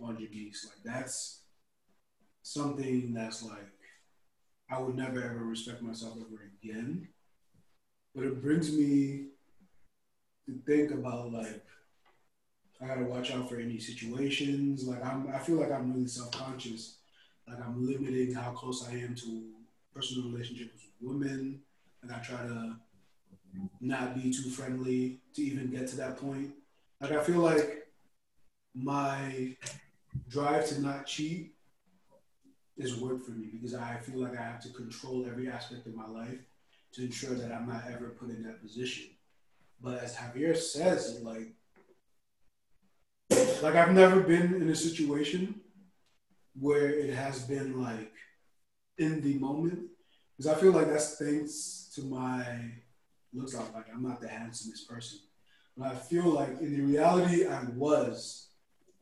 on 0.00 0.16
Jagis. 0.16 0.64
Like 0.64 0.82
that's 0.84 1.42
something 2.42 3.12
that's 3.12 3.42
like 3.42 3.68
I 4.70 4.80
would 4.80 4.96
never 4.96 5.22
ever 5.22 5.44
respect 5.44 5.82
myself 5.82 6.16
ever 6.18 6.50
again. 6.62 7.08
But 8.14 8.24
it 8.24 8.40
brings 8.40 8.72
me 8.72 9.26
to 10.48 10.58
think 10.66 10.90
about 10.90 11.32
like 11.32 11.62
I 12.80 12.86
gotta 12.86 13.04
watch 13.04 13.30
out 13.30 13.48
for 13.48 13.58
any 13.58 13.78
situations. 13.78 14.86
Like 14.86 15.04
I'm 15.04 15.28
I 15.32 15.38
feel 15.38 15.56
like 15.56 15.70
I'm 15.70 15.92
really 15.92 16.08
self 16.08 16.30
conscious. 16.32 16.96
Like 17.46 17.60
I'm 17.64 17.86
limiting 17.86 18.34
how 18.34 18.52
close 18.52 18.88
I 18.88 18.94
am 18.94 19.14
to 19.16 19.44
personal 19.94 20.30
relationships 20.30 20.72
with 21.00 21.10
women. 21.10 21.60
And 22.02 22.12
I 22.12 22.18
try 22.18 22.38
to 22.38 22.76
not 23.80 24.14
be 24.14 24.32
too 24.32 24.50
friendly 24.50 25.20
to 25.34 25.42
even 25.42 25.70
get 25.70 25.88
to 25.88 25.96
that 25.96 26.16
point. 26.16 26.52
Like 27.00 27.12
I 27.12 27.22
feel 27.22 27.40
like 27.40 27.88
my 28.74 29.56
drive 30.28 30.66
to 30.68 30.80
not 30.80 31.06
cheat 31.06 31.52
is 32.76 32.96
work 32.96 33.24
for 33.24 33.32
me 33.32 33.48
because 33.52 33.74
I 33.74 33.96
feel 33.96 34.22
like 34.22 34.38
I 34.38 34.42
have 34.42 34.62
to 34.62 34.68
control 34.70 35.26
every 35.26 35.48
aspect 35.48 35.86
of 35.86 35.94
my 35.94 36.06
life 36.06 36.38
to 36.92 37.02
ensure 37.02 37.34
that 37.34 37.52
I'm 37.52 37.68
not 37.68 37.84
ever 37.88 38.10
put 38.10 38.30
in 38.30 38.42
that 38.44 38.62
position. 38.62 39.08
But 39.80 40.02
as 40.02 40.16
Javier 40.16 40.56
says, 40.56 41.20
like, 41.22 41.52
like 43.62 43.74
I've 43.74 43.94
never 43.94 44.20
been 44.20 44.54
in 44.54 44.68
a 44.68 44.74
situation 44.74 45.60
where 46.58 46.88
it 46.90 47.14
has 47.14 47.42
been 47.42 47.80
like 47.80 48.12
in 48.98 49.20
the 49.22 49.38
moment 49.38 49.80
because 50.36 50.52
I 50.52 50.60
feel 50.60 50.72
like 50.72 50.88
that's 50.88 51.16
thanks 51.16 51.90
to 51.94 52.02
my 52.02 52.44
looks 53.32 53.54
like, 53.54 53.74
like 53.74 53.86
I'm 53.92 54.02
not 54.02 54.20
the 54.20 54.28
handsomest 54.28 54.88
person. 54.88 55.18
But 55.76 55.92
I 55.92 55.94
feel 55.94 56.24
like 56.24 56.60
in 56.60 56.76
the 56.76 56.82
reality 56.82 57.46
I 57.46 57.62
was, 57.76 58.48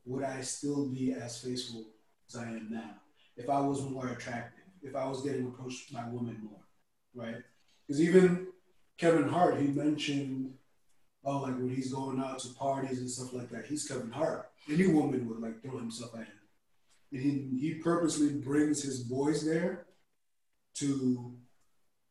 would 0.04 0.24
I 0.24 0.40
still 0.42 0.88
be 0.88 1.12
as 1.12 1.40
faithful 1.40 1.86
as 2.28 2.36
I 2.36 2.44
am 2.44 2.68
now? 2.70 2.94
If 3.36 3.48
I 3.48 3.60
was 3.60 3.82
more 3.82 4.08
attractive, 4.08 4.64
if 4.82 4.94
I 4.94 5.06
was 5.08 5.22
getting 5.22 5.46
approached 5.46 5.92
by 5.92 6.04
women 6.10 6.38
more, 6.42 6.60
right? 7.14 7.42
Because 7.86 8.02
even 8.02 8.48
Kevin 8.98 9.28
Hart, 9.28 9.58
he 9.58 9.68
mentioned, 9.68 10.54
oh, 11.26 11.38
like 11.38 11.56
when 11.56 11.68
he's 11.68 11.92
going 11.92 12.20
out 12.20 12.38
to 12.38 12.54
parties 12.54 13.00
and 13.00 13.10
stuff 13.10 13.32
like 13.34 13.50
that, 13.50 13.66
he's 13.66 13.86
Kevin 13.86 14.10
Hart. 14.10 14.48
Any 14.70 14.86
woman 14.86 15.28
would 15.28 15.40
like 15.40 15.60
throw 15.60 15.78
himself 15.78 16.14
at 16.14 16.20
him. 16.20 16.28
And 17.12 17.20
he, 17.20 17.58
he 17.60 17.74
purposely 17.74 18.32
brings 18.32 18.82
his 18.82 19.00
boys 19.00 19.44
there 19.44 19.86
to 20.76 21.34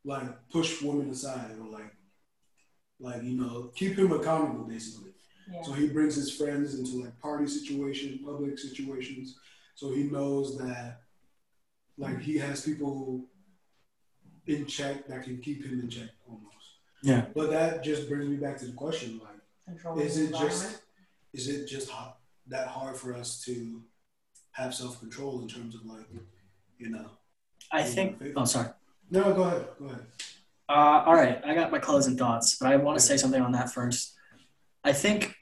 like 0.03 0.49
push 0.49 0.81
women 0.81 1.09
aside 1.09 1.51
or 1.59 1.67
like 1.67 1.93
like 2.99 3.23
you 3.23 3.37
know 3.37 3.71
keep 3.75 3.97
him 3.97 4.11
accountable 4.11 4.63
basically 4.63 5.11
yeah. 5.51 5.61
so 5.63 5.73
he 5.73 5.87
brings 5.87 6.15
his 6.15 6.31
friends 6.31 6.75
into 6.75 7.03
like 7.03 7.19
party 7.19 7.47
situations 7.47 8.19
public 8.23 8.57
situations 8.57 9.37
so 9.73 9.91
he 9.91 10.03
knows 10.03 10.57
that 10.57 11.01
like 11.97 12.19
he 12.21 12.37
has 12.37 12.61
people 12.61 13.25
in 14.47 14.65
check 14.65 15.07
that 15.07 15.23
can 15.23 15.37
keep 15.39 15.65
him 15.65 15.79
in 15.79 15.89
check 15.89 16.09
almost 16.29 16.54
yeah 17.05 17.25
but 17.33 17.49
that 17.49 17.83
just 17.83 18.09
brings 18.09 18.27
me 18.27 18.35
back 18.35 18.57
to 18.57 18.65
the 18.65 18.73
question 18.73 19.19
like 19.23 19.39
Controlling 19.65 20.05
is 20.05 20.17
it 20.17 20.31
just 20.35 20.81
is 21.33 21.47
it 21.47 21.67
just 21.67 21.89
hot, 21.89 22.17
that 22.47 22.67
hard 22.67 22.95
for 22.95 23.13
us 23.13 23.41
to 23.45 23.81
have 24.51 24.73
self-control 24.73 25.41
in 25.41 25.47
terms 25.47 25.75
of 25.75 25.85
like 25.85 26.05
you 26.77 26.89
know 26.89 27.05
i 27.71 27.83
think 27.83 28.21
oh 28.35 28.45
sorry 28.45 28.69
no 29.09 29.33
go 29.33 29.43
ahead 29.43 29.65
go 29.79 29.85
ahead 29.85 30.05
uh, 30.67 31.03
all 31.05 31.13
right, 31.13 31.41
I 31.45 31.53
got 31.53 31.71
my 31.71 31.79
closing 31.79 32.17
thoughts, 32.17 32.57
but 32.57 32.67
I 32.67 32.77
want 32.77 32.97
to 32.97 33.05
say 33.05 33.17
something 33.17 33.41
on 33.41 33.51
that 33.51 33.69
first. 33.71 34.15
I 34.83 34.93
think 34.93 35.35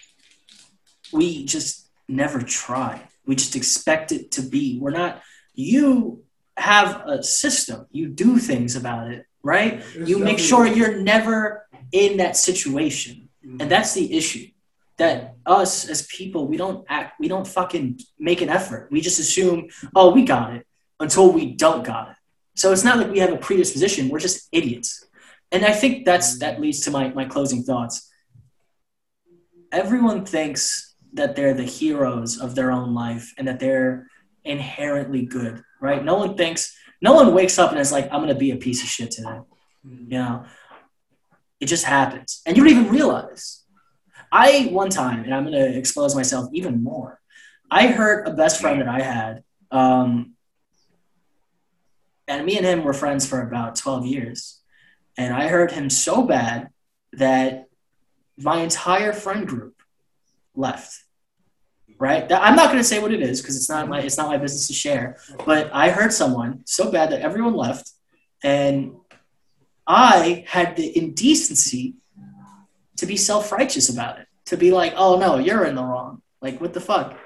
we 1.13 1.45
just 1.45 1.87
never 2.09 2.41
try. 2.41 3.01
We 3.25 3.35
just 3.35 3.55
expect 3.55 4.11
it 4.11 4.31
to 4.31 4.41
be. 4.41 4.79
We're 4.79 4.91
not. 4.91 5.21
You 5.53 6.23
have 6.57 7.07
a 7.07 7.23
system. 7.23 7.87
You 7.91 8.09
do 8.09 8.37
things 8.37 8.75
about 8.75 9.11
it, 9.11 9.25
right? 9.43 9.83
you 9.95 10.19
make 10.19 10.39
sure 10.39 10.65
you're 10.65 10.97
never 11.01 11.67
in 11.91 12.17
that 12.17 12.35
situation, 12.37 13.29
mm-hmm. 13.45 13.61
and 13.61 13.69
that's 13.69 13.93
the 13.93 14.15
issue. 14.15 14.47
That 14.97 15.37
us 15.45 15.89
as 15.89 16.05
people, 16.05 16.47
we 16.47 16.55
don't 16.55 16.85
act. 16.87 17.19
We 17.19 17.27
don't 17.27 17.47
fucking 17.47 17.99
make 18.19 18.41
an 18.41 18.49
effort. 18.49 18.89
We 18.91 19.01
just 19.01 19.19
assume, 19.19 19.69
oh, 19.95 20.11
we 20.11 20.23
got 20.23 20.53
it, 20.53 20.67
until 20.99 21.31
we 21.31 21.53
don't 21.55 21.83
got 21.83 22.11
it. 22.11 22.15
So 22.55 22.71
it's 22.71 22.83
not 22.83 22.99
like 22.99 23.09
we 23.09 23.17
have 23.17 23.33
a 23.33 23.37
predisposition. 23.37 24.09
We're 24.09 24.19
just 24.19 24.47
idiots 24.51 25.03
and 25.53 25.63
I 25.63 25.71
think 25.71 26.03
that's 26.03 26.39
that 26.39 26.59
leads 26.59 26.81
to 26.81 26.91
my, 26.91 27.09
my 27.09 27.25
closing 27.25 27.63
thoughts. 27.63 28.09
Everyone 29.71 30.25
thinks 30.25 30.95
that 31.13 31.35
they're 31.35 31.53
the 31.53 31.63
heroes 31.63 32.41
of 32.41 32.55
their 32.55 32.71
own 32.71 32.95
life 32.95 33.33
and 33.37 33.47
that 33.47 33.59
they're 33.59 34.07
inherently 34.43 35.25
good, 35.25 35.63
right? 35.79 36.03
No 36.03 36.15
one 36.15 36.35
thinks, 36.35 36.75
no 37.03 37.13
one 37.13 37.33
wakes 37.35 37.59
up 37.59 37.69
and 37.69 37.79
is 37.79 37.91
like, 37.91 38.05
I'm 38.05 38.21
gonna 38.21 38.33
be 38.33 38.49
a 38.49 38.55
piece 38.55 38.81
of 38.81 38.89
shit 38.89 39.11
today. 39.11 39.39
You 39.83 40.17
know, 40.17 40.45
it 41.59 41.67
just 41.67 41.85
happens, 41.85 42.41
and 42.45 42.57
you 42.57 42.63
don't 42.63 42.71
even 42.71 42.91
realize. 42.91 43.63
I 44.31 44.69
one 44.71 44.89
time, 44.89 45.23
and 45.23 45.33
I'm 45.35 45.43
gonna 45.43 45.65
expose 45.65 46.15
myself 46.15 46.49
even 46.51 46.81
more. 46.81 47.19
I 47.69 47.87
hurt 47.87 48.27
a 48.27 48.31
best 48.31 48.59
friend 48.59 48.81
that 48.81 48.87
I 48.87 49.01
had, 49.01 49.43
um, 49.69 50.33
and 52.27 52.45
me 52.45 52.57
and 52.57 52.65
him 52.65 52.83
were 52.83 52.93
friends 52.93 53.27
for 53.27 53.41
about 53.41 53.75
12 53.75 54.07
years 54.07 54.63
and 55.17 55.33
I 55.33 55.47
hurt 55.47 55.71
him 55.71 55.89
so 55.89 56.23
bad 56.23 56.69
that 57.13 57.65
my 58.37 58.61
entire 58.61 59.13
friend 59.13 59.47
group 59.47 59.75
left. 60.55 61.02
Right? 61.99 62.29
I'm 62.31 62.55
not 62.55 62.67
going 62.67 62.79
to 62.79 62.83
say 62.83 62.99
what 62.99 63.13
it 63.13 63.21
is 63.21 63.41
because 63.41 63.55
it's 63.55 63.69
not 63.69 63.87
my 63.87 64.01
it's 64.01 64.17
not 64.17 64.27
my 64.27 64.37
business 64.37 64.67
to 64.67 64.73
share. 64.73 65.17
But 65.45 65.69
I 65.73 65.89
hurt 65.89 66.11
someone 66.11 66.61
so 66.65 66.91
bad 66.91 67.11
that 67.11 67.21
everyone 67.21 67.53
left, 67.53 67.91
and 68.43 68.95
I 69.87 70.45
had 70.47 70.75
the 70.75 70.97
indecency 70.97 71.95
to 72.97 73.05
be 73.05 73.17
self 73.17 73.51
righteous 73.51 73.89
about 73.89 74.19
it. 74.19 74.27
To 74.47 74.57
be 74.57 74.71
like, 74.71 74.93
oh 74.97 75.17
no, 75.17 75.37
you're 75.37 75.65
in 75.65 75.75
the 75.75 75.83
wrong. 75.83 76.21
Like, 76.41 76.59
what 76.59 76.73
the 76.73 76.81
fuck? 76.81 77.17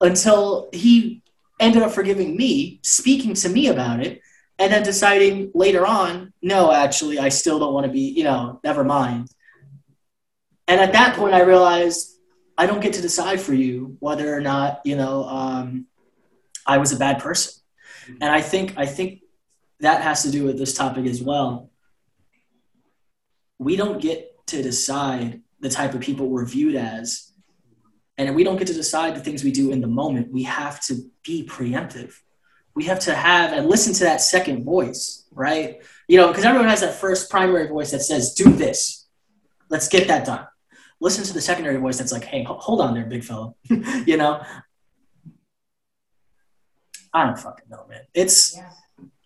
Until 0.00 0.68
he 0.72 1.22
ended 1.58 1.82
up 1.82 1.92
forgiving 1.92 2.36
me, 2.36 2.80
speaking 2.82 3.34
to 3.34 3.48
me 3.48 3.68
about 3.68 4.00
it, 4.00 4.20
and 4.58 4.72
then 4.72 4.82
deciding 4.82 5.50
later 5.54 5.86
on, 5.86 6.32
no, 6.42 6.72
actually, 6.72 7.18
I 7.18 7.28
still 7.28 7.58
don't 7.58 7.74
want 7.74 7.86
to 7.86 7.92
be, 7.92 8.00
you 8.00 8.24
know, 8.24 8.60
never 8.62 8.84
mind. 8.84 9.28
And 10.68 10.80
at 10.80 10.92
that 10.92 11.16
point, 11.16 11.34
I 11.34 11.42
realized 11.42 12.11
I 12.56 12.66
don't 12.66 12.80
get 12.80 12.94
to 12.94 13.02
decide 13.02 13.40
for 13.40 13.54
you 13.54 13.96
whether 14.00 14.34
or 14.34 14.40
not, 14.40 14.80
you 14.84 14.96
know, 14.96 15.24
um, 15.24 15.86
I 16.66 16.78
was 16.78 16.92
a 16.92 16.96
bad 16.96 17.20
person. 17.20 17.62
And 18.20 18.30
I 18.30 18.40
think, 18.40 18.74
I 18.76 18.86
think 18.86 19.20
that 19.80 20.02
has 20.02 20.22
to 20.24 20.30
do 20.30 20.44
with 20.44 20.58
this 20.58 20.74
topic 20.74 21.06
as 21.06 21.22
well. 21.22 21.70
We 23.58 23.76
don't 23.76 24.00
get 24.00 24.46
to 24.48 24.62
decide 24.62 25.40
the 25.60 25.70
type 25.70 25.94
of 25.94 26.00
people 26.00 26.28
we're 26.28 26.46
viewed 26.46 26.74
as. 26.74 27.32
And 28.18 28.34
we 28.34 28.44
don't 28.44 28.58
get 28.58 28.66
to 28.66 28.74
decide 28.74 29.14
the 29.16 29.20
things 29.20 29.42
we 29.42 29.52
do 29.52 29.72
in 29.72 29.80
the 29.80 29.86
moment. 29.86 30.32
We 30.32 30.42
have 30.42 30.80
to 30.86 30.96
be 31.24 31.46
preemptive 31.46 32.14
we 32.74 32.84
have 32.84 33.00
to 33.00 33.14
have 33.14 33.52
and 33.52 33.68
listen 33.68 33.92
to 33.94 34.04
that 34.04 34.20
second 34.20 34.64
voice, 34.64 35.26
right? 35.32 35.82
You 36.08 36.16
know, 36.16 36.28
because 36.28 36.44
everyone 36.44 36.68
has 36.68 36.80
that 36.80 36.94
first 36.94 37.30
primary 37.30 37.68
voice 37.68 37.90
that 37.90 38.00
says, 38.00 38.34
do 38.34 38.50
this. 38.50 39.06
Let's 39.68 39.88
get 39.88 40.08
that 40.08 40.24
done. 40.24 40.46
Listen 41.02 41.24
to 41.24 41.32
the 41.32 41.40
secondary 41.40 41.78
voice 41.78 41.98
that's 41.98 42.12
like, 42.12 42.22
hey, 42.22 42.44
hold 42.44 42.80
on 42.80 42.94
there, 42.94 43.04
big 43.04 43.24
fellow. 43.24 43.56
you 44.06 44.16
know? 44.16 44.40
I 47.12 47.26
don't 47.26 47.36
fucking 47.36 47.66
know, 47.68 47.84
man. 47.88 48.02
It's 48.14 48.56
yeah. 48.56 48.70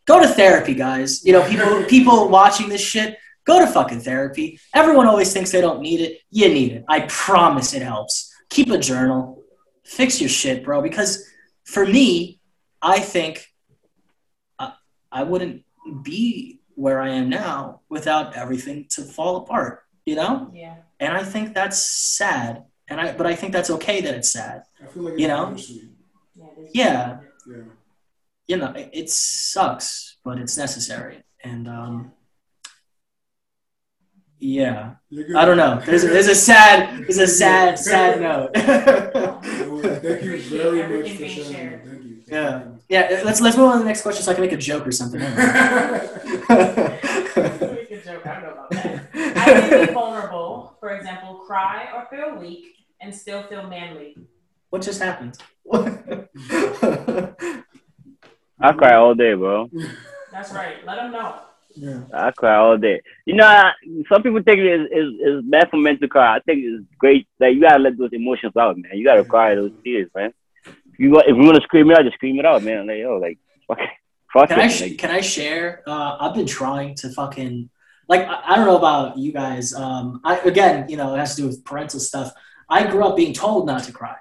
go 0.06 0.18
to 0.18 0.26
therapy, 0.26 0.72
guys. 0.72 1.22
You 1.22 1.34
know, 1.34 1.46
people 1.46 1.84
people 1.88 2.28
watching 2.30 2.70
this 2.70 2.80
shit, 2.80 3.18
go 3.44 3.60
to 3.60 3.66
fucking 3.66 4.00
therapy. 4.00 4.58
Everyone 4.74 5.06
always 5.06 5.34
thinks 5.34 5.52
they 5.52 5.60
don't 5.60 5.82
need 5.82 6.00
it. 6.00 6.20
You 6.30 6.48
need 6.48 6.72
it. 6.72 6.84
I 6.88 7.00
promise 7.00 7.74
it 7.74 7.82
helps. 7.82 8.32
Keep 8.48 8.70
a 8.70 8.78
journal. 8.78 9.44
Fix 9.84 10.18
your 10.18 10.30
shit, 10.30 10.64
bro. 10.64 10.80
Because 10.80 11.28
for 11.64 11.84
me, 11.84 12.40
I 12.80 13.00
think 13.00 13.46
I, 14.58 14.72
I 15.12 15.24
wouldn't 15.24 15.62
be 16.02 16.60
where 16.74 17.00
I 17.00 17.10
am 17.10 17.28
now 17.28 17.82
without 17.90 18.34
everything 18.34 18.86
to 18.90 19.02
fall 19.02 19.36
apart, 19.36 19.82
you 20.06 20.14
know? 20.14 20.50
Yeah. 20.54 20.76
And 21.01 21.16
I 21.16 21.22
think 21.22 21.55
that's 21.55 21.78
sad. 21.82 22.64
And 22.88 23.01
I, 23.01 23.12
but 23.12 23.26
I 23.26 23.34
think 23.34 23.53
that's 23.53 23.70
okay 23.70 24.01
that 24.01 24.14
it's 24.14 24.32
sad. 24.32 24.62
I 24.82 24.86
feel 24.86 25.03
like 25.05 25.18
You 25.18 25.28
know? 25.28 25.57
Yeah. 25.57 25.82
Yeah. 26.72 27.18
Yeah. 27.49 27.62
You 28.47 28.57
know, 28.59 28.72
it, 28.72 28.90
it 28.92 29.11
sucks, 29.11 30.18
but 30.24 30.38
it's 30.38 30.57
necessary. 30.57 31.24
And 31.42 31.68
um, 31.68 32.12
yeah, 34.38 34.94
I 35.36 35.44
don't 35.44 35.57
know. 35.57 35.80
There's 35.84 36.05
a, 36.05 36.09
there's 36.09 36.28
a 36.28 36.34
sad, 36.34 37.05
there's 37.07 37.18
a 37.18 37.26
sad, 37.26 37.78
sad 37.78 38.20
note. 38.28 38.51
No, 38.55 38.61
Thank 39.80 40.22
you 40.22 40.38
very 40.38 41.03
much 41.03 41.12
for 41.12 41.28
sharing. 41.28 41.80
Thank 41.80 42.05
you. 42.05 42.22
Yeah. 42.26 42.64
yeah, 42.88 43.22
let's 43.24 43.40
let's 43.40 43.57
move 43.57 43.66
on 43.66 43.72
to 43.74 43.78
the 43.80 43.84
next 43.84 44.03
question 44.03 44.22
so 44.24 44.30
I 44.30 44.34
can 44.34 44.42
make 44.42 44.53
a 44.53 44.57
joke 44.57 44.86
or 44.86 44.92
something. 44.92 45.20
Make 45.20 45.34
a 47.90 48.03
joke. 48.05 48.26
I 48.26 48.40
don't 48.40 48.42
know 48.42 48.51
about 48.53 48.70
that. 48.70 49.03
I 49.47 49.61
can 49.68 49.86
be 49.86 49.92
vulnerable, 49.92 50.76
for 50.80 50.90
example, 50.90 51.34
cry 51.47 51.88
or 51.94 52.07
feel 52.14 52.36
weak 52.38 52.74
and 53.01 53.14
still 53.14 53.42
feel 53.44 53.66
manly. 53.66 54.16
what 54.70 54.82
just 54.82 55.01
happened? 55.01 55.38
I 58.59 58.72
cry 58.72 58.94
all 58.94 59.14
day, 59.14 59.34
bro. 59.34 59.68
That's 60.32 60.53
right. 60.53 60.84
Let 60.86 60.97
them 60.97 61.12
know. 61.12 61.40
yeah. 61.74 62.01
I 62.12 62.30
cry 62.30 62.57
all 62.57 62.76
day. 62.78 63.01
You 63.26 63.34
know, 63.34 63.44
I, 63.47 63.72
some 64.11 64.22
people 64.22 64.42
think 64.42 64.59
it 64.59 64.66
is, 64.66 64.88
is 64.90 65.20
is 65.28 65.44
bad 65.44 65.68
for 65.70 65.76
men 65.76 65.99
to 66.01 66.09
cry. 66.09 66.36
I 66.36 66.40
think 66.40 66.61
it's 66.64 66.84
great. 66.99 67.26
Like 67.38 67.55
you 67.55 67.61
gotta 67.61 67.78
let 67.82 67.99
those 67.99 68.12
emotions 68.12 68.57
out, 68.57 68.76
man. 68.78 68.92
You 68.94 69.05
gotta 69.05 69.24
cry 69.24 69.55
those 69.55 69.72
tears, 69.84 70.11
man. 70.14 70.32
If 70.64 70.99
you 70.99 71.11
want, 71.11 71.28
if 71.28 71.36
you 71.36 71.42
want 71.42 71.57
to 71.57 71.62
scream 71.62 71.90
it 71.90 71.99
out, 71.99 72.05
just 72.05 72.14
scream 72.16 72.38
it 72.38 72.47
out, 72.47 72.62
man. 72.62 72.86
Like 72.86 72.99
yo, 72.99 73.16
like 73.18 73.38
fuck, 73.68 73.78
fuck 74.32 74.49
Can 74.49 74.59
it. 74.61 74.64
I 74.64 74.68
sh- 74.68 74.80
like, 74.82 74.99
can 74.99 75.11
I 75.11 75.20
share? 75.20 75.82
Uh, 75.86 76.16
I've 76.20 76.34
been 76.34 76.47
trying 76.47 76.94
to 76.97 77.11
fucking 77.11 77.68
like 78.09 78.22
I, 78.26 78.42
I 78.52 78.57
don't 78.57 78.66
know 78.66 78.76
about 78.76 79.18
you 79.18 79.32
guys. 79.32 79.74
Um, 79.74 80.20
I 80.24 80.38
again, 80.40 80.88
you 80.88 80.96
know, 80.96 81.14
it 81.14 81.18
has 81.18 81.34
to 81.36 81.42
do 81.42 81.48
with 81.48 81.64
parental 81.64 82.00
stuff. 82.00 82.32
I 82.68 82.86
grew 82.90 83.04
up 83.04 83.16
being 83.16 83.32
told 83.32 83.66
not 83.66 83.84
to 83.84 83.92
cry. 83.92 84.16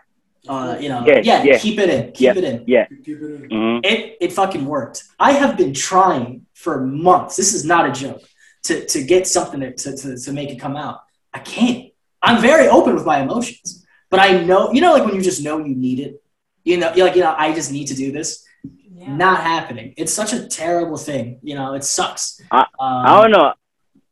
Uh, 0.48 0.78
you 0.80 0.90
know, 0.90 1.04
Yeah, 1.08 1.22
yeah, 1.24 1.44
yeah. 1.44 1.58
keep 1.58 1.80
it 1.80 1.90
in, 1.90 2.12
keep 2.12 2.22
Yeah. 2.22 2.38
it 2.38 2.44
in. 2.44 2.58
Keep 3.04 3.18
it 3.22 3.52
in. 3.52 3.82
It 3.84 4.18
it 4.22 4.34
fucking 4.34 4.64
worked. 4.66 5.04
I 5.20 5.32
have 5.32 5.58
been 5.58 5.74
trying 5.74 6.46
for 6.54 6.86
months. 6.86 7.36
This 7.36 7.54
is 7.54 7.66
not 7.66 7.90
a 7.90 7.92
joke. 7.92 8.22
To 8.64 8.86
to 8.94 9.04
get 9.04 9.28
something 9.28 9.60
to 9.62 9.74
to, 9.74 9.98
to, 9.98 10.18
to 10.18 10.32
make 10.34 10.50
it 10.50 10.60
come 10.60 10.76
out. 10.76 11.00
I 11.34 11.40
can't. 11.40 11.92
I'm 12.22 12.42
very 12.42 12.68
open 12.68 12.96
with 12.96 13.06
my 13.06 13.20
emotions, 13.22 13.86
but 14.12 14.20
I 14.20 14.44
know 14.44 14.72
you 14.72 14.82
know 14.82 14.94
like 14.94 15.06
when 15.06 15.16
you 15.16 15.22
just 15.22 15.44
know 15.44 15.58
you 15.60 15.76
need 15.76 16.00
it. 16.00 16.22
You 16.64 16.78
know, 16.78 16.92
you're 16.96 17.06
like 17.08 17.16
you 17.16 17.22
know 17.24 17.36
I 17.38 17.54
just 17.54 17.72
need 17.72 17.88
to 17.88 17.96
do 17.96 18.12
this. 18.12 18.44
Yeah. 18.64 19.16
Not 19.16 19.42
happening. 19.42 19.94
It's 19.98 20.14
such 20.14 20.32
a 20.34 20.48
terrible 20.48 20.98
thing. 20.98 21.40
You 21.44 21.56
know, 21.56 21.74
it 21.74 21.84
sucks. 21.84 22.42
I- 22.52 22.62
um, 22.80 23.06
I 23.06 23.22
don't 23.22 23.32
know. 23.32 23.54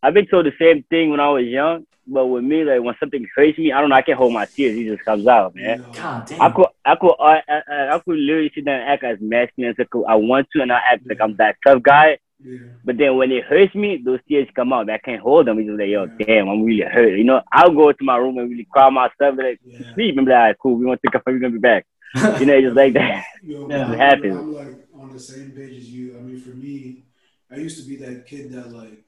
I've 0.03 0.15
been 0.15 0.27
told 0.27 0.47
the 0.47 0.53
same 0.59 0.83
thing 0.91 1.11
when 1.11 1.21
I 1.21 1.29
was 1.29 1.45
young, 1.45 1.85
but 2.07 2.27
with 2.27 2.43
me, 2.45 2.65
like 2.65 2.83
when 2.83 2.95
something 2.99 3.25
hurts 3.35 3.57
me, 3.59 3.73
I 3.73 3.81
don't 3.81 3.89
know. 3.91 3.95
I 3.97 4.03
can't 4.03 4.19
hold 4.19 4.33
my 4.33 4.47
tears. 4.55 4.77
It 4.77 4.91
just 4.91 5.05
comes 5.05 5.27
out, 5.27 5.55
man. 5.55 5.79
God 5.95 6.25
damn. 6.27 6.41
I 6.41 6.49
could, 6.51 6.67
I 6.85 6.95
could, 6.95 7.13
I, 7.19 7.41
I, 7.49 7.95
I 7.95 7.99
could 8.05 8.17
literally 8.17 8.51
sit 8.55 8.65
there 8.65 8.81
and 8.81 8.89
act 8.89 9.03
as 9.05 9.19
masculine 9.21 9.71
as 9.71 9.77
I, 9.79 9.85
could, 9.91 10.05
I 10.05 10.15
want 10.15 10.47
to, 10.53 10.61
and 10.61 10.71
I 10.73 10.79
act 10.91 11.03
like 11.09 11.19
I'm 11.21 11.35
that 11.37 11.57
tough 11.65 11.83
guy. 11.83 12.17
Yeah. 12.39 12.57
But 12.83 12.97
then 12.97 13.17
when 13.17 13.31
it 13.31 13.45
hurts 13.45 13.73
me, 13.75 14.01
those 14.03 14.19
tears 14.27 14.49
come 14.55 14.73
out. 14.73 14.89
I 14.89 14.97
can't 14.99 15.21
hold 15.21 15.47
them. 15.47 15.59
It's 15.59 15.69
just 15.69 15.79
like, 15.79 15.89
yo, 15.89 16.07
damn, 16.19 16.49
I'm 16.49 16.63
really 16.63 16.81
hurt. 16.83 17.17
You 17.17 17.23
know, 17.23 17.41
I'll 17.51 17.73
go 17.73 17.91
to 17.91 18.03
my 18.03 18.17
room 18.17 18.37
and 18.39 18.49
really 18.49 18.67
cry 18.71 18.89
myself, 18.89 19.37
like 19.37 19.59
Yeah. 19.77 19.85
sleep, 19.93 20.17
and 20.17 20.25
be 20.25 20.31
like, 20.31 20.39
all 20.39 20.45
right, 20.47 20.55
cool. 20.61 20.75
We 20.77 20.85
want 20.85 21.01
to 21.01 21.07
think 21.09 21.15
of 21.15 21.23
we're 21.25 21.39
gonna 21.39 21.53
be 21.53 21.59
back. 21.59 21.85
You 22.39 22.45
know, 22.45 22.53
it's 22.55 22.65
just 22.67 22.75
like 22.77 22.93
that. 22.93 23.23
Yo, 23.67 23.77
Yeah. 23.91 23.95
Happens. 23.97 24.45
I'm 24.45 24.55
like 24.55 24.79
on 24.93 25.11
the 25.13 25.19
same 25.19 25.51
page 25.55 25.77
as 25.77 25.89
you. 25.89 26.17
I 26.17 26.21
mean, 26.21 26.39
for 26.41 26.51
me, 26.53 27.05
I 27.51 27.57
used 27.57 27.77
to 27.77 27.83
be 27.83 27.97
that 27.97 28.25
kid 28.27 28.51
that 28.51 28.71
like 28.73 29.05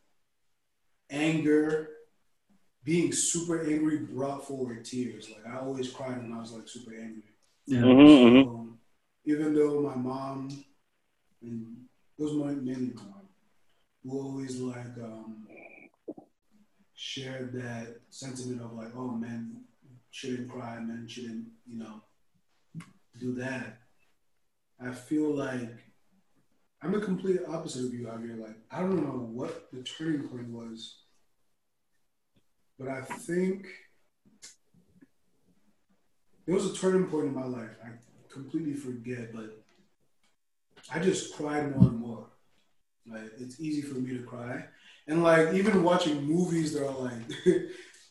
anger, 1.10 1.90
being 2.84 3.12
super 3.12 3.66
angry 3.66 4.00
brought 4.00 4.48
forward 4.48 4.86
tears. 4.86 5.30
Like 5.30 5.48
I 5.54 5.60
always 5.60 5.92
cried 5.92 6.22
when 6.22 6.34
I 6.34 6.40
was 6.42 6.52
like 6.52 6.68
super 6.68 6.94
angry. 6.94 7.24
yeah. 7.68 7.82
hmm 7.82 8.42
So, 8.42 8.68
even 9.26 9.54
though 9.56 9.82
my 9.82 9.96
mom, 9.96 10.50
and 11.42 11.78
it 12.18 12.24
was 12.24 12.34
my 12.34 12.52
mainly 12.52 12.94
my 12.96 13.04
mom, 13.04 13.30
who 14.04 14.20
always 14.22 14.60
like 14.60 14.98
um, 15.04 15.48
shared 16.96 17.54
that 17.54 18.00
sentiment 18.10 18.62
of 18.62 18.74
like, 18.74 18.96
oh, 18.96 19.12
men 19.12 19.62
shouldn't 20.12 20.50
cry, 20.50 20.80
men 20.80 21.08
shouldn't, 21.08 21.46
you 21.68 21.80
know, 21.80 22.02
do 23.20 23.34
that. 23.36 23.80
I 24.80 24.92
feel 24.92 25.34
like 25.36 25.72
I'm 26.86 26.92
the 26.92 27.00
complete 27.00 27.40
opposite 27.48 27.86
of 27.86 27.94
you, 27.96 28.06
Javier. 28.06 28.40
Like, 28.40 28.58
I 28.70 28.82
don't 28.82 29.04
know 29.04 29.28
what 29.34 29.72
the 29.74 29.82
turning 29.82 30.28
point 30.28 30.50
was, 30.50 30.98
but 32.78 32.88
I 32.88 33.02
think 33.02 33.66
there 36.46 36.54
was 36.54 36.68
a 36.68 36.76
turning 36.76 37.08
point 37.08 37.26
in 37.26 37.34
my 37.34 37.46
life. 37.46 37.72
I 37.84 37.90
completely 38.32 38.76
forget, 38.76 39.34
but 39.34 39.64
I 40.94 41.00
just 41.00 41.36
cried 41.36 41.76
more 41.76 41.90
and 41.90 42.00
more. 42.00 42.28
Like 43.08 43.32
it's 43.40 43.60
easy 43.60 43.82
for 43.82 43.96
me 43.96 44.16
to 44.16 44.24
cry, 44.24 44.66
and 45.08 45.24
like 45.24 45.56
even 45.56 45.82
watching 45.82 46.24
movies 46.24 46.74
that 46.74 46.88
are 46.88 47.00
like 47.00 47.18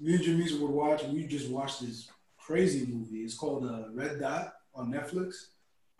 me 0.00 0.14
and 0.16 0.24
Jamise 0.24 0.58
would 0.58 0.70
watch. 0.70 1.04
We 1.04 1.28
just 1.28 1.48
watched 1.48 1.80
this 1.80 2.10
crazy 2.38 2.86
movie. 2.86 3.18
It's 3.18 3.34
called 3.34 3.66
uh, 3.66 3.90
Red 3.92 4.18
Dot 4.18 4.54
on 4.74 4.92
Netflix. 4.92 5.34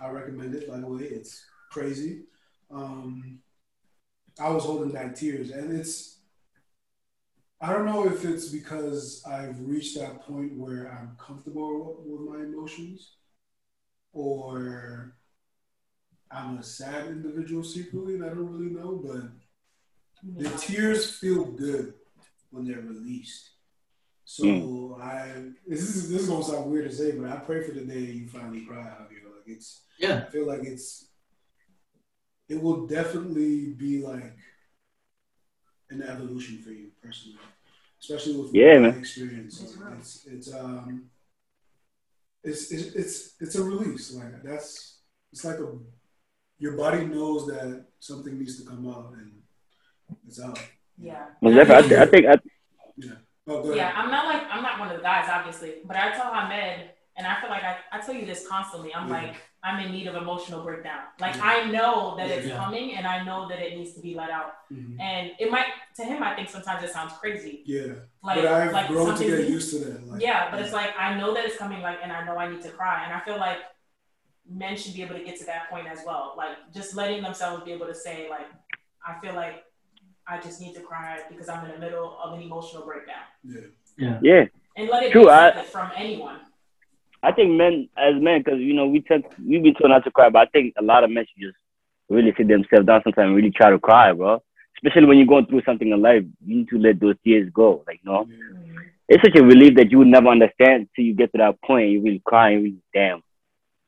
I 0.01 0.09
recommend 0.09 0.57
it. 0.57 0.69
By 0.69 0.79
the 0.79 0.89
way, 0.89 1.03
it's 1.03 1.45
crazy. 1.71 2.25
Um, 2.71 3.41
I 4.41 4.51
was 4.51 4.65
holding 4.65 4.91
back 4.91 5.15
tears, 5.15 5.51
and 5.51 5.79
it's. 5.79 6.19
I 7.61 7.73
don't 7.73 7.87
know 7.87 8.07
if 8.07 8.25
it's 8.25 8.49
because 8.49 9.23
I've 9.27 9.59
reached 9.61 9.99
that 9.99 10.21
point 10.23 10.59
where 10.59 10.93
I'm 10.93 11.17
comfortable 11.17 12.03
with 12.05 12.21
my 12.29 12.45
emotions, 12.45 13.15
or 14.13 15.15
I'm 16.31 16.59
a 16.59 16.63
sad 16.63 17.07
individual 17.07 17.65
secretly, 17.65 18.15
and 18.15 18.25
I 18.25 18.29
don't 18.29 18.53
really 18.53 18.73
know, 18.73 19.01
but 19.03 19.31
the 20.43 20.51
tears 20.59 21.17
feel 21.19 21.45
good 21.45 21.95
when 22.51 22.67
they're 22.67 22.81
released. 22.81 23.51
So 24.25 24.99
I 25.01 25.29
this 25.67 25.81
is 25.81 26.11
this 26.11 26.23
is 26.23 26.29
gonna 26.29 26.45
sound 26.45 26.71
weird 26.71 26.91
to 26.91 26.97
say, 26.97 27.13
but 27.13 27.31
I 27.31 27.37
pray 27.37 27.63
for 27.63 27.73
the 27.73 27.85
day 27.85 28.01
you 28.01 28.29
finally 28.29 28.65
cry, 28.65 28.83
Javier. 28.83 29.25
Like 29.25 29.47
it's 29.47 29.83
Yeah. 29.99 30.25
I 30.27 30.31
feel 30.31 30.47
like 30.47 30.65
it's 30.65 31.11
it 32.49 32.61
will 32.63 32.87
definitely 32.87 33.73
be 33.73 34.03
like 34.05 34.37
an 35.91 36.03
evolution 36.03 36.59
for 36.63 36.71
you 36.71 36.89
personally, 37.03 37.39
especially 38.01 38.37
with 38.37 38.55
Yeah, 38.55 38.75
my 38.75 38.91
man. 38.91 38.99
experience. 38.99 39.59
So 39.61 39.87
it's 39.99 40.27
it's 40.27 40.55
um 40.55 41.11
it's, 42.43 42.71
it's 42.73 42.95
it's 42.95 43.35
it's 43.41 43.55
a 43.57 43.63
release. 43.63 44.13
Like 44.15 44.43
that's 44.43 44.99
it's 45.33 45.45
like 45.45 45.59
a 45.59 45.69
your 46.59 46.77
body 46.77 47.05
knows 47.07 47.47
that 47.47 47.87
something 48.01 48.39
needs 48.39 48.63
to 48.63 48.69
come 48.69 48.89
out 48.89 49.13
and 49.19 49.33
it's 50.27 50.41
out. 50.41 50.59
Yeah. 50.99 51.27
Most. 51.41 51.71
I, 51.71 51.83
think- 51.83 51.93
I, 52.01 52.07
think 52.07 52.27
I 52.27 52.39
yeah. 52.97 53.13
Oh, 53.47 53.75
yeah, 53.75 53.93
I'm 53.95 54.11
not 54.11 54.25
like 54.27 54.43
I'm 54.51 54.63
not 54.63 54.79
one 54.79 54.91
of 54.91 54.97
the 54.97 55.03
guys, 55.03 55.29
obviously, 55.31 55.75
but 55.85 55.97
I 55.97 56.13
tell 56.13 56.31
Ahmed, 56.33 56.91
and 57.17 57.27
I 57.27 57.41
feel 57.41 57.51
like 57.51 57.63
I, 57.63 57.77
I 57.93 58.01
tell 58.01 58.15
you 58.15 58.27
this 58.27 58.47
constantly. 58.49 58.95
I'm 58.95 59.09
Yeah. 59.09 59.15
like 59.15 59.35
I'm 59.63 59.83
in 59.83 59.93
need 59.93 60.07
of 60.09 60.15
emotional 60.17 60.63
breakdown. 60.63 61.05
Like 61.21 61.37
Yeah. 61.37 61.45
I 61.45 61.71
know 61.71 62.17
that 62.19 62.29
it's 62.29 62.47
Yeah. 62.47 62.57
coming, 62.57 62.97
and 62.97 63.07
I 63.07 63.25
know 63.25 63.49
that 63.49 63.61
it 63.61 63.77
needs 63.79 63.95
to 63.95 64.01
be 64.03 64.15
let 64.15 64.31
out. 64.31 64.53
Mhm. 64.71 65.01
And 65.01 65.31
it 65.39 65.51
might 65.51 65.67
to 65.97 66.05
him, 66.05 66.23
I 66.23 66.35
think 66.35 66.49
sometimes 66.51 66.83
it 66.85 66.91
sounds 66.91 67.13
crazy. 67.15 67.63
Yeah, 67.65 67.95
Like 68.23 68.37
but 68.43 68.47
I've 68.47 68.73
like 68.73 68.89
grown 68.89 69.17
to 69.17 69.25
get 69.25 69.49
used 69.49 69.71
to 69.73 69.79
that. 69.85 70.07
Like, 70.07 70.21
yeah, 70.21 70.51
but 70.51 70.61
it's 70.61 70.73
like 70.73 70.91
I 70.99 71.15
know 71.19 71.33
that 71.35 71.45
it's 71.47 71.57
coming, 71.57 71.81
like, 71.83 71.99
and 72.03 72.13
I 72.13 72.25
know 72.27 72.37
I 72.37 72.49
need 72.49 72.63
to 72.63 72.71
cry, 72.71 73.05
and 73.05 73.13
I 73.15 73.21
feel 73.21 73.39
like 73.39 73.59
men 74.47 74.77
should 74.77 74.93
be 74.95 75.03
able 75.03 75.15
to 75.17 75.25
get 75.25 75.39
to 75.39 75.47
that 75.47 75.71
point 75.71 75.87
as 75.87 76.01
well. 76.05 76.35
Like 76.37 76.57
just 76.75 76.95
letting 76.95 77.23
themselves 77.23 77.65
be 77.65 77.73
able 77.73 77.87
to 77.87 77.95
say, 77.95 78.29
like, 78.29 78.49
I 79.07 79.19
feel 79.21 79.35
like 79.35 79.65
I 80.27 80.39
just 80.41 80.61
need 80.61 80.75
to 80.75 80.81
cry 80.81 81.21
because 81.31 81.49
I'm 81.49 81.65
in 81.67 81.73
the 81.73 81.79
middle 81.79 82.19
of 82.23 82.35
an 82.35 82.43
emotional 82.43 82.85
breakdown, 82.85 83.25
yeah, 83.97 84.19
yeah. 84.21 84.45
and 84.77 84.89
let 84.91 85.03
it 85.05 85.13
True, 85.13 85.25
be 85.25 85.31
I- 85.31 85.63
from 85.63 85.91
anyone. 85.97 86.41
I 87.25 87.33
think 87.33 87.53
men, 87.53 87.89
as 87.97 88.21
men, 88.21 88.43
because 88.45 88.61
you 88.61 88.75
know 88.75 88.87
we 88.87 89.01
tend 89.01 89.25
we've 89.39 89.63
been 89.63 89.75
told 89.75 89.91
not 89.91 90.05
to 90.05 90.11
cry, 90.11 90.29
but 90.29 90.41
I 90.41 90.47
think 90.47 90.75
a 90.79 90.83
lot 90.83 91.05
of 91.05 91.11
men 91.11 91.25
should 91.25 91.49
just 91.49 91.57
really 92.11 92.35
sit 92.37 92.49
themselves 92.49 92.87
down 92.87 93.01
sometimes 93.03 93.29
and 93.29 93.35
really 93.35 93.51
try 93.51 93.71
to 93.71 93.79
cry, 93.79 94.13
bro. 94.13 94.43
Especially 94.77 95.07
when 95.07 95.17
you're 95.17 95.27
going 95.27 95.47
through 95.47 95.63
something 95.65 95.91
in 95.91 96.03
life, 96.03 96.23
you 96.45 96.57
need 96.59 96.69
to 96.69 96.79
let 96.79 97.01
those 97.01 97.15
tears 97.25 97.51
go. 97.55 97.83
Like, 97.87 98.01
you 98.05 98.11
know, 98.11 98.29
yeah. 98.29 98.81
it's 99.09 99.23
such 99.23 99.41
a 99.41 99.45
relief 99.45 99.77
that 99.77 99.91
you 99.91 99.99
would 99.99 100.09
never 100.09 100.29
understand 100.29 100.89
till 100.95 101.05
you 101.05 101.15
get 101.15 101.33
to 101.33 101.39
that 101.39 101.61
point. 101.63 101.91
You 101.91 102.03
really 102.03 102.23
cry 102.27 102.51
and 102.51 102.63
really, 102.63 102.83
damn, 102.93 103.23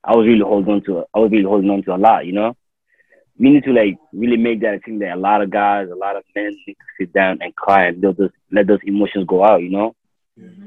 I 0.03 0.17
was 0.17 0.27
really 0.27 0.41
holding 0.41 0.73
on 0.73 0.85
to, 0.85 1.05
I 1.15 1.19
was 1.19 1.31
really 1.31 1.45
holding 1.45 1.69
on 1.71 1.83
to 1.83 1.95
a 1.95 1.99
lot, 1.99 2.25
you 2.25 2.33
know. 2.33 2.57
We 3.39 3.51
need 3.51 3.65
to 3.65 3.73
like 3.73 3.99
really 4.15 4.39
make 4.39 4.63
that 4.63 4.77
a 4.77 4.79
thing 4.79 5.01
that 5.01 5.13
a 5.13 5.21
lot 5.21 5.43
of 5.43 5.51
guys, 5.51 5.89
a 5.93 5.95
lot 5.95 6.17
of 6.17 6.25
men 6.35 6.57
need 6.67 6.75
to 6.75 6.85
sit 6.99 7.13
down 7.13 7.39
and 7.43 7.55
cry 7.55 7.89
and 7.89 8.03
let 8.03 8.17
those 8.17 8.31
let 8.51 8.67
those 8.67 8.79
emotions 8.85 9.27
go 9.29 9.45
out, 9.45 9.63
you 9.63 9.69
know. 9.69 9.95
Mhm. 10.41 10.66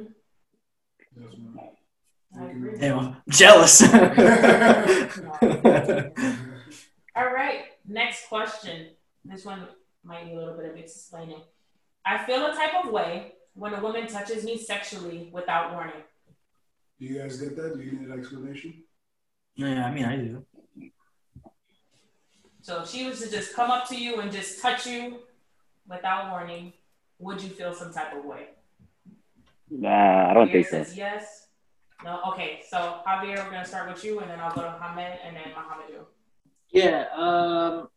That's 2.39 2.39
my- 2.39 2.45
I 2.45 2.49
agree. 2.51 2.77
Damn, 2.79 2.99
I'm 2.99 3.15
jealous. 3.29 3.81
All 7.15 7.33
right, 7.33 7.63
next 7.87 8.27
question. 8.29 8.87
This 9.25 9.45
one 9.45 9.67
might 10.03 10.25
need 10.25 10.33
a 10.33 10.37
little 10.39 10.55
bit 10.55 10.65
of 10.69 10.75
explaining. 10.77 11.41
I 12.05 12.25
feel 12.25 12.45
a 12.45 12.53
type 12.53 12.85
of 12.85 12.91
way 12.91 13.33
when 13.53 13.73
a 13.73 13.81
woman 13.81 14.07
touches 14.07 14.43
me 14.43 14.57
sexually 14.57 15.29
without 15.33 15.73
warning. 15.73 16.01
Do 16.99 17.05
you 17.05 17.19
guys 17.19 17.37
get 17.39 17.55
that? 17.57 17.75
Do 17.75 17.81
you 17.83 17.91
need 17.93 18.09
an 18.09 18.19
explanation? 18.19 18.83
Yeah, 19.55 19.85
I 19.85 19.93
mean, 19.93 20.05
I 20.05 20.15
do. 20.15 20.45
So 22.61 22.83
if 22.83 22.89
she 22.89 23.07
was 23.07 23.19
to 23.21 23.29
just 23.29 23.53
come 23.55 23.71
up 23.71 23.87
to 23.89 23.95
you 23.99 24.19
and 24.21 24.31
just 24.31 24.61
touch 24.61 24.85
you 24.85 25.19
without 25.87 26.31
warning, 26.31 26.73
would 27.17 27.41
you 27.41 27.49
feel 27.49 27.73
some 27.73 27.91
type 27.93 28.13
of 28.15 28.23
way? 28.25 28.47
Nah, 29.69 30.31
I 30.31 30.33
don't 30.33 30.49
Javier 30.49 30.65
think 30.67 30.87
so. 30.87 30.93
yes. 30.95 31.38
No. 32.03 32.21
Okay. 32.29 32.61
So 32.69 32.99
Javier, 33.05 33.43
we're 33.43 33.51
gonna 33.51 33.65
start 33.65 33.89
with 33.89 34.03
you, 34.03 34.19
and 34.19 34.29
then 34.29 34.39
I'll 34.39 34.53
go 34.53 34.61
to 34.61 34.71
Mohammed, 34.71 35.19
and 35.23 35.35
then 35.35 35.51
Mohammed. 35.55 36.05
Yeah, 36.71 37.05
um, 37.15 37.89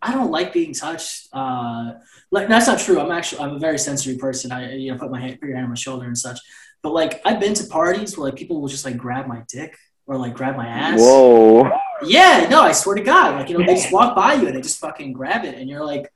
I 0.00 0.12
don't 0.12 0.30
like 0.30 0.52
being 0.52 0.72
touched. 0.72 1.28
Uh, 1.32 1.92
like 2.30 2.48
that's 2.48 2.66
not 2.66 2.78
true. 2.78 3.00
I'm 3.00 3.10
actually 3.10 3.42
I'm 3.42 3.56
a 3.56 3.58
very 3.58 3.78
sensory 3.78 4.16
person. 4.16 4.52
I 4.52 4.74
you 4.74 4.92
know 4.92 4.98
put 4.98 5.10
my 5.10 5.20
hand, 5.20 5.40
put 5.40 5.46
your 5.46 5.56
hand 5.56 5.64
on 5.64 5.70
my 5.70 5.76
shoulder 5.76 6.06
and 6.06 6.16
such. 6.16 6.38
But 6.82 6.92
like 6.92 7.20
I've 7.24 7.40
been 7.40 7.54
to 7.54 7.66
parties 7.66 8.16
where 8.16 8.30
like 8.30 8.36
people 8.36 8.60
will 8.60 8.68
just 8.68 8.84
like 8.84 8.96
grab 8.96 9.26
my 9.26 9.42
dick 9.48 9.76
or 10.06 10.16
like 10.16 10.34
grab 10.34 10.56
my 10.56 10.66
ass. 10.66 11.00
Whoa. 11.00 11.70
Yeah, 12.02 12.48
no, 12.50 12.60
I 12.60 12.72
swear 12.72 12.96
to 12.96 13.02
God, 13.02 13.36
like 13.36 13.48
you 13.48 13.58
know 13.58 13.64
they 13.64 13.74
just 13.74 13.92
walk 13.92 14.16
by 14.16 14.34
you 14.34 14.46
and 14.46 14.56
they 14.56 14.60
just 14.60 14.78
fucking 14.78 15.12
grab 15.12 15.44
it, 15.44 15.54
and 15.54 15.70
you're 15.70 15.84
like, 15.84 16.12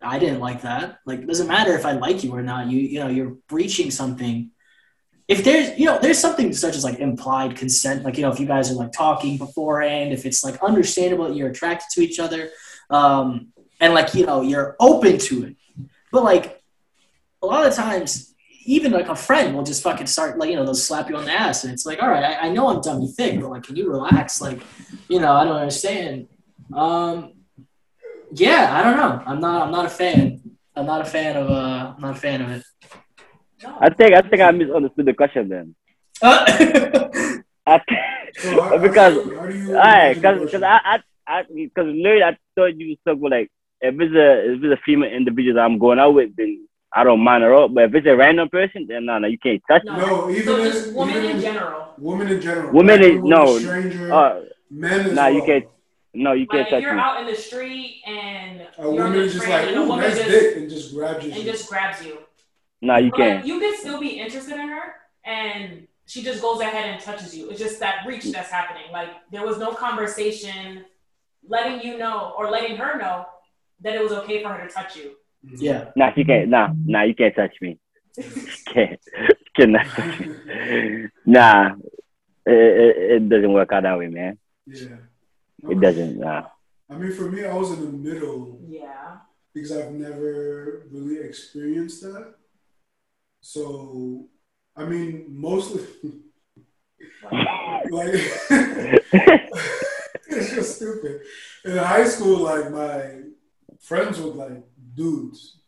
I 0.00 0.18
didn't 0.18 0.40
like 0.40 0.62
that. 0.62 0.98
Like 1.04 1.20
it 1.20 1.26
doesn't 1.26 1.48
matter 1.48 1.74
if 1.76 1.84
I 1.84 1.92
like 1.92 2.24
you 2.24 2.32
or 2.32 2.42
not. 2.42 2.68
You 2.68 2.78
you 2.78 3.00
know 3.00 3.08
you're 3.08 3.36
breaching 3.48 3.90
something. 3.90 4.50
If 5.26 5.42
there's 5.42 5.78
you 5.78 5.86
know 5.86 5.98
there's 6.00 6.18
something 6.18 6.52
such 6.52 6.76
as 6.76 6.84
like 6.84 6.98
implied 6.98 7.56
consent, 7.56 8.04
like 8.04 8.16
you 8.16 8.22
know 8.22 8.30
if 8.30 8.38
you 8.38 8.46
guys 8.46 8.70
are 8.70 8.74
like 8.74 8.92
talking 8.92 9.38
beforehand, 9.38 10.12
if 10.12 10.26
it's 10.26 10.44
like 10.44 10.62
understandable 10.62 11.28
that 11.28 11.36
you're 11.36 11.48
attracted 11.48 11.88
to 11.92 12.02
each 12.02 12.18
other, 12.18 12.50
um, 12.90 13.48
and 13.80 13.94
like 13.94 14.14
you 14.14 14.26
know 14.26 14.42
you're 14.42 14.76
open 14.80 15.18
to 15.18 15.44
it, 15.44 15.56
but 16.12 16.24
like 16.24 16.62
a 17.42 17.46
lot 17.46 17.66
of 17.66 17.74
times 17.74 18.34
even 18.64 18.92
like 18.92 19.08
a 19.08 19.16
friend 19.16 19.54
will 19.54 19.62
just 19.62 19.82
fucking 19.82 20.06
start 20.06 20.38
like 20.38 20.50
you 20.50 20.56
know 20.56 20.64
they'll 20.64 20.74
slap 20.74 21.08
you 21.08 21.16
on 21.16 21.24
the 21.24 21.30
ass 21.30 21.64
and 21.64 21.72
it's 21.72 21.84
like 21.84 22.02
all 22.02 22.08
right 22.08 22.24
I, 22.24 22.46
I 22.46 22.48
know 22.48 22.68
I'm 22.68 22.80
dumb 22.80 23.02
you 23.02 23.08
think 23.08 23.40
but 23.40 23.50
like 23.50 23.62
can 23.62 23.76
you 23.76 23.90
relax? 23.90 24.40
Like 24.40 24.62
you 25.08 25.20
know 25.20 25.32
I 25.32 25.44
don't 25.44 25.56
understand. 25.56 26.28
Um 26.72 27.34
yeah 28.32 28.70
I 28.72 28.82
don't 28.82 28.96
know. 28.96 29.22
I'm 29.26 29.40
not 29.40 29.66
I'm 29.66 29.72
not 29.72 29.86
a 29.86 29.90
fan. 29.90 30.40
I'm 30.74 30.86
not 30.86 31.02
a 31.02 31.04
fan 31.04 31.36
of 31.36 31.50
uh 31.50 31.94
I'm 31.94 32.00
not 32.00 32.16
a 32.16 32.20
fan 32.20 32.40
of 32.42 32.50
it. 32.50 32.64
I 33.66 33.90
think 33.90 34.14
I 34.14 34.22
think 34.22 34.42
I 34.42 34.50
misunderstood 34.50 35.06
the 35.06 35.14
question 35.14 35.48
then. 35.48 35.74
Uh, 36.22 36.44
I 37.66 37.80
So 38.36 38.60
how- 38.62 38.78
because 38.78 39.14
how 39.16 39.22
do 39.22 39.30
you- 39.30 39.36
how 39.38 39.46
do 39.46 39.56
you 39.58 39.76
Alright, 39.76 40.22
cause, 40.22 40.40
the 40.40 40.46
cause? 40.58 40.62
I, 40.62 40.78
I, 40.84 41.00
I, 41.38 41.42
cause 41.74 41.86
literally 41.86 42.22
I 42.22 42.36
thought 42.54 42.76
you 42.78 42.88
was 42.90 42.98
talking 43.06 43.30
like 43.30 43.50
if 43.80 43.94
it's 44.00 44.14
a 44.14 44.52
if 44.52 44.62
it's 44.64 44.80
a 44.80 44.82
female 44.84 45.10
individual 45.10 45.54
that 45.56 45.62
I'm 45.62 45.78
going 45.78 45.98
out 45.98 46.14
with, 46.14 46.34
then 46.36 46.66
I 46.92 47.04
don't 47.04 47.20
mind 47.20 47.42
her 47.42 47.54
up. 47.54 47.74
But 47.74 47.84
if 47.84 47.94
it's 47.96 48.06
a 48.06 48.16
random 48.16 48.48
person, 48.48 48.86
then 48.88 49.06
no, 49.06 49.18
no, 49.18 49.28
you 49.28 49.38
can't 49.38 49.62
touch 49.68 49.82
No. 49.84 49.96
No, 49.98 50.30
even 50.30 50.44
so 50.44 50.56
if- 50.58 50.72
just 50.72 50.92
women 50.94 51.24
in 51.24 51.40
general. 51.40 51.94
Women 51.98 52.28
in 52.28 52.40
general. 52.40 52.72
Women 52.72 52.98
Black 52.98 53.10
is- 53.12 53.22
no. 53.22 53.58
Stranger, 53.58 54.12
Uh, 54.12 54.40
men 54.70 55.00
as 55.00 55.12
nah, 55.12 55.22
well. 55.24 55.32
you 55.34 55.42
can't. 55.44 55.64
No, 56.16 56.32
you 56.32 56.40
Like 56.42 56.50
can't 56.50 56.66
if 56.66 56.70
touch 56.70 56.82
you're 56.82 56.94
me. 56.94 57.00
out 57.00 57.20
in 57.20 57.26
the 57.26 57.34
street 57.34 58.00
and 58.06 58.66
A 58.78 58.88
woman 58.88 59.14
is 59.14 59.32
just 59.34 59.48
like, 59.48 59.66
and 59.66 59.76
a 59.76 59.80
ooh, 59.80 59.88
woman 59.88 60.04
nice 60.08 60.16
just 60.18 60.28
dick, 60.30 60.56
and 60.56 60.70
just 60.70 60.94
grabs 60.94 61.24
you. 61.26 61.32
and 61.32 61.42
just 61.44 61.68
grabs 61.68 62.04
you. 62.06 62.18
Nah, 62.84 62.98
you 62.98 63.10
can't. 63.10 63.46
you 63.46 63.58
can 63.60 63.74
still 63.78 63.98
be 63.98 64.08
interested 64.20 64.56
in 64.58 64.68
her, 64.68 64.94
and 65.24 65.88
she 66.06 66.22
just 66.22 66.42
goes 66.42 66.60
ahead 66.60 66.90
and 66.90 67.00
touches 67.02 67.34
you. 67.34 67.48
It's 67.48 67.58
just 67.58 67.80
that 67.80 68.04
reach 68.06 68.24
that's 68.24 68.50
happening. 68.50 68.92
Like 68.92 69.08
there 69.32 69.44
was 69.44 69.58
no 69.58 69.72
conversation 69.72 70.84
letting 71.48 71.80
you 71.80 71.96
know 71.96 72.34
or 72.36 72.50
letting 72.50 72.76
her 72.76 72.98
know 72.98 73.24
that 73.80 73.94
it 73.94 74.02
was 74.02 74.12
okay 74.12 74.42
for 74.42 74.50
her 74.50 74.66
to 74.66 74.72
touch 74.72 74.96
you. 74.96 75.12
yeah 75.42 75.86
Nah, 75.96 76.12
you 76.14 76.24
can't. 76.26 76.48
Nah, 76.50 76.68
nah, 76.84 77.02
you 77.02 77.14
can't 77.14 77.34
touch 77.34 77.54
me. 77.62 77.78
can't. 78.66 79.00
Cannot 79.56 79.86
touch 79.96 80.20
me. 80.20 81.08
Nah, 81.24 81.74
it, 82.44 82.52
it, 82.52 82.96
it 83.12 83.28
doesn't 83.30 83.52
work 83.52 83.72
out 83.72 83.84
that 83.84 83.98
way, 83.98 84.08
man. 84.08 84.38
Yeah. 84.66 84.96
It 85.70 85.80
doesn't. 85.80 86.18
Nah. 86.18 86.44
I 86.90 86.96
mean, 86.96 87.12
for 87.12 87.30
me, 87.30 87.44
I 87.46 87.54
was 87.54 87.70
in 87.72 87.80
the 87.80 88.10
middle 88.10 88.60
Yeah. 88.68 89.18
because 89.54 89.72
I've 89.72 89.92
never 89.92 90.82
really 90.90 91.18
experienced 91.26 92.02
that. 92.02 92.34
So, 93.44 94.26
I 94.74 94.86
mean, 94.86 95.26
mostly, 95.28 95.82
like, 97.30 98.14
it's 100.30 100.54
just 100.54 100.76
stupid. 100.76 101.20
In 101.66 101.76
high 101.76 102.06
school, 102.06 102.38
like, 102.38 102.70
my 102.70 103.20
friends 103.80 104.18
would, 104.18 104.36
like, 104.36 104.64
dudes 104.94 105.58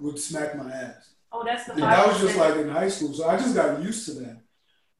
would 0.00 0.18
smack 0.18 0.56
my 0.56 0.72
ass. 0.72 1.16
Oh, 1.30 1.44
that's 1.44 1.66
the 1.66 1.72
And 1.74 1.82
that 1.82 2.08
was 2.08 2.18
just 2.18 2.38
like 2.38 2.56
in 2.56 2.70
high 2.70 2.88
school. 2.88 3.12
So 3.12 3.28
I 3.28 3.36
just 3.36 3.54
got 3.54 3.82
used 3.82 4.06
to 4.06 4.12
that. 4.20 4.40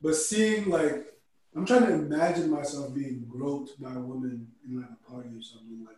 But 0.02 0.14
seeing, 0.14 0.68
like, 0.68 1.06
I'm 1.56 1.64
trying 1.64 1.86
to 1.86 1.94
imagine 1.94 2.50
myself 2.50 2.94
being 2.94 3.24
groped 3.26 3.80
by 3.80 3.94
a 3.94 4.00
woman 4.00 4.48
in, 4.66 4.76
like, 4.82 4.90
a 4.90 5.10
party 5.10 5.30
or 5.30 5.40
something. 5.40 5.82
Like, 5.82 5.96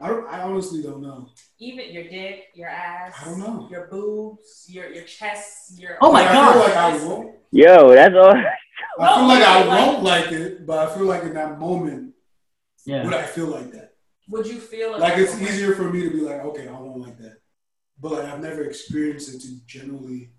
I, 0.00 0.08
don't, 0.08 0.26
I 0.28 0.42
honestly 0.42 0.82
don't 0.82 1.02
know. 1.02 1.28
even 1.58 1.92
your 1.92 2.04
dick, 2.04 2.44
your 2.54 2.68
ass, 2.68 3.14
I 3.20 3.24
don't 3.26 3.38
know. 3.38 3.68
your 3.70 3.86
boobs, 3.88 4.64
your 4.68 4.88
your 4.90 5.04
chest, 5.04 5.78
your 5.78 5.98
Oh 6.00 6.10
my 6.12 6.22
I 6.28 6.32
God. 6.32 6.52
feel 6.52 6.62
like 6.62 6.76
I 6.76 7.04
won't. 7.06 7.36
Yo, 7.52 7.94
that's 7.94 8.14
all. 8.14 8.34
I 8.34 9.14
feel 9.16 9.26
like 9.28 9.42
I 9.44 9.64
like- 9.64 9.86
won't 9.86 10.02
like 10.02 10.32
it, 10.32 10.66
but 10.66 10.78
I 10.88 10.94
feel 10.94 11.04
like 11.06 11.22
in 11.24 11.34
that 11.34 11.58
moment, 11.58 12.14
yeah 12.86 13.04
would 13.04 13.12
I 13.14 13.24
feel 13.24 13.46
like 13.48 13.70
that? 13.72 13.92
Would 14.30 14.46
you 14.46 14.58
feel 14.58 14.98
Like 14.98 15.18
it's 15.18 15.34
okay? 15.34 15.44
easier 15.44 15.74
for 15.74 15.90
me 15.92 16.02
to 16.04 16.10
be 16.10 16.20
like, 16.20 16.40
okay, 16.44 16.66
I 16.68 16.72
won't 16.72 17.00
like 17.00 17.18
that, 17.18 17.36
but 18.00 18.12
like 18.12 18.24
I've 18.24 18.40
never 18.40 18.62
experienced 18.64 19.34
it 19.34 19.40
to 19.42 19.48
generally 19.66 20.30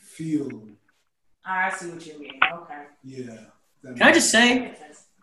feel. 0.00 0.68
I 1.44 1.70
see 1.70 1.90
what 1.90 2.06
you 2.06 2.20
mean. 2.20 2.40
Okay. 2.62 2.82
Yeah. 3.02 3.36
can 3.82 4.02
I 4.02 4.12
just 4.12 4.30
say. 4.30 4.74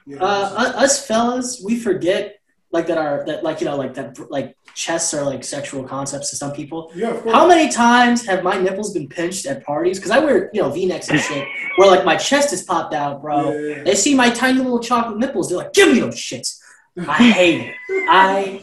Yeah, 0.05 0.17
uh, 0.19 0.73
us 0.75 1.05
fellas, 1.05 1.61
we 1.63 1.79
forget 1.79 2.40
like 2.71 2.87
that 2.87 2.97
are 2.97 3.23
that 3.27 3.43
like 3.43 3.59
you 3.59 3.65
know 3.65 3.75
like 3.75 3.93
that 3.95 4.17
like 4.31 4.55
chests 4.73 5.13
are 5.13 5.23
like 5.25 5.43
sexual 5.43 5.83
concepts 5.83 6.29
to 6.29 6.35
some 6.37 6.53
people. 6.53 6.91
yeah, 6.95 7.09
of 7.09 7.21
course. 7.23 7.35
How 7.35 7.45
many 7.47 7.69
times 7.71 8.25
have 8.25 8.43
my 8.43 8.57
nipples 8.57 8.93
been 8.93 9.07
pinched 9.09 9.45
at 9.45 9.65
parties? 9.65 9.97
Because 9.99 10.11
I 10.11 10.19
wear 10.19 10.49
you 10.53 10.61
know 10.61 10.69
V-necks 10.69 11.09
and 11.09 11.19
shit, 11.19 11.45
where 11.75 11.89
like 11.89 12.05
my 12.05 12.15
chest 12.15 12.53
is 12.53 12.63
popped 12.63 12.93
out, 12.93 13.21
bro. 13.21 13.51
Yeah, 13.51 13.75
yeah, 13.77 13.83
They 13.83 13.95
see 13.95 14.15
my 14.15 14.29
tiny 14.29 14.59
little 14.59 14.79
chocolate 14.79 15.17
nipples. 15.17 15.49
They're 15.49 15.57
like, 15.57 15.73
"Give 15.73 15.91
me 15.93 15.99
those 15.99 16.15
shits." 16.15 16.59
I 16.97 17.13
hate 17.13 17.61
it. 17.61 17.75
I 18.09 18.61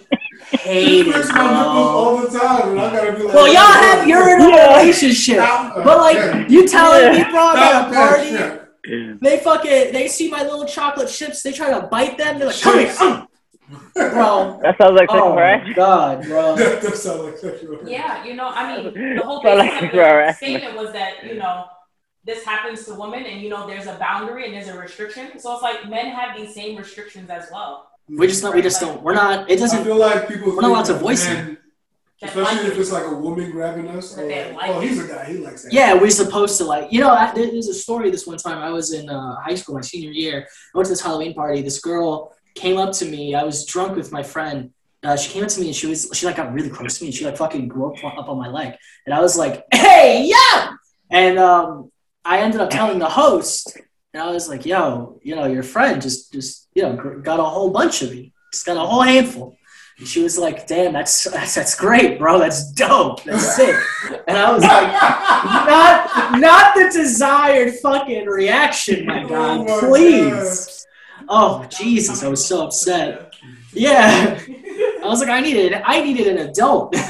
hate 0.51 1.07
It 1.07 1.15
it, 1.15 1.29
my 1.29 1.33
bro. 1.33 1.43
all 1.43 2.17
the 2.19 2.39
time, 2.39 2.71
and 2.71 2.81
I 2.81 2.93
gotta 2.93 3.13
be 3.17 3.23
like, 3.25 3.35
Well, 3.35 3.47
y'all 3.49 3.57
have 3.85 4.07
you're 4.07 4.29
in 4.37 4.41
a 4.43 4.47
relationship, 4.47 5.39
but 5.39 5.99
like 5.99 6.49
you 6.51 6.67
telling 6.69 7.13
me, 7.13 7.19
Yeah. 7.19 7.31
bro, 7.31 7.57
at 7.57 7.91
a 7.91 7.95
party. 7.95 8.31
shit. 8.31 9.21
They 9.21 9.39
fucking 9.39 9.93
they 9.93 10.09
see 10.09 10.31
my 10.31 10.43
little 10.45 10.65
chocolate 10.65 11.09
chips. 11.11 11.43
They 11.43 11.53
try 11.53 11.71
to 11.79 11.87
bite 11.89 12.17
them. 12.17 12.39
They're 12.39 12.49
like, 12.49 12.61
"Come 12.61 12.79
here, 12.79 12.95
um." 13.01 13.28
Bro." 13.95 14.61
That 14.63 14.79
sounds 14.79 14.97
like 14.97 15.09
Oh 15.11 15.15
sexual 15.15 15.35
my 15.35 15.41
harassment. 15.41 15.77
god, 15.77 16.23
bro. 16.25 16.57
That 16.57 16.83
does 16.83 17.03
sound 17.03 17.23
like 17.23 17.39
sexual. 17.39 17.79
Yeah, 17.89 18.25
you 18.25 18.35
know, 18.35 18.49
I 18.49 18.83
mean, 18.83 19.17
the 19.17 19.23
whole 19.23 19.43
Felt 19.43 19.59
basis 19.59 19.73
like 19.73 19.91
of 19.91 19.95
you 19.95 20.01
were 20.01 20.27
the 20.27 20.33
statement 20.33 20.77
was 20.77 20.93
that 20.93 21.25
you 21.25 21.35
know 21.35 21.67
this 22.25 22.45
happens 22.45 22.85
to 22.87 22.95
women, 22.95 23.25
and 23.25 23.41
you 23.41 23.49
know 23.49 23.67
there's 23.67 23.87
a 23.87 23.95
boundary 23.95 24.45
and 24.45 24.55
there's 24.55 24.69
a 24.69 24.79
restriction. 24.79 25.39
So 25.39 25.55
it's 25.55 25.63
like 25.63 25.89
men 25.89 26.07
have 26.07 26.37
these 26.37 26.55
same 26.55 26.77
restrictions 26.77 27.31
as 27.31 27.49
well. 27.53 27.91
We 28.09 28.27
just 28.27 28.43
not. 28.43 28.55
We 28.55 28.63
just 28.63 28.81
don't. 28.81 29.03
We're 29.03 29.15
not. 29.15 29.51
It 29.51 29.59
doesn't. 29.59 29.85
feel 29.85 29.97
like 29.97 30.29
people. 30.29 30.55
We're 30.55 30.63
not 30.63 30.71
allowed 30.71 30.87
to 30.87 30.95
voice 30.95 31.27
it. 31.29 31.59
Especially 32.21 32.65
like 32.65 32.73
if 32.73 32.79
it's 32.79 32.91
like 32.91 33.05
a 33.05 33.15
woman 33.15 33.51
grabbing 33.53 33.89
us. 33.89 34.19
Or 34.19 34.27
like, 34.29 34.53
like 34.55 34.71
oh, 34.71 34.81
he's 34.81 34.99
a 34.99 35.07
guy. 35.07 35.25
He 35.27 35.39
likes 35.39 35.63
that. 35.63 35.73
Yeah, 35.73 35.95
we're 35.95 36.11
supposed 36.11 36.59
to 36.59 36.65
like. 36.65 36.93
You 36.93 37.01
know, 37.01 37.11
I, 37.11 37.33
there's 37.33 37.69
a 37.69 37.75
story. 37.75 38.11
This 38.11 38.27
one 38.27 38.39
time, 38.39 38.59
I 38.59 38.71
was 38.71 38.93
in 38.93 39.09
uh, 39.09 39.37
high 39.37 39.55
school, 39.55 39.77
my 39.77 39.83
senior 39.83 40.11
year. 40.11 40.49
I 40.75 40.79
went 40.79 40.87
to 40.87 40.93
this 40.93 41.01
Halloween 41.01 41.33
party. 41.33 41.63
This 41.63 41.79
girl 41.81 42.35
came 42.59 42.79
up 42.79 42.93
to 42.95 43.05
me. 43.07 43.35
I 43.35 43.45
was 43.45 43.65
drunk 43.65 43.97
with 43.97 44.13
my 44.13 44.23
friend. 44.23 44.73
Uh, 45.03 45.17
she 45.17 45.33
came 45.33 45.45
up 45.45 45.49
to 45.51 45.61
me 45.61 45.69
and 45.69 45.77
she 45.77 45.87
was 45.87 46.11
she 46.13 46.27
like 46.27 46.37
got 46.37 46.53
really 46.53 46.71
close 46.71 46.99
to 46.99 47.05
me 47.05 47.09
and 47.09 47.15
she 47.15 47.25
like 47.25 47.37
fucking 47.37 47.69
groped 47.69 48.03
up 48.03 48.29
on 48.29 48.37
my 48.37 48.49
leg 48.49 48.75
and 49.07 49.15
I 49.15 49.21
was 49.21 49.39
like, 49.39 49.65
"Hey, 49.73 50.27
yeah!" 50.29 50.73
And 51.11 51.39
um, 51.39 51.93
I 52.25 52.41
ended 52.41 52.61
up 52.61 52.71
telling 52.71 52.99
the 52.99 53.09
host 53.09 53.79
and 54.13 54.23
I 54.23 54.31
was 54.31 54.49
like, 54.49 54.67
"Yo, 54.67 55.21
you 55.23 55.37
know, 55.37 55.47
your 55.47 55.63
friend 55.63 56.03
just 56.03 56.33
just 56.33 56.69
you 56.75 56.83
know 56.83 57.21
got 57.23 57.39
a 57.39 57.45
whole 57.45 57.71
bunch 57.71 58.03
of 58.03 58.11
me, 58.11 58.33
just 58.53 58.67
got 58.67 58.77
a 58.77 58.81
whole 58.81 59.03
handful." 59.03 59.57
And 59.99 60.07
she 60.07 60.23
was 60.23 60.37
like, 60.37 60.67
"Damn, 60.67 60.93
that's 60.93 61.25
that's, 61.25 61.55
that's 61.55 61.75
great, 61.75 62.19
bro. 62.19 62.39
That's 62.39 62.73
dope. 62.73 63.23
That's 63.25 63.57
sick." 63.57 63.77
And 64.27 64.37
I 64.37 64.53
was 64.53 64.63
like, 64.63 64.93
"Not 65.69 66.41
not 66.41 66.75
the 66.75 66.91
desired 66.93 67.75
fucking 67.75 68.27
reaction, 68.27 69.07
my 69.07 69.23
Oh 69.25 69.29
god, 69.65 69.81
please." 69.81 70.87
Oh 71.29 71.65
Jesus, 71.67 72.23
I 72.23 72.29
was 72.29 72.45
so 72.45 72.65
upset. 72.65 73.35
Yeah. 73.73 74.41
I 75.03 75.07
was 75.07 75.21
like, 75.21 75.29
I 75.29 75.41
needed, 75.41 75.75
I 75.85 76.03
needed 76.03 76.27
an 76.27 76.49
adult. 76.49 76.95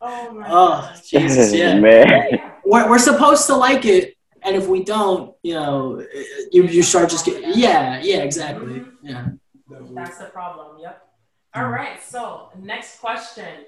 oh 0.00 0.32
my 0.32 0.46
oh, 0.48 0.92
Jesus, 1.06 1.52
yeah. 1.54 1.78
Man. 1.78 2.52
We're, 2.64 2.88
we're 2.88 2.98
supposed 2.98 3.46
to 3.46 3.54
like 3.54 3.84
it, 3.84 4.16
and 4.42 4.56
if 4.56 4.66
we 4.66 4.82
don't, 4.82 5.34
you 5.42 5.54
know, 5.54 6.04
you, 6.50 6.64
you 6.64 6.82
start 6.82 7.10
just 7.10 7.26
getting, 7.26 7.52
yeah, 7.54 8.00
yeah, 8.02 8.18
exactly, 8.18 8.84
yeah. 9.02 9.28
That's 9.68 10.18
the 10.18 10.26
problem. 10.26 10.78
Yep. 10.80 11.02
All 11.54 11.68
right. 11.68 12.02
So 12.02 12.50
next 12.58 13.00
question: 13.00 13.64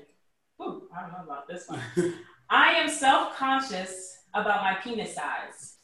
Ooh, 0.61 0.89
I 0.97 1.03
don't 1.03 1.13
know 1.13 1.25
about 1.25 1.49
this 1.49 1.69
one. 1.69 1.81
I 2.51 2.73
am 2.73 2.89
self 2.89 3.37
conscious 3.37 4.19
about 4.35 4.63
my 4.63 4.75
penis 4.83 5.15
size. 5.15 5.78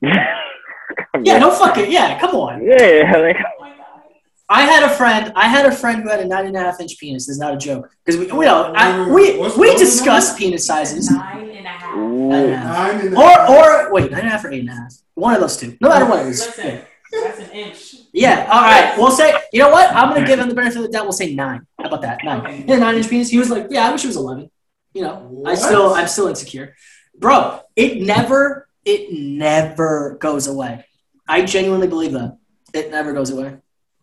Yeah, 0.00 1.38
no 1.38 1.50
fucking 1.50 1.90
yeah. 1.90 2.18
Come 2.18 2.34
on. 2.34 2.62
Yeah, 2.64 3.12
like 3.16 3.36
my 3.58 3.70
god. 3.76 4.02
I 4.48 4.62
had 4.62 4.82
a 4.84 4.90
friend. 4.90 5.32
I 5.34 5.48
had 5.48 5.66
a 5.66 5.72
friend 5.72 6.02
who 6.02 6.08
had 6.08 6.20
a 6.20 6.24
nine 6.24 6.46
and 6.46 6.56
a 6.56 6.60
half 6.60 6.80
inch 6.80 6.98
penis. 6.98 7.26
This 7.26 7.34
is 7.34 7.40
not 7.40 7.54
a 7.54 7.56
joke 7.56 7.90
because 8.04 8.18
we, 8.18 8.30
we 8.32 8.44
know 8.44 8.72
I, 8.74 9.08
we 9.08 9.38
we 9.56 9.76
discuss 9.76 10.38
penis 10.38 10.66
sizes. 10.66 11.10
Nine 11.10 11.50
and 11.50 11.66
a 11.66 11.68
half. 11.68 11.96
Nine 11.96 12.32
and 12.32 12.32
a 12.32 12.36
ooh. 12.36 12.56
half. 12.56 12.92
Nine 12.92 13.06
and 13.06 13.16
a 13.16 13.20
Or 13.20 13.50
or 13.50 13.92
wait, 13.92 14.10
nine 14.10 14.20
and 14.20 14.28
a 14.28 14.30
half 14.30 14.44
or 14.44 14.52
eight 14.52 14.60
and 14.60 14.70
a 14.70 14.74
half. 14.74 14.94
One 15.14 15.34
of 15.34 15.40
those 15.40 15.56
two. 15.56 15.76
No 15.80 15.88
matter 15.88 16.06
what 16.06 16.24
it 16.24 16.28
is. 16.28 16.46
Listen, 16.46 16.82
that's 17.10 17.38
an 17.40 17.50
inch. 17.50 17.94
Yeah. 18.12 18.48
All 18.50 18.62
right. 18.62 18.94
We'll 18.96 19.10
say. 19.10 19.34
You 19.52 19.60
know 19.62 19.70
what? 19.70 19.90
I'm 19.94 20.14
gonna 20.14 20.26
give 20.26 20.38
him 20.38 20.48
the 20.48 20.54
benefit 20.54 20.76
of 20.76 20.82
the 20.84 20.90
doubt. 20.90 21.04
We'll 21.04 21.12
say 21.12 21.34
nine. 21.34 21.66
How 21.78 21.86
about 21.86 22.02
that? 22.02 22.20
Nine. 22.22 22.40
Okay. 22.40 22.64
Yeah, 22.66 22.76
nine 22.76 22.96
inch 22.96 23.08
penis. 23.08 23.30
He 23.30 23.38
was 23.38 23.50
like, 23.50 23.66
yeah, 23.70 23.88
I 23.88 23.92
wish 23.92 24.04
it 24.04 24.08
was 24.08 24.16
eleven. 24.16 24.50
You 24.94 25.02
know, 25.02 25.42
I 25.46 25.54
still 25.54 25.94
I'm 25.94 26.08
still 26.08 26.28
insecure, 26.28 26.74
bro. 27.16 27.60
It 27.76 28.00
never 28.00 28.67
it 28.88 29.12
never 29.12 30.16
goes 30.20 30.46
away. 30.46 30.84
I 31.28 31.44
genuinely 31.44 31.88
believe 31.88 32.12
that 32.12 32.38
it 32.72 32.90
never 32.90 33.12
goes 33.12 33.30
away. 33.30 33.56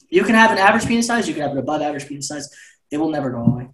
You 0.09 0.23
can 0.23 0.35
have 0.35 0.51
an 0.51 0.59
average 0.59 0.85
penis 0.87 1.07
size. 1.07 1.27
You 1.27 1.33
can 1.33 1.43
have 1.43 1.51
an 1.53 1.57
above 1.57 1.81
average 1.81 2.07
penis 2.07 2.27
size. 2.27 2.49
It 2.91 2.97
will 2.97 3.09
never 3.09 3.29
go 3.31 3.43
away. 3.43 3.69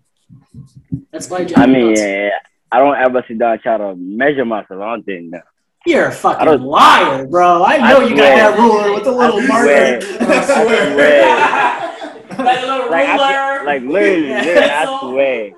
That's 1.11 1.29
my. 1.29 1.45
I 1.57 1.65
mean, 1.65 1.87
thoughts. 1.95 2.01
yeah, 2.01 2.29
I 2.71 2.79
don't 2.79 2.95
ever 2.95 3.23
sit 3.27 3.37
down 3.39 3.51
and 3.53 3.61
try 3.61 3.77
to 3.77 3.95
measure 3.95 4.45
myself. 4.45 4.81
I 4.81 4.89
don't 4.95 5.03
think 5.03 5.31
that. 5.31 5.43
You're 5.85 6.07
a 6.07 6.11
fucking 6.11 6.45
don't- 6.45 6.61
liar, 6.61 7.25
bro. 7.27 7.63
I 7.65 7.77
know 7.77 8.01
I 8.01 8.03
you 8.07 8.15
got 8.15 8.17
that 8.17 8.57
ruler 8.57 8.93
with 8.93 9.03
the 9.03 9.11
little 9.11 9.39
I 9.41 9.47
marker. 9.47 9.65
swear. 9.65 9.99
I 10.21 10.41
swear. 10.45 10.93
swear. 10.93 12.45
like 12.45 12.63
a 12.63 12.65
little 12.67 12.89
Like, 12.91 13.07
I, 13.07 13.63
like 13.65 13.81
literally, 13.83 14.29
Yeah. 14.29 14.41
literally, 14.41 14.69
I 14.69 14.99
swear. 15.01 15.51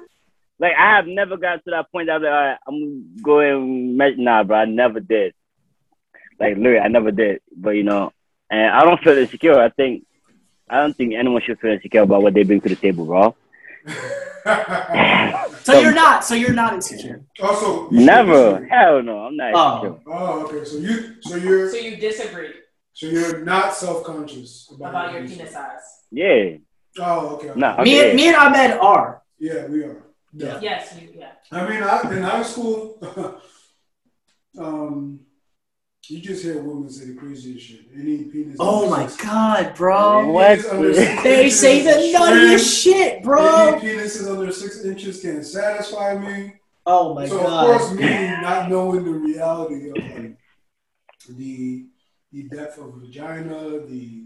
Like 0.60 0.74
I 0.80 0.96
have 0.96 1.08
never 1.08 1.36
gotten 1.38 1.60
to 1.66 1.72
that 1.72 1.92
point 1.92 2.08
that 2.08 2.16
I'm 2.16 2.24
like, 2.24 2.32
all 2.32 2.38
right, 2.48 2.58
I'm 2.68 3.22
going 3.22 3.98
measure. 3.98 4.16
Nah, 4.18 4.44
bro, 4.44 4.58
I 4.58 4.66
never 4.66 5.00
did. 5.00 5.34
Like 6.40 6.58
literally, 6.58 6.80
I 6.80 6.88
never 6.88 7.12
did. 7.12 7.42
But 7.56 7.72
you 7.72 7.84
know, 7.84 8.12
and 8.50 8.72
I 8.72 8.84
don't 8.84 9.00
feel 9.02 9.18
insecure. 9.18 9.60
I 9.60 9.70
think 9.70 10.06
I 10.70 10.78
don't 10.82 10.96
think 10.96 11.14
anyone 11.14 11.42
should 11.42 11.60
feel 11.60 11.72
insecure 11.72 12.02
about 12.02 12.22
what 12.24 12.34
they 12.34 12.44
bring 12.44 12.62
to 12.62 12.70
the 12.70 12.76
table, 12.76 13.06
bro. 13.06 13.36
So 15.64 15.80
you're 15.80 15.94
not. 15.94 16.26
So 16.26 16.36
you're 16.36 16.54
not 16.54 16.74
insecure. 16.74 17.24
also, 17.42 17.90
Never. 17.90 18.66
Hell 18.66 19.02
no, 19.02 19.20
I'm 19.26 19.38
not 19.38 19.54
Oh. 19.54 19.76
insecure. 19.76 20.00
Oh, 20.08 20.42
okay. 20.42 20.66
So 20.66 20.76
you, 20.78 21.22
so 21.22 21.36
you're, 21.36 21.72
so 21.72 21.78
you 21.78 21.96
disagree 21.96 22.54
so 22.94 23.08
you're 23.08 23.40
not 23.44 23.74
self-conscious 23.74 24.70
about, 24.76 24.90
about 24.90 25.14
your 25.20 25.28
penis 25.28 25.52
size? 25.52 25.82
Yeah. 26.12 26.58
Oh, 27.00 27.36
okay. 27.38 27.52
Nah. 27.56 27.82
Me 27.84 28.00
Okay. 28.00 28.10
and 28.10 28.16
me 28.16 28.28
and 28.28 28.36
Ahmed 28.36 28.72
are. 28.80 29.22
Yeah, 29.40 29.66
we 29.68 29.84
are. 29.84 30.04
Yeah. 30.34 30.60
Yes, 30.62 30.96
you, 31.00 31.10
yeah. 31.18 31.32
I 31.52 31.70
mean, 31.70 31.82
I, 31.84 32.02
in 32.16 32.22
high 32.22 32.44
school, 32.44 33.00
um, 34.58 35.20
you 36.10 36.20
just 36.20 36.44
hear 36.44 36.62
women 36.62 36.90
say 36.90 37.06
the 37.06 37.14
craziest 37.16 37.66
shit. 37.66 37.82
Any 37.96 38.26
penis. 38.26 38.58
Oh 38.60 38.90
my 38.90 39.08
six- 39.08 39.24
god, 39.24 39.74
bro. 39.76 40.30
What? 40.32 40.58
penis 40.60 40.70
under 40.72 40.94
six 40.94 41.24
They 41.24 41.50
say 41.50 41.84
the 41.84 42.18
nuttiest 42.18 42.84
shit, 42.84 43.14
Any 43.14 43.24
bro. 43.24 43.80
penises 43.82 44.30
under 44.30 44.52
six 44.52 44.84
inches 44.84 45.22
can 45.22 45.44
satisfy 45.44 46.18
me. 46.18 46.56
Oh 46.86 47.14
my 47.14 47.26
so 47.28 47.38
god. 47.40 47.70
of 47.76 47.80
course, 47.82 47.92
me 47.94 48.04
not 48.42 48.70
knowing 48.70 49.06
the 49.06 49.12
reality 49.12 49.90
of 49.90 49.96
like 49.98 50.38
the 51.38 51.86
the 52.34 52.44
depth 52.50 52.78
of 52.80 52.96
vagina, 52.96 53.80
the 53.86 54.26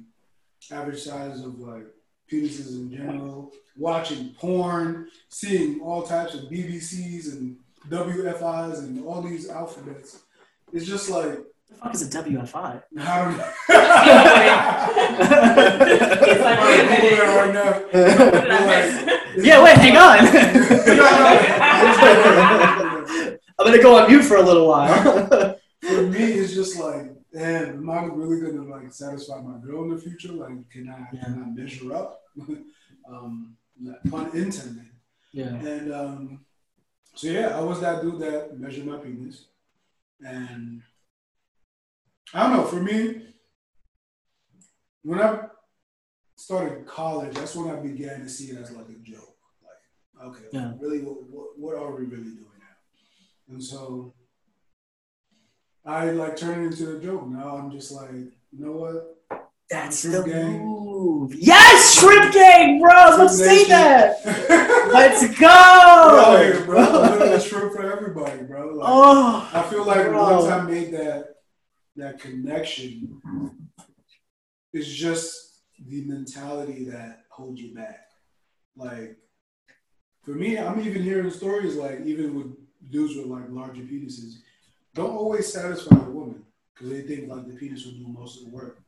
average 0.72 1.00
size 1.02 1.42
of 1.42 1.60
like 1.60 1.86
penises 2.32 2.74
in 2.76 2.92
general, 2.92 3.52
watching 3.78 4.34
porn, 4.40 5.08
seeing 5.30 5.80
all 5.82 6.02
types 6.02 6.34
of 6.34 6.46
BBCs 6.46 7.34
and 7.34 7.58
WFIs 7.90 8.80
and 8.80 9.06
all 9.06 9.22
these 9.22 9.48
alphabets, 9.50 10.24
it's 10.74 10.86
just 10.86 11.10
like 11.12 11.38
What 11.38 11.46
the 11.70 11.76
fuck 11.76 11.94
is 11.94 12.02
a 12.02 12.06
WFI? 12.24 12.82
I 13.00 13.24
don't 13.24 13.38
know. 13.38 13.52
It's 16.30 16.42
like, 16.44 16.60
wait 16.62 16.80
a 16.80 16.84
I'm 16.84 16.88
Google 16.88 17.10
minute. 17.10 17.18
that 17.18 17.30
right 17.38 17.54
now. 17.54 17.72
What 17.72 18.42
did 18.44 18.52
I 18.52 18.54
miss? 18.66 19.46
Yeah, 19.46 19.64
wait, 19.64 19.78
hang 19.78 19.98
on. 19.98 20.18
on. 23.28 23.38
I'm 23.60 23.66
gonna 23.66 23.82
go 23.82 23.98
on 23.98 24.10
mute 24.10 24.24
for 24.24 24.38
a 24.38 24.42
little 24.42 24.68
while. 24.68 25.58
For 25.82 26.02
me, 26.04 26.24
it's 26.24 26.54
just 26.54 26.80
like, 26.80 27.12
damn, 27.34 27.70
am 27.70 27.90
I 27.90 28.04
really 28.06 28.42
gonna 28.42 28.68
like 28.70 28.92
satisfy 28.94 29.42
my 29.42 29.58
girl 29.60 29.84
in 29.84 29.90
the 29.96 30.02
future? 30.02 30.32
Like, 30.32 30.70
can 30.70 30.90
I 30.90 31.16
can 31.16 31.44
I 31.44 31.60
measure 31.60 31.94
up? 31.94 32.22
um, 33.10 33.56
pun 34.10 34.26
intended. 34.34 34.90
yeah. 35.32 35.56
And 35.56 35.94
um, 35.94 36.46
so 37.16 37.28
yeah, 37.28 37.58
I 37.58 37.62
was 37.62 37.80
that 37.82 38.02
dude 38.02 38.20
that 38.20 38.58
measured 38.60 38.86
my 38.86 38.98
penis, 38.98 39.46
and 40.26 40.82
I 42.34 42.44
don't 42.44 42.58
know. 42.58 42.64
For 42.66 42.82
me, 42.82 43.22
when 45.04 45.22
I 45.22 45.40
started 46.36 46.86
college, 46.86 47.34
that's 47.36 47.56
when 47.56 47.70
I 47.76 47.80
began 47.80 48.22
to 48.22 48.30
see 48.30 48.52
it 48.52 48.58
as 48.62 48.72
like 48.72 48.88
a 48.90 49.00
joke. 49.10 49.36
Like, 50.18 50.28
okay, 50.28 50.46
Yeah. 50.52 50.74
really, 50.80 51.00
what, 51.00 51.18
what 51.30 51.48
what 51.58 51.76
are 51.76 51.92
we 51.96 52.06
really 52.06 52.24
doing 52.24 52.60
now? 52.60 53.54
And 53.54 53.64
so 53.64 54.14
I 55.86 56.12
like 56.12 56.36
turned 56.36 56.66
it 56.66 56.80
into 56.80 56.98
a 56.98 57.00
joke. 57.02 57.28
Now 57.28 57.58
I'm 57.58 57.72
just 57.72 57.92
like, 57.92 58.12
you 58.12 58.32
know 58.54 58.74
what? 58.74 59.14
That's 59.70 60.02
Shrimp 60.02 60.26
the 60.26 60.32
gang. 60.32 60.66
move. 60.66 61.34
Yes, 61.36 62.00
shrimp 62.00 62.34
gang, 62.34 62.80
bro. 62.80 62.90
I 62.92 63.06
was 63.10 63.16
about 63.16 63.28
to 63.30 63.34
say 63.36 63.56
Nation. 63.64 63.70
that. 63.70 64.90
Let's 64.94 65.40
go. 65.40 66.38
here, 66.42 66.64
bro. 66.66 66.80
I'm 66.80 67.20
living 67.20 67.34
a 67.34 67.40
shrimp 67.42 67.74
for 67.74 67.92
everybody, 67.92 68.44
bro. 68.44 68.68
Like, 68.76 68.88
Oh, 68.90 69.50
I 69.54 69.62
feel 69.64 69.86
like 69.86 70.06
Bro. 70.08 70.40
once 70.40 70.46
I 70.52 70.62
made 70.64 70.94
that 70.94 71.36
that 71.98 72.20
connection, 72.20 73.22
is 74.74 74.88
just 74.94 75.62
the 75.88 76.04
mentality 76.06 76.86
that 76.86 77.24
holds 77.30 77.62
you 77.62 77.74
back. 77.74 78.08
Like 78.76 79.18
for 80.24 80.32
me, 80.32 80.58
I'm 80.58 80.80
even 80.80 81.04
hearing 81.04 81.30
stories 81.32 81.76
like 81.76 82.02
even 82.06 82.36
with 82.36 82.92
dudes 82.92 83.16
with 83.16 83.28
like 83.28 83.50
larger 83.50 83.82
penises, 83.82 84.36
don't 84.94 85.16
always 85.16 85.52
satisfy 85.52 85.96
a 85.96 86.10
woman 86.10 86.44
because 86.74 86.92
they 86.92 87.02
think 87.02 87.30
like 87.30 87.48
the 87.48 87.56
penis 87.56 87.86
will 87.86 87.94
do 87.94 88.08
most 88.08 88.40
of 88.40 88.46
the 88.46 88.52
work. 88.52 88.80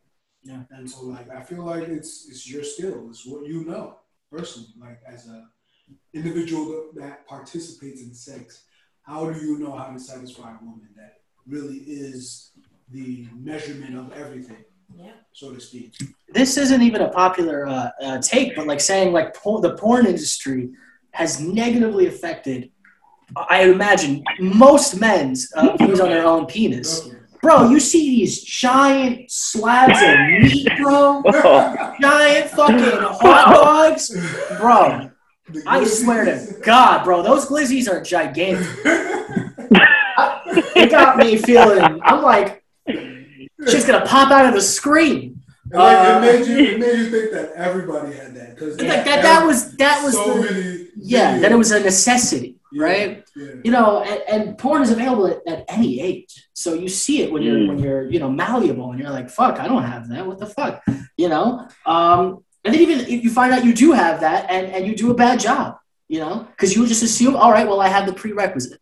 Yeah. 0.44 0.62
And 0.72 0.90
so 0.90 1.06
like 1.06 1.30
I 1.30 1.42
feel 1.42 1.66
like 1.66 1.88
it's 1.88 2.28
it's 2.30 2.50
your 2.50 2.64
skill, 2.64 3.08
it's 3.10 3.26
what 3.26 3.46
you 3.46 3.66
know 3.66 3.98
personally, 4.32 4.70
like 4.80 5.02
as 5.08 5.28
a 5.28 5.48
individual 6.14 6.66
that, 6.66 7.02
that 7.02 7.28
participates 7.28 8.02
in 8.02 8.14
sex. 8.14 8.64
How 9.02 9.32
do 9.32 9.40
you 9.40 9.58
know 9.58 9.76
how 9.76 9.92
to 9.92 10.00
satisfy 10.00 10.52
a 10.52 10.64
woman 10.64 10.90
that 10.96 11.22
really 11.48 11.78
is 11.78 12.52
the 12.92 13.28
measurement 13.36 13.96
of 13.98 14.12
everything, 14.14 14.64
Yeah. 14.96 15.12
so 15.32 15.54
to 15.54 15.60
speak? 15.60 15.94
this 16.34 16.58
isn't 16.58 16.82
even 16.82 17.02
a 17.02 17.10
popular 17.10 17.68
uh, 17.68 17.90
uh, 18.04 18.18
take, 18.22 18.56
but 18.56 18.68
like 18.68 18.80
saying 18.82 19.14
like 19.14 19.34
por- 19.36 19.62
the 19.62 19.76
porn 19.76 20.06
industry 20.06 20.70
has 21.12 21.40
negatively 21.40 22.08
affected. 22.08 22.72
I 23.36 23.64
imagine 23.64 24.24
most 24.40 25.00
men's 25.00 25.52
uh, 25.54 25.76
views 25.78 26.00
on 26.00 26.10
their 26.10 26.26
own 26.26 26.46
penis. 26.48 27.02
Definitely. 27.02 27.20
Bro, 27.42 27.70
you 27.70 27.80
see 27.80 28.10
these 28.18 28.44
giant 28.44 29.32
slabs 29.32 29.98
of 30.02 30.20
meat, 30.52 30.68
bro. 30.78 31.22
Giant 32.02 32.50
fucking 32.52 33.00
hot 33.22 33.54
dogs, 33.54 34.10
bro. 34.58 35.10
I 35.66 35.84
swear 35.86 36.26
to 36.26 36.54
God, 36.62 37.06
bro, 37.06 37.24
those 37.24 37.46
glizzies 37.46 37.88
are 37.90 38.02
gigantic. 38.02 38.68
It 40.76 40.92
got 40.92 41.18
me 41.18 41.38
feeling. 41.38 42.00
I'm 42.04 42.22
like, 42.24 42.62
she's 43.68 43.86
gonna 43.86 44.06
pop 44.06 44.32
out 44.32 44.46
of 44.46 44.54
the 44.54 44.62
screen. 44.62 45.42
And 45.72 45.80
like, 45.82 45.98
Uh, 45.98 46.18
it 46.18 46.22
made 46.22 46.48
you 46.48 46.58
it 46.76 46.80
made 46.80 46.98
you 46.98 47.10
think 47.12 47.32
that 47.32 47.52
everybody 47.56 48.14
had 48.16 48.34
that 48.36 48.56
because 48.56 48.78
Like 48.80 49.06
that, 49.06 49.22
that 49.22 49.46
was 49.46 49.76
that 49.78 50.04
was 50.04 50.14
so 50.16 50.34
the 50.42 50.42
many 50.52 50.88
yeah, 50.96 51.38
videos. 51.38 51.42
that 51.42 51.52
it 51.52 51.56
was 51.56 51.72
a 51.72 51.80
necessity, 51.80 52.56
Yeah, 52.72 52.84
right? 52.84 53.24
Yeah. 53.36 53.48
You 53.64 53.72
know, 53.72 54.02
and, 54.02 54.22
and 54.34 54.58
porn 54.58 54.82
is 54.82 54.92
available 54.92 55.28
at, 55.28 55.40
at 55.48 55.66
any 55.68 56.00
age, 56.02 56.48
so 56.54 56.74
you 56.74 56.90
see 56.90 57.22
it 57.22 57.32
when 57.32 57.42
you're 57.44 57.58
Mm. 57.58 57.68
when 57.70 57.80
you're 57.80 58.04
you 58.10 58.20
know 58.20 58.32
malleable, 58.32 58.90
and 58.92 59.00
you're 59.00 59.12
like, 59.20 59.30
fuck, 59.30 59.60
I 59.60 59.68
don't 59.68 59.84
have 59.84 60.10
that. 60.10 60.26
What 60.26 60.40
the 60.40 60.48
fuck, 60.48 60.82
you 61.18 61.30
know? 61.30 61.68
Um, 61.86 62.44
and 62.64 62.74
then 62.74 62.82
even 62.82 63.00
if 63.02 63.24
you 63.24 63.30
find 63.30 63.54
out 63.54 63.64
you 63.64 63.74
do 63.74 63.92
have 63.92 64.22
that, 64.22 64.50
and 64.50 64.66
and 64.74 64.88
you 64.88 64.96
do 64.96 65.12
a 65.12 65.18
bad 65.26 65.40
job, 65.40 65.78
you 66.08 66.20
know, 66.20 66.48
because 66.52 66.76
you 66.76 66.88
just 66.88 67.04
assume, 67.04 67.36
all 67.36 67.52
right, 67.52 67.68
well, 67.68 67.80
I 67.80 67.90
have 67.90 68.06
the 68.08 68.14
prerequisite. 68.14 68.82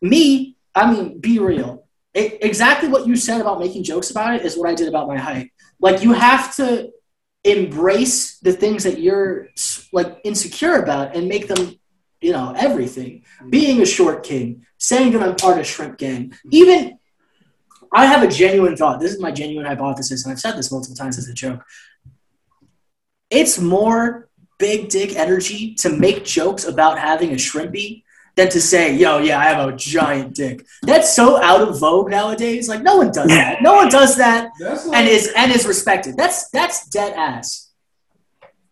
Me, 0.00 0.54
I 0.74 0.92
mean, 0.92 1.18
be 1.20 1.38
real. 1.40 1.84
It, 2.14 2.38
exactly 2.42 2.88
what 2.88 3.06
you 3.06 3.16
said 3.16 3.40
about 3.40 3.60
making 3.60 3.84
jokes 3.84 4.10
about 4.10 4.34
it 4.34 4.44
is 4.44 4.56
what 4.56 4.68
I 4.68 4.74
did 4.74 4.88
about 4.88 5.08
my 5.08 5.18
height. 5.18 5.52
Like 5.80 6.02
you 6.02 6.12
have 6.12 6.54
to 6.56 6.90
embrace 7.44 8.38
the 8.38 8.52
things 8.52 8.84
that 8.84 9.00
you're 9.00 9.48
like 9.92 10.20
insecure 10.24 10.76
about 10.76 11.14
and 11.14 11.28
make 11.28 11.48
them, 11.48 11.78
you 12.20 12.32
know, 12.32 12.54
everything. 12.56 13.22
Mm-hmm. 13.38 13.50
Being 13.50 13.82
a 13.82 13.86
short 13.86 14.22
king, 14.24 14.66
saying 14.78 15.12
that 15.12 15.22
I'm 15.22 15.36
part 15.36 15.58
of 15.58 15.66
Shrimp 15.66 15.98
Gang, 15.98 16.32
even 16.50 16.98
I 17.92 18.06
have 18.06 18.22
a 18.22 18.28
genuine 18.28 18.76
thought. 18.76 19.00
This 19.00 19.12
is 19.12 19.20
my 19.20 19.30
genuine 19.30 19.66
hypothesis, 19.66 20.24
and 20.24 20.32
I've 20.32 20.40
said 20.40 20.56
this 20.56 20.70
multiple 20.70 20.96
times 20.96 21.18
as 21.18 21.28
a 21.28 21.34
joke. 21.34 21.64
It's 23.30 23.58
more 23.58 24.28
big 24.58 24.88
dick 24.88 25.16
energy 25.16 25.74
to 25.76 25.90
make 25.90 26.24
jokes 26.24 26.64
about 26.64 26.98
having 26.98 27.30
a 27.30 27.36
shrimpy 27.36 28.02
than 28.38 28.48
to 28.50 28.60
say, 28.60 28.94
yo, 28.94 29.18
yeah, 29.18 29.38
I 29.38 29.44
have 29.44 29.68
a 29.68 29.76
giant 29.76 30.36
dick. 30.36 30.64
That's 30.82 31.14
so 31.14 31.42
out 31.42 31.60
of 31.60 31.78
vogue 31.80 32.08
nowadays. 32.08 32.68
Like 32.68 32.82
no 32.82 32.96
one 32.96 33.10
does 33.10 33.28
that. 33.28 33.60
No 33.60 33.74
one 33.74 33.88
does 33.88 34.16
that 34.16 34.50
like, 34.60 34.78
and 34.94 35.08
is 35.08 35.32
and 35.36 35.50
is 35.52 35.66
respected. 35.66 36.16
That's 36.16 36.48
that's 36.50 36.88
dead 36.88 37.14
ass. 37.14 37.72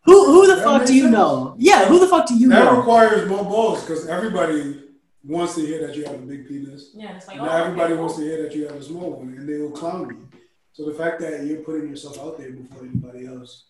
Who 0.04 0.26
who 0.26 0.54
the 0.54 0.62
fuck 0.62 0.86
do 0.86 0.94
you 0.94 1.02
sense. 1.02 1.12
know? 1.12 1.56
Yeah, 1.58 1.86
who 1.86 1.98
the 1.98 2.06
fuck 2.06 2.26
do 2.26 2.36
you 2.36 2.48
that 2.48 2.64
know? 2.64 2.70
That 2.70 2.78
requires 2.78 3.28
more 3.28 3.42
balls 3.42 3.80
because 3.82 4.06
everybody 4.06 4.84
wants 5.24 5.56
to 5.56 5.62
hear 5.62 5.84
that 5.84 5.96
you 5.96 6.04
have 6.04 6.14
a 6.14 6.18
big 6.18 6.46
penis. 6.46 6.90
Yeah, 6.94 7.16
it's 7.16 7.26
like, 7.26 7.38
oh, 7.40 7.44
Not 7.44 7.60
oh, 7.60 7.64
everybody 7.64 7.92
okay, 7.94 8.00
wants 8.00 8.16
to 8.16 8.22
hear 8.22 8.42
that 8.44 8.54
you 8.54 8.68
have 8.68 8.76
a 8.76 8.82
small 8.82 9.10
one, 9.18 9.34
and 9.36 9.48
they 9.48 9.58
will 9.58 9.72
clown 9.72 10.08
you. 10.10 10.38
So 10.74 10.84
the 10.84 10.94
fact 10.94 11.20
that 11.22 11.44
you're 11.44 11.62
putting 11.62 11.88
yourself 11.88 12.20
out 12.20 12.38
there 12.38 12.52
before 12.52 12.84
anybody 12.84 13.26
else 13.26 13.64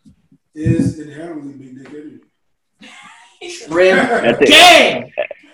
is 0.55 0.99
inherently 0.99 1.55
big 1.55 1.79
dick 1.79 1.89
energy. 1.89 2.21
Rim 3.71 3.97
That's 3.97 4.43
it. 4.43 4.49
gang. 4.49 5.13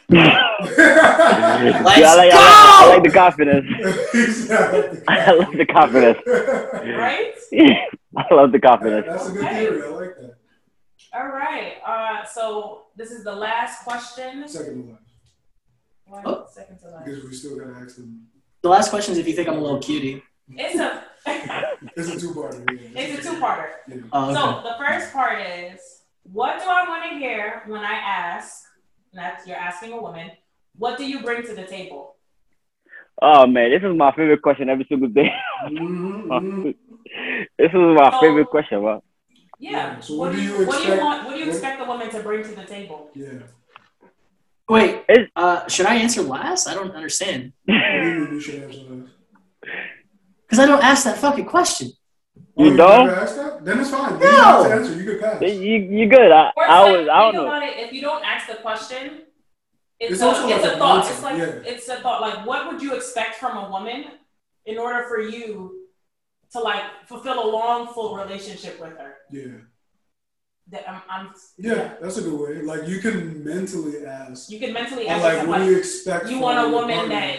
Yeah, 0.13 1.81
Let's 1.85 2.03
I 2.03 2.15
like, 2.15 2.31
go. 2.33 2.39
I 2.39 2.87
like, 2.87 2.89
I 2.89 2.89
like 2.89 3.03
the 3.05 3.11
confidence. 3.11 3.67
exactly. 4.15 4.99
I 5.09 5.33
love 5.33 5.53
the 5.57 5.67
confidence. 5.67 6.19
Right? 6.27 7.35
I 8.17 8.35
love 8.35 8.53
the 8.53 8.59
confidence. 8.61 9.07
That's 9.09 9.29
a 9.29 9.33
good 9.33 9.45
Okay. 9.45 9.55
theory. 9.67 9.83
I 9.83 9.89
like 9.89 10.17
that. 10.21 10.35
All 11.15 11.29
right. 11.29 11.75
Uh, 11.87 12.25
so 12.25 12.85
this 12.97 13.11
is 13.11 13.25
the 13.25 13.33
last 13.35 13.85
question. 13.85 14.47
Second 14.49 14.87
to 14.87 14.93
last. 14.93 15.03
One 16.07 16.23
Oh. 16.27 16.47
second 16.51 16.79
to 16.81 16.89
last. 16.91 17.05
Because 17.05 17.25
we 17.25 17.35
still 17.35 17.57
gotta 17.59 17.75
ask 17.85 17.97
them. 17.97 18.27
The 18.63 18.69
last 18.69 18.91
question 18.91 19.13
is 19.13 19.19
if 19.19 19.27
you 19.27 19.35
think 19.35 19.49
I'm 19.49 19.59
a 19.59 19.61
little 19.61 19.81
cutie. 19.81 20.23
It's 20.51 20.79
a 20.79 21.05
It's 21.97 22.09
a 22.09 22.19
two-parter. 22.21 22.65
Yeah. 22.71 23.01
it's 23.01 23.27
a 23.27 23.31
two-parter. 23.31 23.69
Yeah. 23.89 23.97
Oh, 24.13 24.25
okay. 24.31 24.35
So 24.35 24.69
the 24.69 24.77
first 24.79 25.13
part 25.13 25.41
is, 25.41 25.81
what 26.25 26.59
do 26.61 26.67
I 26.69 26.89
want 26.89 27.11
to 27.11 27.19
hear 27.19 27.63
when 27.67 27.81
I 27.81 27.95
ask? 27.95 28.63
And 29.13 29.19
That's 29.21 29.47
you're 29.47 29.57
asking 29.57 29.93
a 29.93 30.01
woman. 30.01 30.31
What 30.77 30.99
do 30.99 31.05
you 31.09 31.21
bring 31.23 31.43
to 31.47 31.55
the 31.55 31.65
table? 31.65 32.17
Oh 33.21 33.47
man, 33.47 33.71
this 33.71 33.83
is 33.83 33.97
my 33.97 34.11
favorite 34.13 34.43
question 34.43 34.69
every 34.69 34.87
single 34.89 35.09
day. 35.09 35.31
Mhm, 35.67 36.27
mhm. 36.27 36.75
this 37.59 37.69
is 37.69 37.75
my 37.75 38.11
So- 38.11 38.21
favorite 38.21 38.47
question, 38.49 38.81
bro. 38.81 39.03
Yeah. 39.59 39.71
Yeah, 39.71 40.01
so 40.01 40.15
what, 40.17 40.29
what 40.29 40.33
do 40.33 40.39
do 40.39 40.43
you, 40.43 40.59
you 40.59 40.67
what 40.67 40.77
do 40.77 40.87
you 40.89 40.93
expect- 40.95 41.03
want? 41.03 41.25
What 41.27 41.35
do 41.35 41.41
you 41.41 41.47
expect 41.51 41.79
the 41.79 41.85
woman 41.85 42.11
to 42.11 42.21
bring 42.21 42.43
to 42.43 42.55
the 42.55 42.65
table? 42.65 43.11
Yeah. 43.15 43.29
Wait, 44.69 45.03
uh, 45.37 45.69
should 45.69 45.87
I 45.87 45.97
answer 45.97 46.23
last? 46.23 46.67
I 46.67 46.75
don't 46.75 46.91
understand. 46.93 47.53
What 47.67 47.75
do 47.75 48.09
you 48.09 48.19
mean 48.25 48.33
you 48.35 48.41
should 48.41 48.63
answer 48.63 48.79
that? 48.89 49.09
Because 50.47 50.59
I 50.59 50.67
don't 50.67 50.83
ask 50.83 51.05
that 51.05 51.19
fucking 51.19 51.45
question. 51.47 51.91
Oh, 52.59 52.65
You 52.65 52.77
don't? 52.77 53.07
never 53.07 53.21
asked 53.21 53.37
that? 53.37 53.65
Then 53.65 53.81
it's 53.81 53.91
fine. 53.91 54.19
Then 54.19 54.31
No. 54.31 54.37
you 54.37 54.43
don't 54.43 54.45
have 54.45 54.67
to 54.67 54.73
answer. 54.75 54.95
You 55.01 55.05
could 55.05 55.21
pass. 55.21 55.41
You 55.43 55.49
you 55.99 56.07
good? 56.09 56.31
I, 56.33 56.53
Or 56.57 56.65
it's 56.65 56.73
I 56.73 56.81
like, 56.83 56.99
was 56.99 57.09
I 57.09 57.19
don't 57.23 57.33
think 57.33 57.45
know. 57.47 57.63
it. 57.63 57.87
If 57.87 57.93
you 57.93 58.01
don't 58.03 58.25
ask 58.25 58.47
the 58.47 58.57
question, 58.57 59.23
it's, 59.99 60.13
It's 60.15 60.23
a, 60.23 60.27
also 60.27 60.49
it's 60.49 60.63
like 60.63 60.73
a 60.73 60.75
a 60.75 60.79
thought. 60.79 61.05
mindset, 61.05 61.11
It's 61.13 61.23
like 61.23 61.39
yeah. 61.39 61.73
it's 61.73 61.89
a 61.89 61.97
thought. 61.97 62.21
Like, 62.21 62.47
what 62.47 62.71
would 62.73 62.83
you 62.83 62.95
expect 62.95 63.37
from 63.37 63.57
a 63.57 63.71
woman 63.71 64.05
in 64.67 64.77
order 64.79 65.05
for 65.09 65.21
you 65.21 65.79
to 66.53 66.61
like 66.61 66.83
fulfill 67.07 67.39
a 67.43 67.49
long, 67.49 67.87
full 67.95 68.17
relationship 68.17 68.79
with 68.81 68.99
her? 68.99 69.17
Yeah. 69.31 69.59
That 70.71 70.89
I'm, 70.89 71.03
I'm 71.09 71.35
Yeah, 71.59 71.95
that's 72.01 72.19
a 72.19 72.23
good 72.23 72.39
way. 72.39 72.63
Like 72.63 72.87
you 72.87 72.99
can 73.01 73.43
mentally 73.45 74.05
ask. 74.05 74.51
You 74.51 74.59
can 74.59 74.73
mentally 74.73 75.09
ask 75.09 75.23
like, 75.23 75.47
what 75.47 75.59
do 75.59 75.65
you 75.71 75.79
expect? 75.79 76.25
you 76.27 76.33
from 76.33 76.41
want 76.41 76.59
a 76.67 76.71
woman 76.71 76.97
partner 76.97 77.15
that 77.15 77.39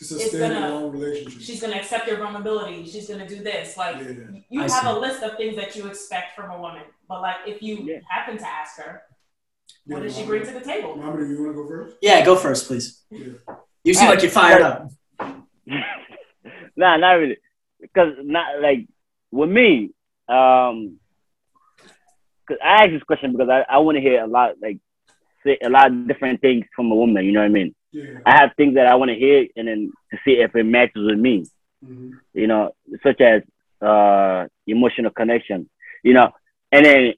to 0.00 0.04
sustain 0.06 0.40
gonna- 0.40 0.66
a 0.66 0.74
long 0.74 0.90
relationship. 0.92 1.42
she's 1.42 1.60
gonna 1.60 1.76
accept 1.76 2.08
your 2.08 2.16
vulnerability. 2.16 2.84
She's 2.86 3.06
gonna 3.08 3.28
do 3.28 3.42
this. 3.42 3.76
Like 3.76 3.96
yeah. 3.96 4.40
you 4.48 4.60
I 4.60 4.62
have 4.62 4.70
see. 4.70 4.86
a 4.88 4.92
list 4.98 5.22
of 5.22 5.36
things 5.36 5.56
that 5.56 5.76
you 5.76 5.86
expect 5.88 6.34
from 6.34 6.50
a 6.50 6.58
woman. 6.58 6.84
But 7.06 7.20
like 7.20 7.36
if 7.46 7.62
you 7.62 7.76
Yeah. 7.84 7.98
happen 8.08 8.38
to 8.38 8.48
ask 8.48 8.78
her, 8.78 9.02
what 9.84 9.98
Yeah, 9.98 10.02
does 10.04 10.16
she 10.16 10.24
bring 10.24 10.42
to 10.46 10.52
the 10.52 10.60
table? 10.62 10.96
Mohammed, 10.96 11.28
do 11.28 11.34
you 11.34 11.42
want 11.44 11.56
to 11.56 11.62
go 11.62 11.68
first? 11.68 11.96
Yeah, 12.00 12.24
go 12.24 12.34
first, 12.34 12.66
please. 12.66 13.02
Yeah. 13.10 13.34
You 13.84 13.92
seem 13.92 14.04
Alright, 14.04 14.16
like 14.16 14.22
you're 14.22 14.32
fired 14.32 14.62
up. 14.62 14.88
nah, 16.76 16.96
not 16.96 17.12
really. 17.12 17.36
Because 17.80 18.14
not 18.22 18.60
like 18.60 18.86
with 19.30 19.50
me, 19.50 19.90
um, 20.28 20.98
because 22.46 22.60
I 22.64 22.84
asked 22.84 22.92
this 22.92 23.02
question 23.02 23.32
because 23.32 23.50
I, 23.50 23.66
I 23.68 23.78
want 23.78 23.96
to 23.96 24.00
hear 24.00 24.24
a 24.24 24.26
lot 24.26 24.54
like 24.62 24.78
say 25.44 25.58
a 25.62 25.68
lot 25.68 25.88
of 25.90 26.08
different 26.08 26.40
things 26.40 26.64
from 26.74 26.90
a 26.90 26.94
woman. 26.94 27.24
You 27.26 27.32
know 27.32 27.40
what 27.40 27.46
I 27.46 27.48
mean? 27.48 27.74
Yeah. 27.92 28.20
I 28.24 28.36
have 28.36 28.50
things 28.56 28.74
that 28.74 28.86
I 28.86 28.94
want 28.94 29.10
to 29.10 29.16
hear 29.16 29.46
and 29.56 29.68
then 29.68 29.92
to 30.12 30.18
see 30.24 30.32
if 30.32 30.54
it 30.54 30.64
matches 30.64 31.04
with 31.06 31.18
me. 31.18 31.46
hmm 31.84 32.10
You 32.34 32.46
know, 32.46 32.72
such 33.02 33.20
as 33.20 33.42
uh 33.82 34.46
emotional 34.66 35.10
connection. 35.10 35.68
You 36.02 36.14
know, 36.14 36.30
and 36.72 36.84
then 36.86 37.14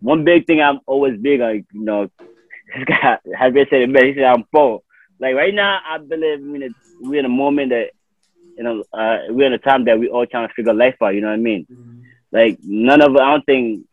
one 0.00 0.24
big 0.24 0.46
thing 0.46 0.60
I'm 0.60 0.80
always 0.86 1.18
big 1.20 1.40
on. 1.40 1.54
You 1.72 1.84
know, 1.84 2.10
this 2.76 2.84
guy 2.86 3.18
has 3.38 3.52
been 3.52 3.66
said 3.70 3.82
it. 3.82 4.04
He 4.04 4.14
said 4.14 4.24
I'm 4.24 4.44
poor. 4.54 4.80
Like 5.18 5.34
right 5.34 5.54
now, 5.54 5.80
I 5.88 5.98
believe 5.98 6.40
we're 6.40 6.56
in 6.56 6.62
a, 6.64 6.68
we're 7.00 7.20
in 7.20 7.24
a 7.24 7.28
moment 7.28 7.70
that 7.70 7.90
you 8.56 8.64
know 8.64 8.84
uh, 8.92 9.18
we're 9.30 9.46
in 9.46 9.52
a 9.52 9.58
time 9.58 9.84
that 9.86 9.98
we 9.98 10.08
all 10.08 10.26
trying 10.26 10.48
to 10.48 10.54
figure 10.54 10.74
life 10.74 10.96
out. 11.02 11.14
You 11.14 11.20
know 11.20 11.28
what 11.28 11.34
I 11.34 11.48
mean? 11.50 11.66
hmm 11.68 12.00
Like 12.32 12.58
none 12.62 13.00
of 13.02 13.16
I 13.16 13.30
don't 13.32 13.44
think. 13.46 13.86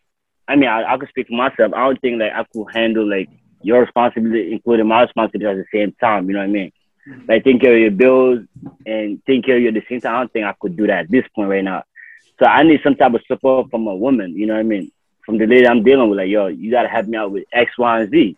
I 0.47 0.57
mean, 0.57 0.67
I, 0.67 0.93
I 0.93 0.97
could 0.97 1.07
speak 1.09 1.27
for 1.27 1.35
myself. 1.37 1.71
I 1.73 1.85
don't 1.85 2.01
think 2.01 2.19
like 2.19 2.33
I 2.33 2.43
could 2.51 2.65
handle 2.73 3.09
like 3.09 3.29
your 3.63 3.81
responsibility, 3.81 4.53
including 4.53 4.87
my 4.87 5.03
responsibility 5.03 5.59
at 5.59 5.65
the 5.71 5.77
same 5.77 5.93
time. 6.01 6.27
You 6.27 6.35
know 6.35 6.39
what 6.41 6.49
I 6.49 6.51
mean? 6.51 6.71
Like 7.27 7.43
take 7.43 7.61
care 7.61 7.73
of 7.75 7.81
your 7.81 7.91
bills 7.91 8.39
and 8.85 9.19
take 9.27 9.45
care 9.45 9.57
of 9.57 9.61
you 9.63 9.69
at 9.69 9.75
the 9.75 9.83
same 9.89 10.01
time. 10.01 10.15
I 10.15 10.19
don't 10.19 10.33
think 10.33 10.45
I 10.45 10.55
could 10.59 10.77
do 10.77 10.87
that 10.87 10.99
at 11.05 11.11
this 11.11 11.25
point 11.35 11.49
right 11.49 11.63
now. 11.63 11.83
So 12.39 12.47
I 12.47 12.63
need 12.63 12.81
some 12.83 12.95
type 12.95 13.13
of 13.13 13.21
support 13.27 13.63
from 13.63 13.87
a 13.87 13.95
woman. 13.95 14.27
You 14.27 14.47
know 14.47 14.53
what 14.53 14.59
I 14.59 14.63
mean? 14.63 14.83
From 15.25 15.37
the 15.37 15.45
lady 15.45 15.67
I'm 15.67 15.83
dealing 15.83 16.09
with, 16.09 16.17
like 16.17 16.29
yo, 16.29 16.47
you 16.47 16.71
gotta 16.71 16.87
help 16.89 17.07
me 17.07 17.17
out 17.17 17.31
with 17.31 17.45
X, 17.53 17.71
Y, 17.77 18.01
and 18.01 18.11
Z 18.11 18.37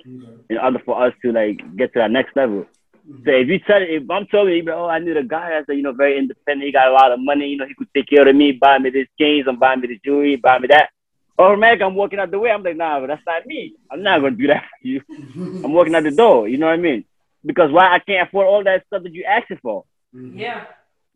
Okay. 0.00 0.44
in 0.50 0.58
order 0.58 0.78
for 0.84 1.02
us 1.04 1.12
to 1.22 1.32
like 1.32 1.58
get 1.76 1.92
to 1.94 2.00
that 2.00 2.10
next 2.10 2.36
level. 2.36 2.66
Mhm. 3.06 3.24
So 3.24 3.32
if 3.32 3.48
you 3.48 3.58
tell, 3.60 3.80
if 3.82 4.10
I'm 4.10 4.26
telling 4.26 4.54
you, 4.54 4.72
oh, 4.72 4.86
I 4.86 4.98
need 4.98 5.16
a 5.16 5.22
guy 5.24 5.50
that's 5.50 5.68
you 5.68 5.82
know 5.82 5.92
very 5.92 6.18
independent, 6.18 6.66
he 6.66 6.72
got 6.72 6.88
a 6.88 6.92
lot 6.92 7.12
of 7.12 7.20
money, 7.20 7.46
you 7.48 7.56
know, 7.56 7.66
he 7.66 7.74
could 7.74 7.88
take 7.94 8.08
care 8.08 8.26
of 8.28 8.34
me, 8.36 8.52
buy 8.52 8.78
me 8.78 8.90
this 8.90 9.08
chains, 9.20 9.46
and 9.46 9.58
buy 9.58 9.76
me 9.76 9.88
the 9.88 9.98
jewelry, 10.04 10.36
buy 10.36 10.58
me 10.58 10.68
that. 10.70 10.90
Automatically, 11.38 11.84
I'm 11.86 11.94
walking 11.94 12.18
out 12.18 12.30
the 12.30 12.38
way. 12.38 12.50
I'm 12.50 12.62
like, 12.62 12.76
nah, 12.76 13.00
but 13.00 13.08
that's 13.08 13.22
not 13.26 13.46
me. 13.46 13.74
I'm 13.90 14.02
not 14.02 14.20
gonna 14.20 14.36
do 14.36 14.46
that 14.48 14.64
for 14.80 14.88
you. 14.88 15.02
I'm 15.64 15.72
walking 15.72 15.94
out 15.94 16.04
the 16.04 16.10
door. 16.10 16.48
You 16.48 16.56
know 16.58 16.66
what 16.66 16.72
I 16.72 16.76
mean? 16.78 17.04
Because 17.44 17.70
why 17.70 17.92
I 17.94 17.98
can't 17.98 18.26
afford 18.28 18.46
all 18.46 18.64
that 18.64 18.86
stuff 18.86 19.02
that 19.02 19.12
you 19.12 19.24
asking 19.24 19.58
for. 19.62 19.84
Mhm. 20.14 20.32
Yeah. 20.38 20.64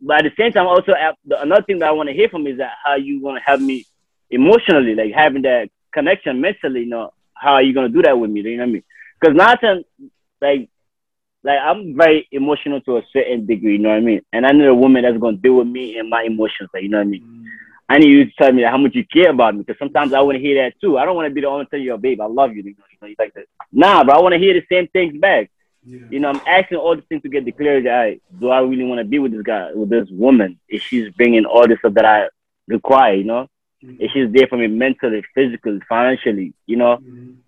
But 0.00 0.24
at 0.24 0.30
the 0.30 0.42
same 0.42 0.52
time, 0.52 0.66
also 0.66 0.92
uh, 0.92 1.12
another 1.40 1.62
thing 1.62 1.78
that 1.80 1.88
I 1.88 1.92
want 1.92 2.08
to 2.08 2.14
hear 2.14 2.28
from 2.28 2.46
is 2.46 2.58
that 2.58 2.72
how 2.84 2.96
you 2.96 3.20
gonna 3.22 3.40
help 3.44 3.60
me 3.60 3.86
emotionally, 4.30 4.94
like 4.94 5.12
having 5.14 5.42
that 5.42 5.70
connection 5.92 6.40
mentally. 6.40 6.80
You 6.80 6.86
know, 6.90 7.12
how 7.34 7.54
are 7.54 7.62
you 7.62 7.72
gonna 7.74 7.88
do 7.88 8.02
that 8.02 8.18
with 8.18 8.30
me? 8.30 8.40
You 8.42 8.56
know 8.56 8.64
what 8.64 8.68
I 8.68 8.72
mean? 8.72 8.84
Because 9.20 9.36
nonsense, 9.36 9.86
like, 10.40 10.68
like 11.42 11.58
I'm 11.62 11.96
very 11.96 12.28
emotional 12.32 12.80
to 12.82 12.98
a 12.98 13.02
certain 13.12 13.46
degree. 13.46 13.72
You 13.72 13.78
know 13.78 13.90
what 13.90 13.96
I 13.96 14.00
mean? 14.00 14.20
And 14.32 14.46
I 14.46 14.52
need 14.52 14.66
a 14.66 14.74
woman 14.74 15.02
that's 15.02 15.18
gonna 15.18 15.36
deal 15.36 15.54
with 15.56 15.66
me 15.66 15.98
and 15.98 16.08
my 16.08 16.22
emotions. 16.22 16.70
Like, 16.72 16.82
you 16.82 16.88
know 16.90 16.98
what 16.98 17.06
I 17.06 17.10
mean? 17.10 17.22
Mhm. 17.22 17.39
I 17.91 17.99
need 17.99 18.09
you 18.09 18.24
to 18.24 18.30
tell 18.38 18.53
me 18.53 18.62
how 18.62 18.78
much 18.78 18.95
you 18.95 19.05
care 19.05 19.30
about 19.30 19.55
me 19.57 19.62
because 19.64 19.78
sometimes 19.80 20.12
I 20.12 20.20
want 20.20 20.36
to 20.36 20.41
hear 20.41 20.62
that 20.62 20.80
too. 20.80 20.97
I 20.97 21.05
don't 21.05 21.16
want 21.16 21.26
to 21.26 21.34
be 21.34 21.41
the 21.41 21.49
only 21.49 21.66
you, 21.72 21.78
yo, 21.78 21.97
babe, 21.97 22.20
I 22.20 22.26
love 22.26 22.55
you. 22.55 22.62
You 22.62 22.76
know, 23.03 23.09
you 23.09 23.16
like 23.18 23.34
that. 23.34 23.47
Nah, 23.72 24.05
but 24.05 24.14
I 24.16 24.20
want 24.20 24.32
to 24.32 24.38
hear 24.38 24.55
the 24.55 24.62
same 24.70 24.86
things 24.86 25.18
back. 25.18 25.51
Yeah. 25.84 25.99
You 26.09 26.20
know, 26.20 26.28
I'm 26.28 26.41
asking 26.47 26.78
all 26.78 26.95
the 26.95 27.03
things 27.03 27.22
to 27.22 27.28
get 27.28 27.45
the 27.45 27.51
clarity. 27.51 27.88
All 27.88 27.97
right, 27.97 28.22
do 28.38 28.51
I 28.51 28.61
really 28.61 28.84
want 28.84 29.01
to 29.01 29.05
be 29.05 29.18
with 29.18 29.32
this 29.32 29.43
guy, 29.43 29.72
with 29.74 29.91
this 29.91 30.09
woman? 30.09 30.61
If 30.68 30.82
she's 30.82 31.11
bringing 31.11 31.45
all 31.47 31.66
the 31.66 31.76
stuff 31.78 31.95
that 31.95 32.05
I 32.05 32.28
require, 32.68 33.14
you 33.14 33.24
know, 33.24 33.49
Mhm. 33.84 33.97
if 33.99 34.12
she's 34.12 34.30
there 34.30 34.47
for 34.47 34.57
me 34.57 34.68
mentally, 34.68 35.24
physically, 35.34 35.80
financially, 35.88 36.53
you 36.68 36.76
know, 36.76 36.99
Mhm. 36.99 37.38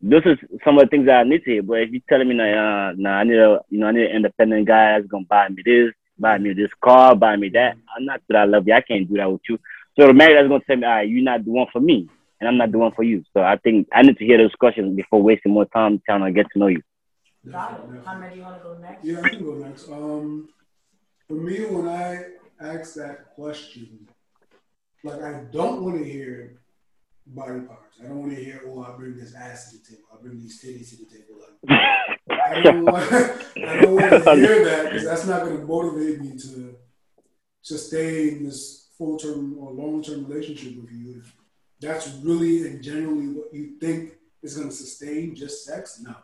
this 0.00 0.24
is 0.24 0.38
some 0.64 0.78
of 0.78 0.84
the 0.84 0.88
things 0.88 1.04
that 1.06 1.20
I 1.20 1.24
need 1.24 1.44
to 1.44 1.50
hear. 1.50 1.62
But 1.62 1.82
if 1.82 1.90
you're 1.90 2.00
telling 2.08 2.28
me, 2.28 2.36
like, 2.36 2.56
uh, 2.56 2.94
nah, 2.96 3.18
I 3.18 3.24
need 3.24 3.36
a, 3.38 3.60
you 3.68 3.80
know, 3.80 3.88
I 3.88 3.92
need 3.92 4.06
an 4.06 4.16
independent 4.16 4.66
guy 4.66 4.92
that's 4.92 5.08
gonna 5.08 5.26
buy 5.28 5.48
me 5.50 5.62
this, 5.62 5.92
buy 6.18 6.38
me 6.38 6.54
this 6.54 6.72
car, 6.74 7.14
buy 7.14 7.36
me 7.36 7.50
that. 7.50 7.76
I'm 7.94 8.06
not 8.06 8.22
that 8.28 8.36
I 8.38 8.44
love 8.44 8.66
you. 8.66 8.72
I 8.72 8.80
can't 8.80 9.06
do 9.06 9.16
that 9.18 9.30
with 9.30 9.42
you. 9.48 9.58
So 9.98 10.06
the 10.06 10.14
man 10.14 10.34
that's 10.34 10.48
gonna 10.48 10.62
tell 10.66 10.76
me, 10.76 10.86
all 10.86 10.92
right, 10.92 11.08
you're 11.08 11.22
not 11.22 11.44
the 11.44 11.50
one 11.50 11.66
for 11.72 11.80
me, 11.80 12.08
and 12.40 12.48
I'm 12.48 12.56
not 12.56 12.72
the 12.72 12.78
one 12.78 12.92
for 12.92 13.02
you. 13.02 13.24
So 13.34 13.42
I 13.42 13.56
think 13.56 13.88
I 13.92 14.02
need 14.02 14.16
to 14.18 14.24
hear 14.24 14.38
those 14.38 14.54
questions 14.54 14.94
before 14.96 15.22
wasting 15.22 15.52
more 15.52 15.66
time 15.66 16.00
trying 16.06 16.24
to 16.24 16.32
get 16.32 16.50
to 16.52 16.58
know 16.58 16.68
you. 16.68 16.82
Got 17.50 17.70
Definitely, 17.70 17.98
it. 17.98 18.04
definitely. 18.04 18.04
Conrad, 18.04 18.32
do 18.32 18.38
you 18.38 18.44
want 18.44 18.56
to 18.56 18.62
go 18.62 18.78
next? 18.78 19.04
Yeah, 19.04 19.20
I 19.24 19.28
can 19.30 19.44
go 19.44 19.54
next. 19.54 19.88
Um, 19.88 20.48
for 21.26 21.34
me, 21.34 21.64
when 21.66 21.88
I 21.88 22.24
ask 22.60 22.94
that 22.94 23.34
question, 23.34 24.08
like 25.02 25.22
I 25.22 25.44
don't 25.52 25.82
want 25.82 25.98
to 25.98 26.04
hear 26.04 26.60
body 27.26 27.60
parts. 27.60 27.98
I 28.00 28.08
don't 28.08 28.18
want 28.18 28.34
to 28.34 28.42
hear, 28.42 28.62
"Oh, 28.66 28.82
I 28.82 28.96
bring 28.96 29.16
this 29.16 29.34
ass 29.34 29.70
to 29.70 29.78
the 29.78 29.84
table. 29.84 30.08
I 30.12 30.22
bring 30.22 30.38
these 30.40 30.62
titties 30.62 30.90
to 30.90 30.96
the 30.96 31.10
table." 31.10 31.40
Like 31.40 32.40
I 32.40 32.62
don't 32.62 32.84
want, 32.90 33.12
I 33.12 33.80
don't 33.80 33.94
want 33.94 34.24
to 34.24 34.34
hear 34.34 34.64
that 34.64 34.84
because 34.84 35.04
that's 35.04 35.26
not 35.26 35.44
going 35.44 35.58
to 35.58 35.64
motivate 35.64 36.20
me 36.20 36.36
to 36.38 36.76
sustain 37.62 38.44
this 38.44 38.79
full 39.00 39.16
term 39.16 39.56
or 39.58 39.72
long 39.72 40.02
term 40.02 40.26
relationship 40.26 40.76
with 40.76 40.92
you. 40.92 41.16
If 41.20 41.34
that's 41.80 42.08
really 42.22 42.68
and 42.68 42.82
genuinely 42.82 43.34
what 43.34 43.52
you 43.52 43.78
think 43.80 44.12
is 44.42 44.58
going 44.58 44.68
to 44.68 44.74
sustain 44.74 45.34
just 45.34 45.64
sex, 45.64 46.02
no. 46.02 46.14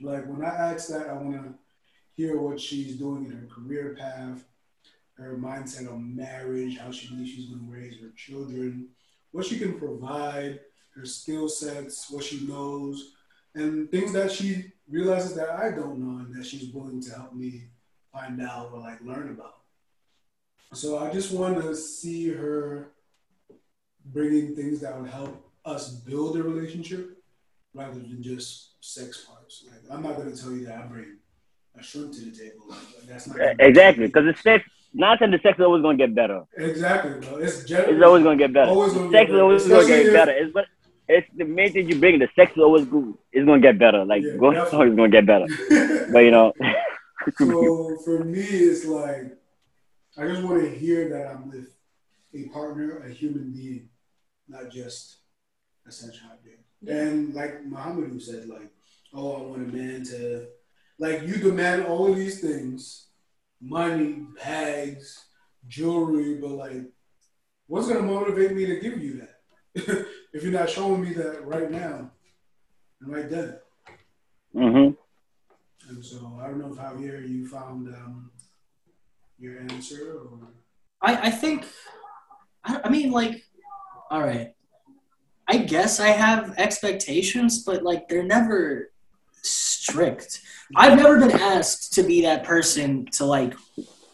Like 0.00 0.24
when 0.26 0.44
I 0.44 0.54
ask 0.54 0.88
that, 0.90 1.08
I 1.10 1.14
want 1.14 1.34
to 1.34 1.54
hear 2.14 2.40
what 2.40 2.60
she's 2.60 2.94
doing 2.96 3.24
in 3.24 3.32
her 3.32 3.48
career 3.52 3.96
path, 3.98 4.44
her 5.14 5.36
mindset 5.36 5.92
on 5.92 6.14
marriage, 6.14 6.78
how 6.78 6.92
she 6.92 7.08
believes 7.08 7.30
she's 7.30 7.50
going 7.50 7.66
to 7.66 7.72
raise 7.72 8.00
her 8.00 8.10
children, 8.16 8.90
what 9.32 9.44
she 9.44 9.58
can 9.58 9.76
provide, 9.76 10.60
her 10.94 11.04
skill 11.04 11.48
sets, 11.48 12.08
what 12.08 12.22
she 12.22 12.46
knows, 12.46 13.14
and 13.56 13.90
things 13.90 14.12
that 14.12 14.30
she 14.30 14.72
realizes 14.88 15.34
that 15.34 15.50
I 15.50 15.72
don't 15.72 15.98
know 15.98 16.24
and 16.24 16.34
that 16.36 16.46
she's 16.46 16.72
willing 16.72 17.02
to 17.02 17.14
help 17.14 17.34
me 17.34 17.64
find 18.12 18.40
out 18.40 18.70
or 18.72 18.78
like 18.78 19.02
learn 19.02 19.30
about. 19.30 19.59
So 20.72 20.98
I 20.98 21.10
just 21.10 21.32
want 21.32 21.56
to 21.60 21.74
see 21.74 22.28
her 22.28 22.92
bringing 24.04 24.54
things 24.54 24.80
that 24.80 24.98
would 24.98 25.10
help 25.10 25.50
us 25.64 25.90
build 26.06 26.36
a 26.36 26.42
relationship 26.42 27.18
rather 27.74 27.98
than 28.00 28.22
just 28.22 28.74
sex 28.80 29.26
parts. 29.26 29.64
Like 29.68 29.80
I'm 29.92 30.02
not 30.02 30.16
going 30.16 30.32
to 30.32 30.40
tell 30.40 30.52
you 30.52 30.66
that 30.66 30.76
I 30.76 30.86
bring 30.88 31.16
a 31.78 31.82
shrimp 31.82 32.12
to 32.14 32.20
the 32.20 32.30
table. 32.30 32.66
Like, 32.68 32.78
that's 33.08 33.26
not 33.26 33.36
exactly 33.58 34.06
because 34.06 34.24
the 34.24 34.40
sex. 34.42 34.64
Not 34.92 35.20
that 35.20 35.30
the 35.30 35.38
sex 35.40 35.56
is 35.58 35.64
always 35.64 35.82
gonna 35.82 35.96
get 35.96 36.14
better. 36.16 36.42
Exactly, 36.58 37.12
bro. 37.12 37.36
It's, 37.40 37.54
it's 37.86 38.02
always 38.02 38.24
gonna 38.24 38.36
get 38.36 38.52
better. 38.52 38.72
Always 38.72 38.92
gonna 38.92 39.04
sex 39.10 39.30
is 39.30 39.38
always 39.38 39.68
gonna 39.68 39.84
get 39.84 40.10
better. 40.10 40.32
It's 40.32 40.52
but 40.52 40.66
it's 41.08 41.28
the 41.36 41.44
main 41.44 41.72
thing 41.72 41.88
you 41.88 41.98
bring. 42.00 42.18
The 42.18 42.28
sex 42.34 42.50
is 42.52 42.62
always 42.62 42.86
good. 42.86 43.14
It's 43.32 43.46
gonna 43.46 43.60
get 43.60 43.78
better. 43.78 44.04
Like 44.04 44.24
yeah, 44.24 44.36
going 44.36 44.58
on 44.72 44.88
is 44.88 44.96
gonna 44.96 45.08
get 45.10 45.26
better. 45.26 45.46
but 46.08 46.20
you 46.20 46.30
know. 46.32 46.52
so 47.38 47.96
for 48.04 48.24
me, 48.24 48.44
it's 48.44 48.84
like 48.84 49.36
I 50.18 50.26
just 50.26 50.42
want 50.42 50.62
to 50.62 50.70
hear 50.70 51.08
that 51.10 51.30
I'm 51.30 51.48
with 51.48 51.74
a 52.34 52.48
partner, 52.48 52.98
a 52.98 53.10
human 53.10 53.52
being, 53.52 53.88
not 54.48 54.70
just 54.70 55.18
a 55.86 55.92
sunshine 55.92 56.38
being. 56.44 56.96
And 56.96 57.34
like 57.34 57.64
Muhammad 57.64 58.20
said, 58.22 58.48
like, 58.48 58.70
oh, 59.14 59.32
I 59.32 59.42
want 59.42 59.68
a 59.68 59.76
man 59.76 60.04
to, 60.04 60.46
like, 60.98 61.22
you 61.22 61.36
demand 61.36 61.84
all 61.86 62.10
of 62.10 62.16
these 62.16 62.40
things, 62.40 63.06
money, 63.60 64.26
bags, 64.42 65.26
jewelry, 65.68 66.36
but 66.36 66.50
like, 66.50 66.82
what's 67.66 67.88
gonna 67.88 68.02
motivate 68.02 68.52
me 68.52 68.66
to 68.66 68.80
give 68.80 69.02
you 69.02 69.20
that? 69.20 69.40
if 70.32 70.42
you're 70.42 70.52
not 70.52 70.70
showing 70.70 71.02
me 71.02 71.12
that 71.12 71.46
right 71.46 71.70
now 71.70 72.10
and 73.00 73.12
right 73.12 73.30
then. 73.30 73.58
Mm-hmm. 74.54 75.90
And 75.90 76.04
so 76.04 76.38
I 76.40 76.48
don't 76.48 76.58
know 76.58 76.72
if 76.72 76.78
Javier, 76.78 77.28
you 77.28 77.46
found 77.46 77.88
um, 77.88 78.30
your 79.40 79.58
answer 79.60 80.18
or. 80.18 80.38
I 81.02 81.28
I 81.28 81.30
think, 81.30 81.66
I, 82.64 82.80
I 82.84 82.88
mean 82.88 83.10
like, 83.10 83.42
all 84.10 84.20
right. 84.20 84.54
I 85.48 85.56
guess 85.56 85.98
I 85.98 86.08
have 86.08 86.54
expectations, 86.58 87.64
but 87.64 87.82
like 87.82 88.08
they're 88.08 88.22
never 88.22 88.92
strict. 89.42 90.42
I've 90.76 90.96
never 90.96 91.18
been 91.18 91.32
asked 91.32 91.92
to 91.94 92.04
be 92.04 92.22
that 92.22 92.44
person 92.44 93.06
to 93.12 93.24
like 93.24 93.54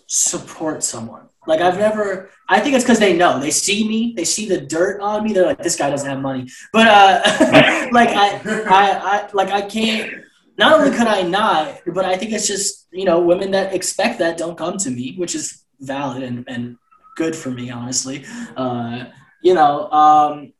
support 0.06 0.82
someone. 0.82 1.28
Like 1.46 1.60
I've 1.60 1.78
never. 1.78 2.30
I 2.48 2.60
think 2.60 2.74
it's 2.74 2.84
because 2.84 2.98
they 2.98 3.16
know 3.16 3.38
they 3.38 3.50
see 3.50 3.86
me, 3.86 4.14
they 4.16 4.24
see 4.24 4.48
the 4.48 4.60
dirt 4.60 5.00
on 5.00 5.24
me. 5.24 5.32
They're 5.32 5.46
like, 5.46 5.62
this 5.62 5.76
guy 5.76 5.90
doesn't 5.90 6.08
have 6.08 6.20
money. 6.20 6.48
But 6.72 6.86
uh, 6.88 7.88
like 7.92 8.10
I, 8.10 8.40
I, 8.44 8.68
I, 8.68 9.28
like 9.32 9.50
I 9.50 9.62
can't. 9.62 10.24
Not 10.58 10.78
only 10.78 10.96
could 10.96 11.06
I 11.06 11.22
not, 11.22 11.80
but 11.86 12.04
I 12.04 12.16
think 12.16 12.32
it's 12.32 12.46
just 12.46 12.88
you 12.92 13.04
know 13.04 13.20
women 13.20 13.50
that 13.52 13.74
expect 13.74 14.18
that 14.20 14.38
don't 14.38 14.56
come 14.56 14.78
to 14.78 14.90
me, 14.90 15.14
which 15.16 15.34
is 15.34 15.64
valid 15.80 16.22
and 16.22 16.44
and 16.48 16.76
good 17.16 17.34
for 17.34 17.50
me, 17.50 17.70
honestly. 17.70 18.24
Uh, 18.56 19.06
you 19.42 19.54
know, 19.54 19.90
um, 19.90 20.52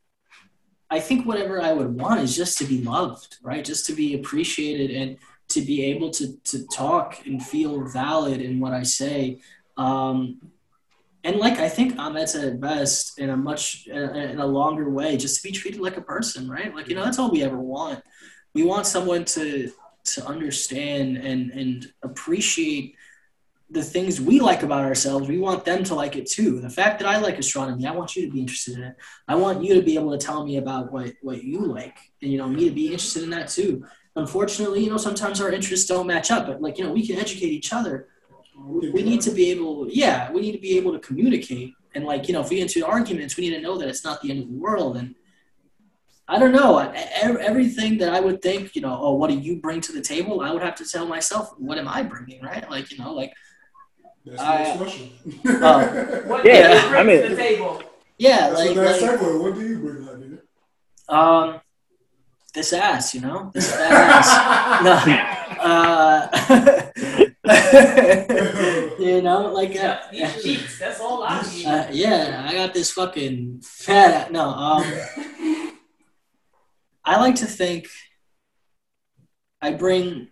I 0.89 0.99
think 0.99 1.25
whatever 1.25 1.61
I 1.61 1.73
would 1.73 1.93
want 1.99 2.21
is 2.21 2.35
just 2.35 2.57
to 2.59 2.65
be 2.65 2.83
loved, 2.83 3.37
right? 3.41 3.63
Just 3.63 3.85
to 3.87 3.93
be 3.93 4.15
appreciated 4.15 4.91
and 4.91 5.17
to 5.49 5.61
be 5.61 5.83
able 5.85 6.09
to 6.11 6.37
to 6.45 6.67
talk 6.67 7.25
and 7.25 7.43
feel 7.43 7.85
valid 7.87 8.41
in 8.41 8.59
what 8.59 8.73
I 8.73 8.83
say. 8.83 9.41
Um, 9.77 10.39
and 11.23 11.37
like 11.37 11.59
I 11.59 11.69
think 11.69 11.97
Ahmed 11.97 12.29
said 12.29 12.45
it 12.45 12.61
best 12.61 13.19
in 13.19 13.29
a 13.29 13.37
much 13.37 13.87
in 13.87 14.39
a 14.39 14.45
longer 14.45 14.89
way, 14.89 15.17
just 15.17 15.41
to 15.41 15.47
be 15.47 15.51
treated 15.51 15.81
like 15.81 15.97
a 15.97 16.01
person, 16.01 16.49
right? 16.49 16.73
Like 16.73 16.87
you 16.87 16.95
know, 16.95 17.03
that's 17.03 17.19
all 17.19 17.31
we 17.31 17.43
ever 17.43 17.59
want. 17.59 18.01
We 18.53 18.63
want 18.63 18.87
someone 18.87 19.25
to 19.25 19.71
to 20.15 20.25
understand 20.25 21.17
and 21.17 21.51
and 21.51 21.91
appreciate 22.03 22.95
the 23.69 23.83
things 23.83 24.21
we 24.21 24.39
like 24.39 24.63
about 24.63 24.85
ourselves. 24.85 25.27
We 25.27 25.39
want 25.39 25.65
them 25.65 25.83
to 25.85 25.95
like 25.95 26.15
it 26.15 26.25
too. 26.25 26.61
The 26.61 26.69
fact 26.69 26.99
that 26.99 27.07
I 27.07 27.17
like 27.17 27.37
astronomy, 27.37 27.85
I 27.85 27.91
want 27.91 28.15
you 28.15 28.25
to 28.25 28.31
be 28.31 28.39
interested 28.39 28.77
in 28.77 28.83
it. 28.83 28.95
I 29.27 29.35
want 29.35 29.61
you 29.61 29.73
to 29.73 29.81
be 29.81 29.95
able 29.95 30.11
to 30.11 30.17
tell 30.17 30.45
me 30.45 30.57
about 30.57 30.91
what 30.91 31.13
what 31.21 31.43
you 31.43 31.65
like, 31.65 31.97
and 32.21 32.31
you 32.31 32.37
know, 32.37 32.47
me 32.47 32.69
to 32.69 32.75
be 32.75 32.85
interested 32.87 33.23
in 33.23 33.29
that 33.31 33.49
too. 33.49 33.85
Unfortunately, 34.15 34.83
you 34.83 34.89
know, 34.89 34.97
sometimes 34.97 35.41
our 35.41 35.51
interests 35.51 35.87
don't 35.87 36.07
match 36.07 36.31
up, 36.31 36.47
but 36.47 36.61
like 36.61 36.77
you 36.77 36.83
know, 36.83 36.91
we 36.91 37.05
can 37.05 37.17
educate 37.17 37.51
each 37.51 37.73
other 37.73 38.07
we 38.57 39.03
need 39.03 39.21
to 39.21 39.31
be 39.31 39.51
able 39.51 39.87
yeah 39.89 40.31
we 40.31 40.41
need 40.41 40.51
to 40.51 40.57
be 40.57 40.77
able 40.77 40.91
to 40.91 40.99
communicate 40.99 41.73
and 41.95 42.05
like 42.05 42.27
you 42.27 42.33
know 42.33 42.41
if 42.41 42.49
we 42.49 42.57
get 42.57 42.63
into 42.63 42.85
arguments 42.85 43.37
we 43.37 43.47
need 43.47 43.55
to 43.55 43.61
know 43.61 43.77
that 43.77 43.87
it's 43.87 44.03
not 44.03 44.21
the 44.21 44.31
end 44.31 44.43
of 44.43 44.49
the 44.49 44.57
world 44.57 44.97
and 44.97 45.13
i 46.27 46.37
don't 46.37 46.51
know 46.51 46.77
everything 46.79 47.97
that 47.97 48.13
i 48.13 48.19
would 48.19 48.41
think 48.41 48.75
you 48.75 48.81
know 48.81 48.97
oh 49.01 49.13
what 49.13 49.29
do 49.29 49.37
you 49.37 49.59
bring 49.61 49.79
to 49.81 49.91
the 49.91 50.01
table 50.01 50.41
i 50.41 50.51
would 50.51 50.61
have 50.61 50.75
to 50.75 50.85
tell 50.85 51.05
myself 51.05 51.53
what 51.57 51.77
am 51.77 51.87
i 51.87 52.03
bringing 52.03 52.41
right 52.41 52.69
like 52.69 52.91
you 52.91 52.97
know 52.97 53.13
like 53.13 53.33
that's 54.27 54.41
the 54.41 54.57
next 54.57 54.77
question. 54.77 55.63
Uh, 55.63 55.87
what 56.25 56.45
yeah, 56.45 56.67
do 56.67 56.73
you 56.73 56.81
bring 56.89 56.99
I 56.99 57.03
mean, 57.03 57.21
to 57.21 57.29
the 57.29 57.35
table? 57.35 57.83
Yeah, 58.17 58.49
that's 58.49 58.59
like, 58.59 58.75
like 58.75 59.21
what 59.21 59.55
do 59.55 59.61
you 59.61 59.79
bring, 59.79 60.05
dude? 60.19 60.41
Um, 61.07 61.61
this 62.53 62.73
ass, 62.73 63.13
you 63.13 63.21
know, 63.21 63.51
this 63.53 63.73
fat 63.73 63.91
ass. 63.91 64.83
no, 64.83 64.93
uh, 65.61 66.27
you 68.99 69.21
know, 69.21 69.51
like 69.53 69.75
uh, 69.77 69.99
these 70.11 70.43
cheeks. 70.43 70.79
That's 70.79 70.99
all 70.99 71.23
I 71.23 71.41
need. 71.49 71.65
Uh, 71.65 71.87
yeah, 71.91 72.45
I 72.47 72.53
got 72.53 72.73
this 72.73 72.91
fucking 72.91 73.61
fat. 73.61 74.31
No, 74.31 74.49
um, 74.49 74.83
I 77.07 77.15
like 77.15 77.35
to 77.35 77.45
think 77.45 77.87
I 79.61 79.71
bring 79.71 80.27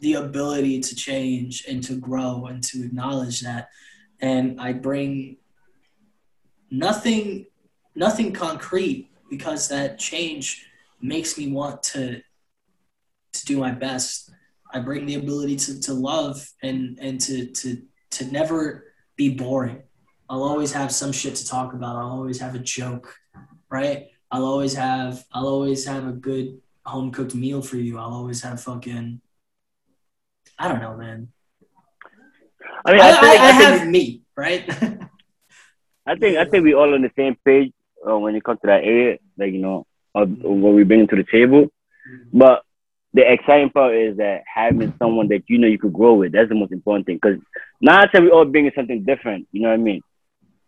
the 0.00 0.14
ability 0.14 0.80
to 0.80 0.96
change 0.96 1.64
and 1.68 1.84
to 1.84 1.94
grow 1.94 2.46
and 2.46 2.64
to 2.64 2.84
acknowledge 2.84 3.42
that, 3.42 3.68
and 4.20 4.60
I 4.60 4.72
bring 4.72 5.36
nothing, 6.68 7.46
nothing 7.94 8.32
concrete 8.32 9.08
because 9.30 9.68
that 9.68 10.00
change 10.00 10.66
makes 11.00 11.38
me 11.38 11.52
want 11.52 11.84
to 11.84 12.20
to 13.32 13.46
do 13.46 13.60
my 13.60 13.70
best 13.70 14.32
I 14.72 14.80
bring 14.80 15.06
the 15.06 15.14
ability 15.14 15.56
to, 15.56 15.80
to 15.82 15.94
love 15.94 16.44
and 16.60 16.98
and 17.00 17.20
to 17.20 17.46
to 17.46 17.82
to 18.12 18.32
never 18.32 18.92
be 19.14 19.28
boring. 19.28 19.82
I'll 20.28 20.42
always 20.42 20.72
have 20.72 20.90
some 20.90 21.12
shit 21.12 21.36
to 21.36 21.46
talk 21.46 21.72
about. 21.72 21.94
I'll 21.94 22.10
always 22.10 22.40
have 22.40 22.56
a 22.56 22.58
joke, 22.58 23.14
right? 23.70 24.09
I'll 24.30 24.44
always 24.44 24.74
have 24.74 25.24
I'll 25.32 25.48
always 25.48 25.86
have 25.86 26.06
a 26.06 26.12
good 26.12 26.60
home 26.84 27.10
cooked 27.10 27.34
meal 27.34 27.62
for 27.62 27.76
you. 27.76 27.98
I'll 27.98 28.14
always 28.14 28.42
have 28.42 28.60
fucking 28.60 29.20
I 30.58 30.68
don't 30.68 30.80
know, 30.80 30.96
man. 30.96 31.28
I 32.84 32.92
mean, 32.92 33.00
I, 33.00 33.08
I, 33.08 33.12
think, 33.12 33.40
I, 33.40 33.48
I, 33.48 33.50
have 33.52 33.88
me, 33.88 34.22
right? 34.36 34.68
I 36.06 36.16
think 36.16 36.38
I 36.38 36.44
think 36.44 36.64
we 36.64 36.74
all 36.74 36.94
on 36.94 37.02
the 37.02 37.10
same 37.16 37.36
page 37.44 37.72
uh, 38.08 38.18
when 38.18 38.34
it 38.34 38.44
comes 38.44 38.60
to 38.60 38.66
that 38.66 38.84
area, 38.84 39.18
like 39.38 39.52
you 39.52 39.58
know, 39.58 39.86
uh, 40.14 40.24
what 40.24 40.74
we 40.74 40.84
bring 40.84 41.06
to 41.08 41.16
the 41.16 41.24
table. 41.30 41.68
But 42.32 42.62
the 43.12 43.30
exciting 43.30 43.70
part 43.70 43.94
is 43.94 44.16
that 44.18 44.42
having 44.52 44.94
someone 44.98 45.28
that 45.28 45.42
you 45.48 45.58
know 45.58 45.66
you 45.66 45.78
could 45.78 45.92
grow 45.92 46.14
with. 46.14 46.32
That's 46.32 46.48
the 46.48 46.54
most 46.54 46.72
important 46.72 47.06
thing. 47.06 47.18
Because 47.22 47.40
now 47.80 48.04
I 48.12 48.20
we 48.20 48.30
all 48.30 48.44
bringing 48.44 48.72
something 48.74 49.04
different. 49.04 49.48
You 49.52 49.62
know 49.62 49.68
what 49.68 49.74
I 49.74 49.78
mean? 49.78 50.02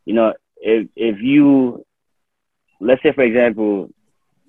You 0.04 0.14
know, 0.14 0.34
if 0.56 0.88
if 0.96 1.20
you, 1.20 1.84
let's 2.82 3.02
say 3.02 3.12
for 3.12 3.22
example, 3.22 3.90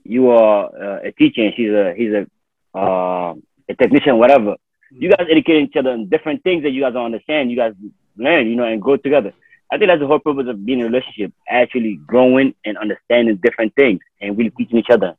you 0.04 0.30
are 0.30 0.66
uh, 0.66 1.00
a 1.04 1.12
teacher 1.12 1.42
and 1.42 1.54
she's 1.56 1.72
a 1.72 1.94
he's 1.96 2.14
a 2.14 2.78
uh, 2.78 3.34
a 3.70 3.76
technician, 3.76 4.18
whatever. 4.18 4.56
You 4.92 5.10
guys 5.10 5.28
educate 5.30 5.64
each 5.64 5.76
other 5.76 5.92
on 5.92 6.10
different 6.10 6.44
things 6.44 6.64
that 6.64 6.72
you 6.72 6.82
guys 6.82 6.94
don't 6.94 7.06
understand. 7.06 7.50
You 7.50 7.58
guys 7.58 7.74
learn, 8.18 8.48
you 8.48 8.56
know, 8.56 8.66
and 8.66 8.82
grow 8.82 8.98
together. 8.98 9.34
I 9.72 9.78
think 9.78 9.90
that's 9.90 10.02
the 10.02 10.08
whole 10.08 10.20
purpose 10.20 10.48
of 10.48 10.64
being 10.66 10.80
in 10.80 10.86
a 10.86 10.90
relationship, 10.90 11.34
actually 11.50 11.96
growing 12.06 12.54
and 12.64 12.78
understanding 12.78 13.40
different 13.42 13.74
things 13.76 14.02
and 14.22 14.38
really 14.38 14.52
teaching 14.52 14.78
each 14.78 14.92
other 14.92 15.16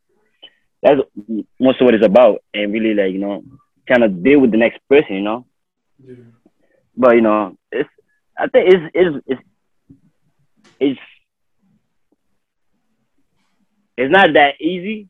that's 0.84 1.00
most 1.58 1.80
of 1.80 1.86
what 1.86 1.94
it's 1.94 2.04
about 2.04 2.42
and 2.52 2.72
really 2.72 2.94
like 2.94 3.12
you 3.12 3.18
know 3.18 3.42
kind 3.88 4.04
of 4.04 4.22
deal 4.22 4.38
with 4.38 4.50
the 4.50 4.58
next 4.58 4.78
person 4.88 5.14
you 5.16 5.22
know 5.22 5.46
yeah. 6.06 6.14
but 6.94 7.16
you 7.16 7.22
know 7.22 7.56
it's 7.72 7.88
i 8.38 8.46
think 8.46 8.72
it's 8.72 8.90
it's 8.94 9.24
it's 9.26 9.42
it's 10.78 11.00
it's 13.97 14.12
not 14.12 14.32
that 14.34 14.61
easy 14.61 15.09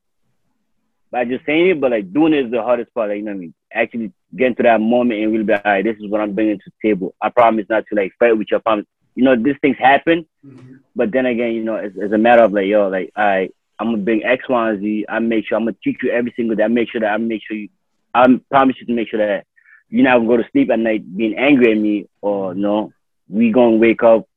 by 1.10 1.24
just 1.24 1.44
saying 1.46 1.68
it 1.68 1.80
but 1.80 1.90
like 1.90 2.12
doing 2.12 2.32
it 2.32 2.46
is 2.46 2.50
the 2.50 2.62
hardest 2.62 2.92
part 2.94 3.08
like 3.08 3.18
you 3.18 3.24
know 3.24 3.32
what 3.32 3.36
i 3.36 3.40
mean 3.40 3.54
actually 3.72 4.12
getting 4.36 4.54
to 4.54 4.62
that 4.62 4.80
moment 4.80 5.20
and 5.20 5.32
really 5.32 5.44
be 5.44 5.52
like 5.52 5.64
all 5.64 5.72
right 5.72 5.84
this 5.84 5.96
is 5.96 6.10
what 6.10 6.20
i'm 6.20 6.34
bringing 6.34 6.58
to 6.58 6.70
the 6.70 6.88
table 6.88 7.14
i 7.20 7.28
promise 7.28 7.66
not 7.68 7.84
to 7.86 7.94
like 7.94 8.12
fight 8.18 8.36
with 8.36 8.48
your 8.50 8.60
promise 8.60 8.86
you 9.14 9.24
know 9.24 9.36
these 9.36 9.56
things 9.60 9.76
happen 9.78 10.26
mm-hmm. 10.44 10.76
but 10.96 11.12
then 11.12 11.26
again 11.26 11.52
you 11.52 11.62
know 11.62 11.76
it's, 11.76 11.96
it's 11.98 12.12
a 12.12 12.18
matter 12.18 12.42
of 12.42 12.52
like 12.52 12.66
yo 12.66 12.88
like 12.88 13.10
all 13.16 13.24
right 13.24 13.54
I'm 13.78 13.88
gonna 13.88 14.02
bring 14.02 14.24
X, 14.24 14.48
Y, 14.48 14.70
and 14.70 14.80
Z. 14.80 15.06
I 15.08 15.18
make 15.18 15.46
sure 15.46 15.58
I'm 15.58 15.64
gonna 15.64 15.76
teach 15.82 15.98
you 16.02 16.10
every 16.10 16.32
single 16.36 16.56
day. 16.56 16.62
I 16.64 16.68
make 16.68 16.90
sure 16.90 17.00
that 17.00 17.12
I 17.12 17.16
make 17.16 17.42
sure 17.46 17.56
you. 17.56 17.68
I 18.14 18.26
promise 18.50 18.76
you 18.78 18.86
to 18.86 18.92
make 18.92 19.08
sure 19.08 19.18
that 19.18 19.46
you're 19.88 20.04
not 20.04 20.18
gonna 20.18 20.28
go 20.28 20.36
to 20.36 20.48
sleep 20.52 20.70
at 20.70 20.78
night 20.78 21.16
being 21.16 21.36
angry 21.36 21.72
at 21.72 21.78
me, 21.78 22.08
or 22.20 22.54
no, 22.54 22.92
we 23.28 23.50
gonna 23.50 23.76
wake 23.76 24.02
up. 24.02 24.28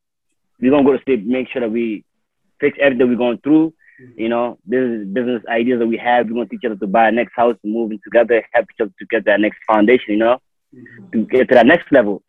We 0.60 0.70
gonna 0.70 0.84
go 0.84 0.98
to 0.98 1.04
sleep. 1.04 1.26
Make 1.26 1.50
sure 1.50 1.62
that 1.62 1.72
we 1.72 2.04
fix 2.60 2.78
everything 2.82 3.10
we're 3.10 3.16
going 3.16 3.38
through, 3.39 3.74
You 4.16 4.30
know, 4.30 4.58
this 4.66 5.06
business 5.08 5.43
ideas 5.48 5.80
that 5.80 5.88
we 5.88 5.98
have. 5.98 6.28
We 6.28 6.34
want 6.34 6.54
each 6.54 6.66
other 6.66 6.76
to 6.76 6.88
buy 6.88 7.08
a 7.10 7.12
next 7.12 7.34
house, 7.36 7.56
move 7.64 7.74
moving 7.84 8.00
together, 8.04 8.43
help 8.54 8.66
each 8.72 8.82
other 8.82 8.91
to 9.00 9.06
get 9.10 9.26
that 9.26 9.39
next 9.39 9.60
foundation. 9.68 10.14
You 10.14 10.18
know, 10.18 10.38
Mhm. 10.76 11.12
to 11.14 11.26
get 11.26 11.48
to 11.50 11.56
that 11.56 11.66
next 11.68 11.91
level. 11.91 12.22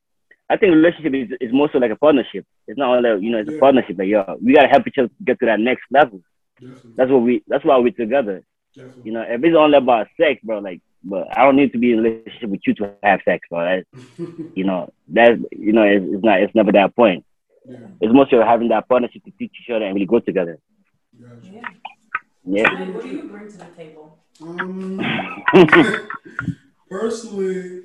I 0.51 0.57
think 0.57 0.73
relationship 0.75 1.15
is, 1.15 1.37
is 1.41 1.53
more 1.53 1.69
so 1.73 1.79
like 1.79 1.91
a 1.91 1.97
partnership. 1.97 2.47
It's 2.67 2.79
not 2.79 2.97
only 2.97 3.25
you 3.27 3.31
know 3.33 3.39
it's 3.39 3.51
Yeah. 3.51 3.57
a 3.57 3.61
partnership. 3.61 3.99
Like 3.99 4.09
yo, 4.09 4.39
we 4.43 4.55
gotta 4.55 4.69
help 4.69 4.87
each 4.87 4.99
other 4.99 5.09
to 5.09 5.25
get 5.25 5.39
to 5.41 5.47
that 5.47 5.61
next 5.61 5.85
level. 5.91 6.21
Definitely. 6.61 6.93
That's 6.97 7.11
what 7.11 7.23
we. 7.23 7.43
That's 7.49 7.65
why 7.65 7.77
we're 7.79 7.93
together. 7.93 8.43
Definitely. 8.75 9.03
You 9.05 9.13
know, 9.13 9.23
if 9.23 9.43
it's 9.45 9.57
only 9.57 9.77
about 9.79 10.09
sex, 10.21 10.41
bro, 10.43 10.59
like, 10.59 10.81
but 11.05 11.27
I 11.37 11.45
don't 11.45 11.57
need 11.57 11.73
to 11.73 11.79
be 11.79 11.93
in 11.93 11.99
a 12.01 12.03
relationship 12.03 12.51
with 12.51 12.61
you 12.67 12.75
to 12.75 12.95
have 13.03 13.21
sex, 13.25 13.47
bro. 13.51 13.61
That, 13.65 13.85
you 14.55 14.65
know, 14.65 14.91
that's 15.09 15.39
you 15.53 15.73
know, 15.73 15.83
it's, 15.83 16.05
it's 16.07 16.25
not. 16.25 16.41
It's 16.43 16.55
never 16.55 16.73
that 16.73 16.95
point. 16.97 17.25
yeah. 17.67 17.89
It's 18.01 18.13
more 18.13 18.27
so 18.31 18.43
having 18.43 18.69
that 18.69 18.89
partnership 18.89 19.25
to 19.25 19.33
teach 19.39 19.53
each 19.63 19.71
other 19.71 19.85
and 19.85 19.95
really 19.95 20.07
grow 20.07 20.21
together. 20.21 20.59
Gotcha. 21.21 21.53
Yeah. 21.53 21.63
Yeah. 22.45 22.93
What 22.93 23.03
do 23.03 23.09
you 23.09 23.23
bring 23.25 23.51
to 23.51 23.59
the 23.59 23.65
table? 23.77 24.19
Um, 24.41 25.01
personally, 26.91 27.83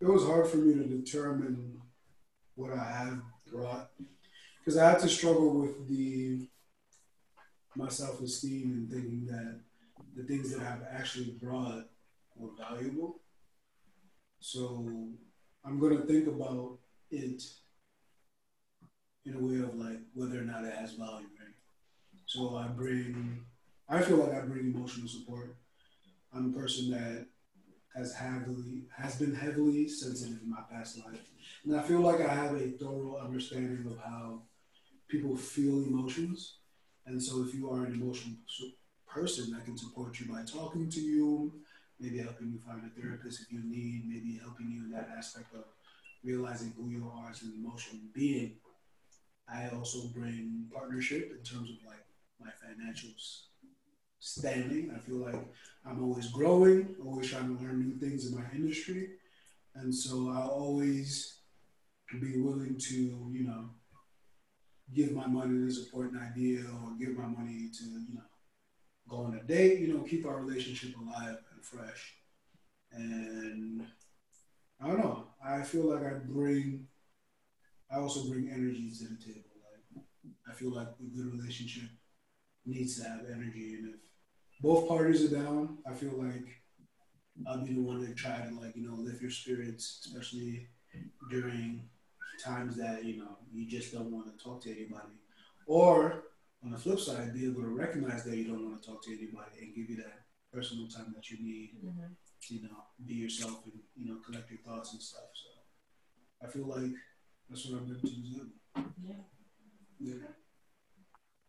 it 0.00 0.06
was 0.06 0.24
hard 0.24 0.48
for 0.48 0.56
me 0.56 0.74
to 0.74 0.84
determine 0.84 1.80
what 2.56 2.72
I 2.72 2.84
have 2.84 3.20
brought 3.50 3.90
because 4.58 4.76
I 4.76 4.90
had 4.90 4.98
to 5.00 5.08
struggle 5.08 5.60
with 5.60 5.88
the 5.88 6.48
my 7.76 7.88
self 7.88 8.20
esteem 8.20 8.72
and 8.72 8.90
thinking 8.90 9.26
that 9.26 9.60
the 10.16 10.24
things 10.24 10.54
that 10.54 10.66
I've 10.66 10.82
actually 10.90 11.36
brought 11.40 11.84
were 12.34 12.50
valuable. 12.58 13.20
So 14.40 15.08
I'm 15.64 15.78
gonna 15.78 16.00
think 16.06 16.26
about 16.26 16.78
it 17.10 17.42
in 19.26 19.34
a 19.34 19.38
way 19.38 19.58
of 19.58 19.74
like 19.74 19.98
whether 20.14 20.40
or 20.40 20.44
not 20.44 20.64
it 20.64 20.74
has 20.74 20.92
value, 20.92 21.26
right? 21.35 21.35
So 22.26 22.56
I 22.56 22.66
bring 22.68 23.40
I 23.88 24.02
feel 24.02 24.16
like 24.18 24.34
I 24.34 24.40
bring 24.40 24.74
emotional 24.74 25.08
support. 25.08 25.56
I'm 26.32 26.54
a 26.54 26.58
person 26.58 26.90
that 26.90 27.26
has 27.94 28.14
heavily 28.14 28.84
has 28.96 29.16
been 29.16 29.34
heavily 29.34 29.88
sensitive 29.88 30.42
in 30.42 30.50
my 30.50 30.62
past 30.70 30.98
life, 30.98 31.20
and 31.64 31.76
I 31.76 31.82
feel 31.82 32.00
like 32.00 32.20
I 32.20 32.34
have 32.34 32.54
a 32.56 32.70
thorough 32.72 33.18
understanding 33.24 33.86
of 33.90 33.98
how 33.98 34.42
people 35.08 35.36
feel 35.36 35.84
emotions. 35.84 36.58
And 37.06 37.22
so, 37.22 37.44
if 37.44 37.54
you 37.54 37.70
are 37.70 37.84
an 37.84 37.94
emotional 37.94 38.36
person, 39.06 39.56
I 39.60 39.64
can 39.64 39.78
support 39.78 40.18
you 40.20 40.26
by 40.32 40.42
talking 40.42 40.90
to 40.90 41.00
you, 41.00 41.52
maybe 42.00 42.18
helping 42.18 42.50
you 42.50 42.58
find 42.66 42.82
a 42.84 43.00
therapist 43.00 43.42
if 43.42 43.52
you 43.52 43.62
need, 43.64 44.04
maybe 44.08 44.38
helping 44.42 44.70
you 44.70 44.84
in 44.84 44.90
that 44.90 45.08
aspect 45.16 45.54
of 45.54 45.64
realizing 46.24 46.72
who 46.76 46.90
you 46.90 47.10
are 47.14 47.30
as 47.30 47.42
an 47.42 47.54
emotional 47.56 48.02
being. 48.12 48.56
I 49.48 49.68
also 49.68 50.08
bring 50.08 50.68
partnership 50.74 51.30
in 51.30 51.44
terms 51.44 51.70
of 51.70 51.76
like 51.86 52.05
my 52.40 52.50
financials 52.50 53.42
standing. 54.20 54.90
I 54.94 54.98
feel 54.98 55.18
like 55.18 55.52
I'm 55.84 56.02
always 56.02 56.28
growing, 56.28 56.94
always 57.04 57.30
trying 57.30 57.56
to 57.56 57.62
learn 57.62 57.80
new 57.80 57.96
things 57.98 58.26
in 58.26 58.36
my 58.36 58.44
industry. 58.54 59.10
And 59.74 59.94
so 59.94 60.30
I'll 60.30 60.48
always 60.48 61.40
be 62.20 62.40
willing 62.40 62.76
to, 62.78 62.94
you 63.32 63.44
know, 63.46 63.70
give 64.94 65.12
my 65.12 65.26
money 65.26 65.66
to 65.66 65.70
support 65.70 66.12
an 66.12 66.18
idea 66.18 66.60
or 66.60 66.92
give 66.98 67.16
my 67.16 67.26
money 67.26 67.68
to, 67.76 67.84
you 67.84 68.14
know, 68.14 68.22
go 69.08 69.18
on 69.18 69.34
a 69.34 69.42
date, 69.42 69.80
you 69.80 69.92
know, 69.92 70.02
keep 70.02 70.26
our 70.26 70.40
relationship 70.40 70.96
alive 70.96 71.38
and 71.52 71.64
fresh. 71.64 72.14
And 72.92 73.86
I 74.80 74.88
don't 74.88 74.98
know. 74.98 75.26
I 75.44 75.62
feel 75.62 75.92
like 75.92 76.04
I 76.04 76.14
bring, 76.24 76.86
I 77.90 77.96
also 77.98 78.28
bring 78.28 78.50
energy 78.50 78.90
to 78.98 79.04
the 79.04 79.16
table. 79.16 79.50
Like, 79.94 80.04
I 80.48 80.54
feel 80.54 80.74
like 80.74 80.88
a 80.88 81.16
good 81.16 81.32
relationship 81.32 81.90
needs 82.66 83.00
to 83.00 83.08
have 83.08 83.20
energy. 83.30 83.74
And 83.74 83.94
if 83.94 84.00
both 84.60 84.88
parties 84.88 85.24
are 85.24 85.36
down, 85.36 85.78
I 85.88 85.94
feel 85.94 86.12
like 86.16 86.62
I'll 87.46 87.64
be 87.64 87.74
the 87.74 87.82
one 87.82 88.04
to 88.06 88.14
try 88.14 88.38
to 88.38 88.60
like, 88.60 88.76
you 88.76 88.88
know, 88.88 88.96
lift 88.96 89.20
your 89.20 89.30
spirits, 89.30 90.06
especially 90.06 90.68
during 91.30 91.88
times 92.42 92.76
that, 92.76 93.04
you 93.04 93.18
know, 93.18 93.38
you 93.52 93.66
just 93.66 93.92
don't 93.92 94.10
want 94.10 94.26
to 94.26 94.44
talk 94.44 94.62
to 94.62 94.70
anybody. 94.70 95.20
Or 95.66 96.24
on 96.64 96.70
the 96.70 96.78
flip 96.78 96.98
side, 96.98 97.34
be 97.34 97.46
able 97.46 97.62
to 97.62 97.68
recognize 97.68 98.24
that 98.24 98.36
you 98.36 98.44
don't 98.44 98.64
want 98.64 98.82
to 98.82 98.88
talk 98.88 99.02
to 99.04 99.10
anybody 99.12 99.58
and 99.60 99.74
give 99.74 99.90
you 99.90 99.96
that 99.96 100.22
personal 100.52 100.88
time 100.88 101.12
that 101.14 101.30
you 101.30 101.38
need, 101.40 101.76
mm-hmm. 101.84 102.04
you 102.48 102.62
know, 102.62 102.84
be 103.06 103.14
yourself 103.14 103.60
and, 103.64 103.74
you 103.96 104.06
know, 104.08 104.18
collect 104.24 104.50
your 104.50 104.60
thoughts 104.60 104.92
and 104.92 105.02
stuff. 105.02 105.28
So 105.34 106.46
I 106.46 106.50
feel 106.50 106.66
like 106.66 106.92
that's 107.48 107.66
what 107.66 107.80
I've 107.80 107.86
been 107.86 108.00
to 108.00 108.06
do. 108.06 108.50
Yeah. 109.02 109.14
Yeah. 110.00 110.14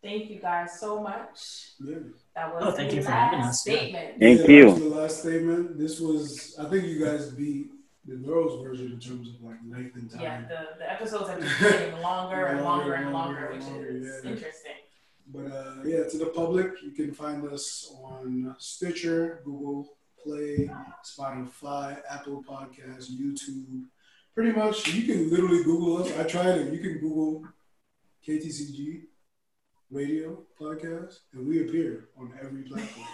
Thank 0.03 0.29
you 0.29 0.39
guys 0.39 0.79
so 0.79 1.01
much. 1.01 1.71
Yeah. 1.83 1.95
That 2.35 2.53
was 2.53 2.63
Oh, 2.65 2.71
thank 2.71 2.91
the 2.91 2.97
you 2.97 3.01
for 3.03 3.09
last 3.09 3.31
having 3.31 3.39
us. 3.45 3.67
Yeah. 3.67 3.73
statement. 3.75 4.19
Thank 4.19 4.39
Yeah, 4.41 4.47
you. 4.47 4.65
that 4.65 4.73
was 4.73 4.79
The 4.83 4.89
last 4.89 5.19
statement. 5.21 5.77
This 5.77 5.99
was, 5.99 6.55
I 6.59 6.65
think 6.69 6.85
you 6.85 7.03
guys 7.03 7.31
beat 7.31 7.71
the 8.05 8.15
girls' 8.15 8.63
version 8.63 8.91
in 8.93 8.99
terms 8.99 9.27
of 9.29 9.41
like 9.43 9.57
length 9.67 9.95
and 9.95 10.09
time. 10.09 10.21
Yeah, 10.21 10.41
the, 10.47 10.77
the 10.77 10.91
episodes 10.91 11.29
have 11.29 11.39
been 11.39 11.49
getting 11.59 12.01
longer 12.01 12.45
and 12.45 12.63
longer 12.63 12.93
and 12.93 13.11
longer, 13.11 13.49
which 13.53 13.63
longer, 13.63 13.87
is 13.87 14.21
yeah. 14.23 14.29
interesting. 14.31 14.71
But 15.33 15.47
uh, 15.51 15.73
yeah, 15.83 16.03
to 16.07 16.17
the 16.17 16.27
public, 16.27 16.71
you 16.83 16.91
can 16.91 17.11
find 17.11 17.45
us 17.49 17.91
on 18.01 18.55
Stitcher, 18.59 19.41
Google 19.43 19.89
Play, 20.23 20.69
Spotify, 21.05 21.97
Apple 22.09 22.43
Podcasts, 22.47 23.09
YouTube. 23.11 23.83
Pretty 24.33 24.51
much, 24.53 24.87
you 24.93 25.03
can 25.11 25.29
literally 25.31 25.63
Google 25.63 25.97
us. 25.97 26.11
I 26.17 26.23
tried 26.23 26.59
it. 26.59 26.71
You 26.71 26.79
can 26.79 26.99
Google 26.99 27.43
KTCG 28.25 29.01
Radio 29.89 30.43
Podcast, 30.59 31.19
and 31.33 31.47
we 31.47 31.61
appear 31.67 32.09
on 32.19 32.33
every 32.41 32.63
platform. 32.63 33.07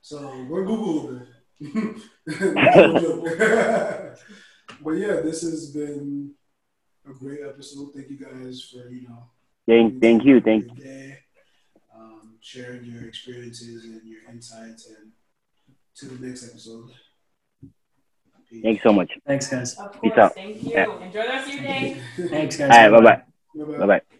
So 0.00 0.46
we're 0.48 0.64
Googleable. 0.64 1.26
No 2.26 2.98
joke. 2.98 4.18
but 4.82 4.90
yeah, 4.92 5.20
this 5.20 5.42
has 5.42 5.70
been 5.72 6.32
a 7.08 7.12
great 7.12 7.40
episode. 7.46 7.90
Thank 7.94 8.08
you 8.10 8.18
guys 8.18 8.62
for 8.62 8.88
you 8.88 9.08
know 9.08 9.24
Thank, 9.66 10.00
thank 10.00 10.24
you, 10.24 10.40
thank 10.40 10.64
your 10.66 10.74
day, 10.76 11.18
um, 11.94 12.36
sharing 12.40 12.84
your 12.84 13.06
experiences 13.06 13.84
and 13.84 14.02
your 14.04 14.22
insights, 14.30 14.88
and 14.88 15.12
to 15.96 16.06
the 16.06 16.26
next 16.26 16.48
episode. 16.48 16.90
Peace. 18.48 18.62
Thanks 18.64 18.82
so 18.82 18.92
much. 18.92 19.12
Thanks, 19.26 19.46
guys. 19.48 19.78
Of 19.78 20.00
Peace 20.00 20.12
out. 20.16 20.34
thank 20.34 20.62
you. 20.64 20.70
Yeah. 20.72 20.86
Enjoy 20.86 21.22
the 21.22 21.28
rest 21.28 21.48
of 21.48 21.54
your 21.54 21.62
day. 21.66 22.00
Thanks, 22.28 22.56
guys. 22.56 22.70
All 22.72 22.90
right, 22.90 22.90
bye 22.90 23.00
bye. 23.00 23.22
Bye-bye. 23.54 23.78
Bye 23.78 23.86
bye. 23.86 24.19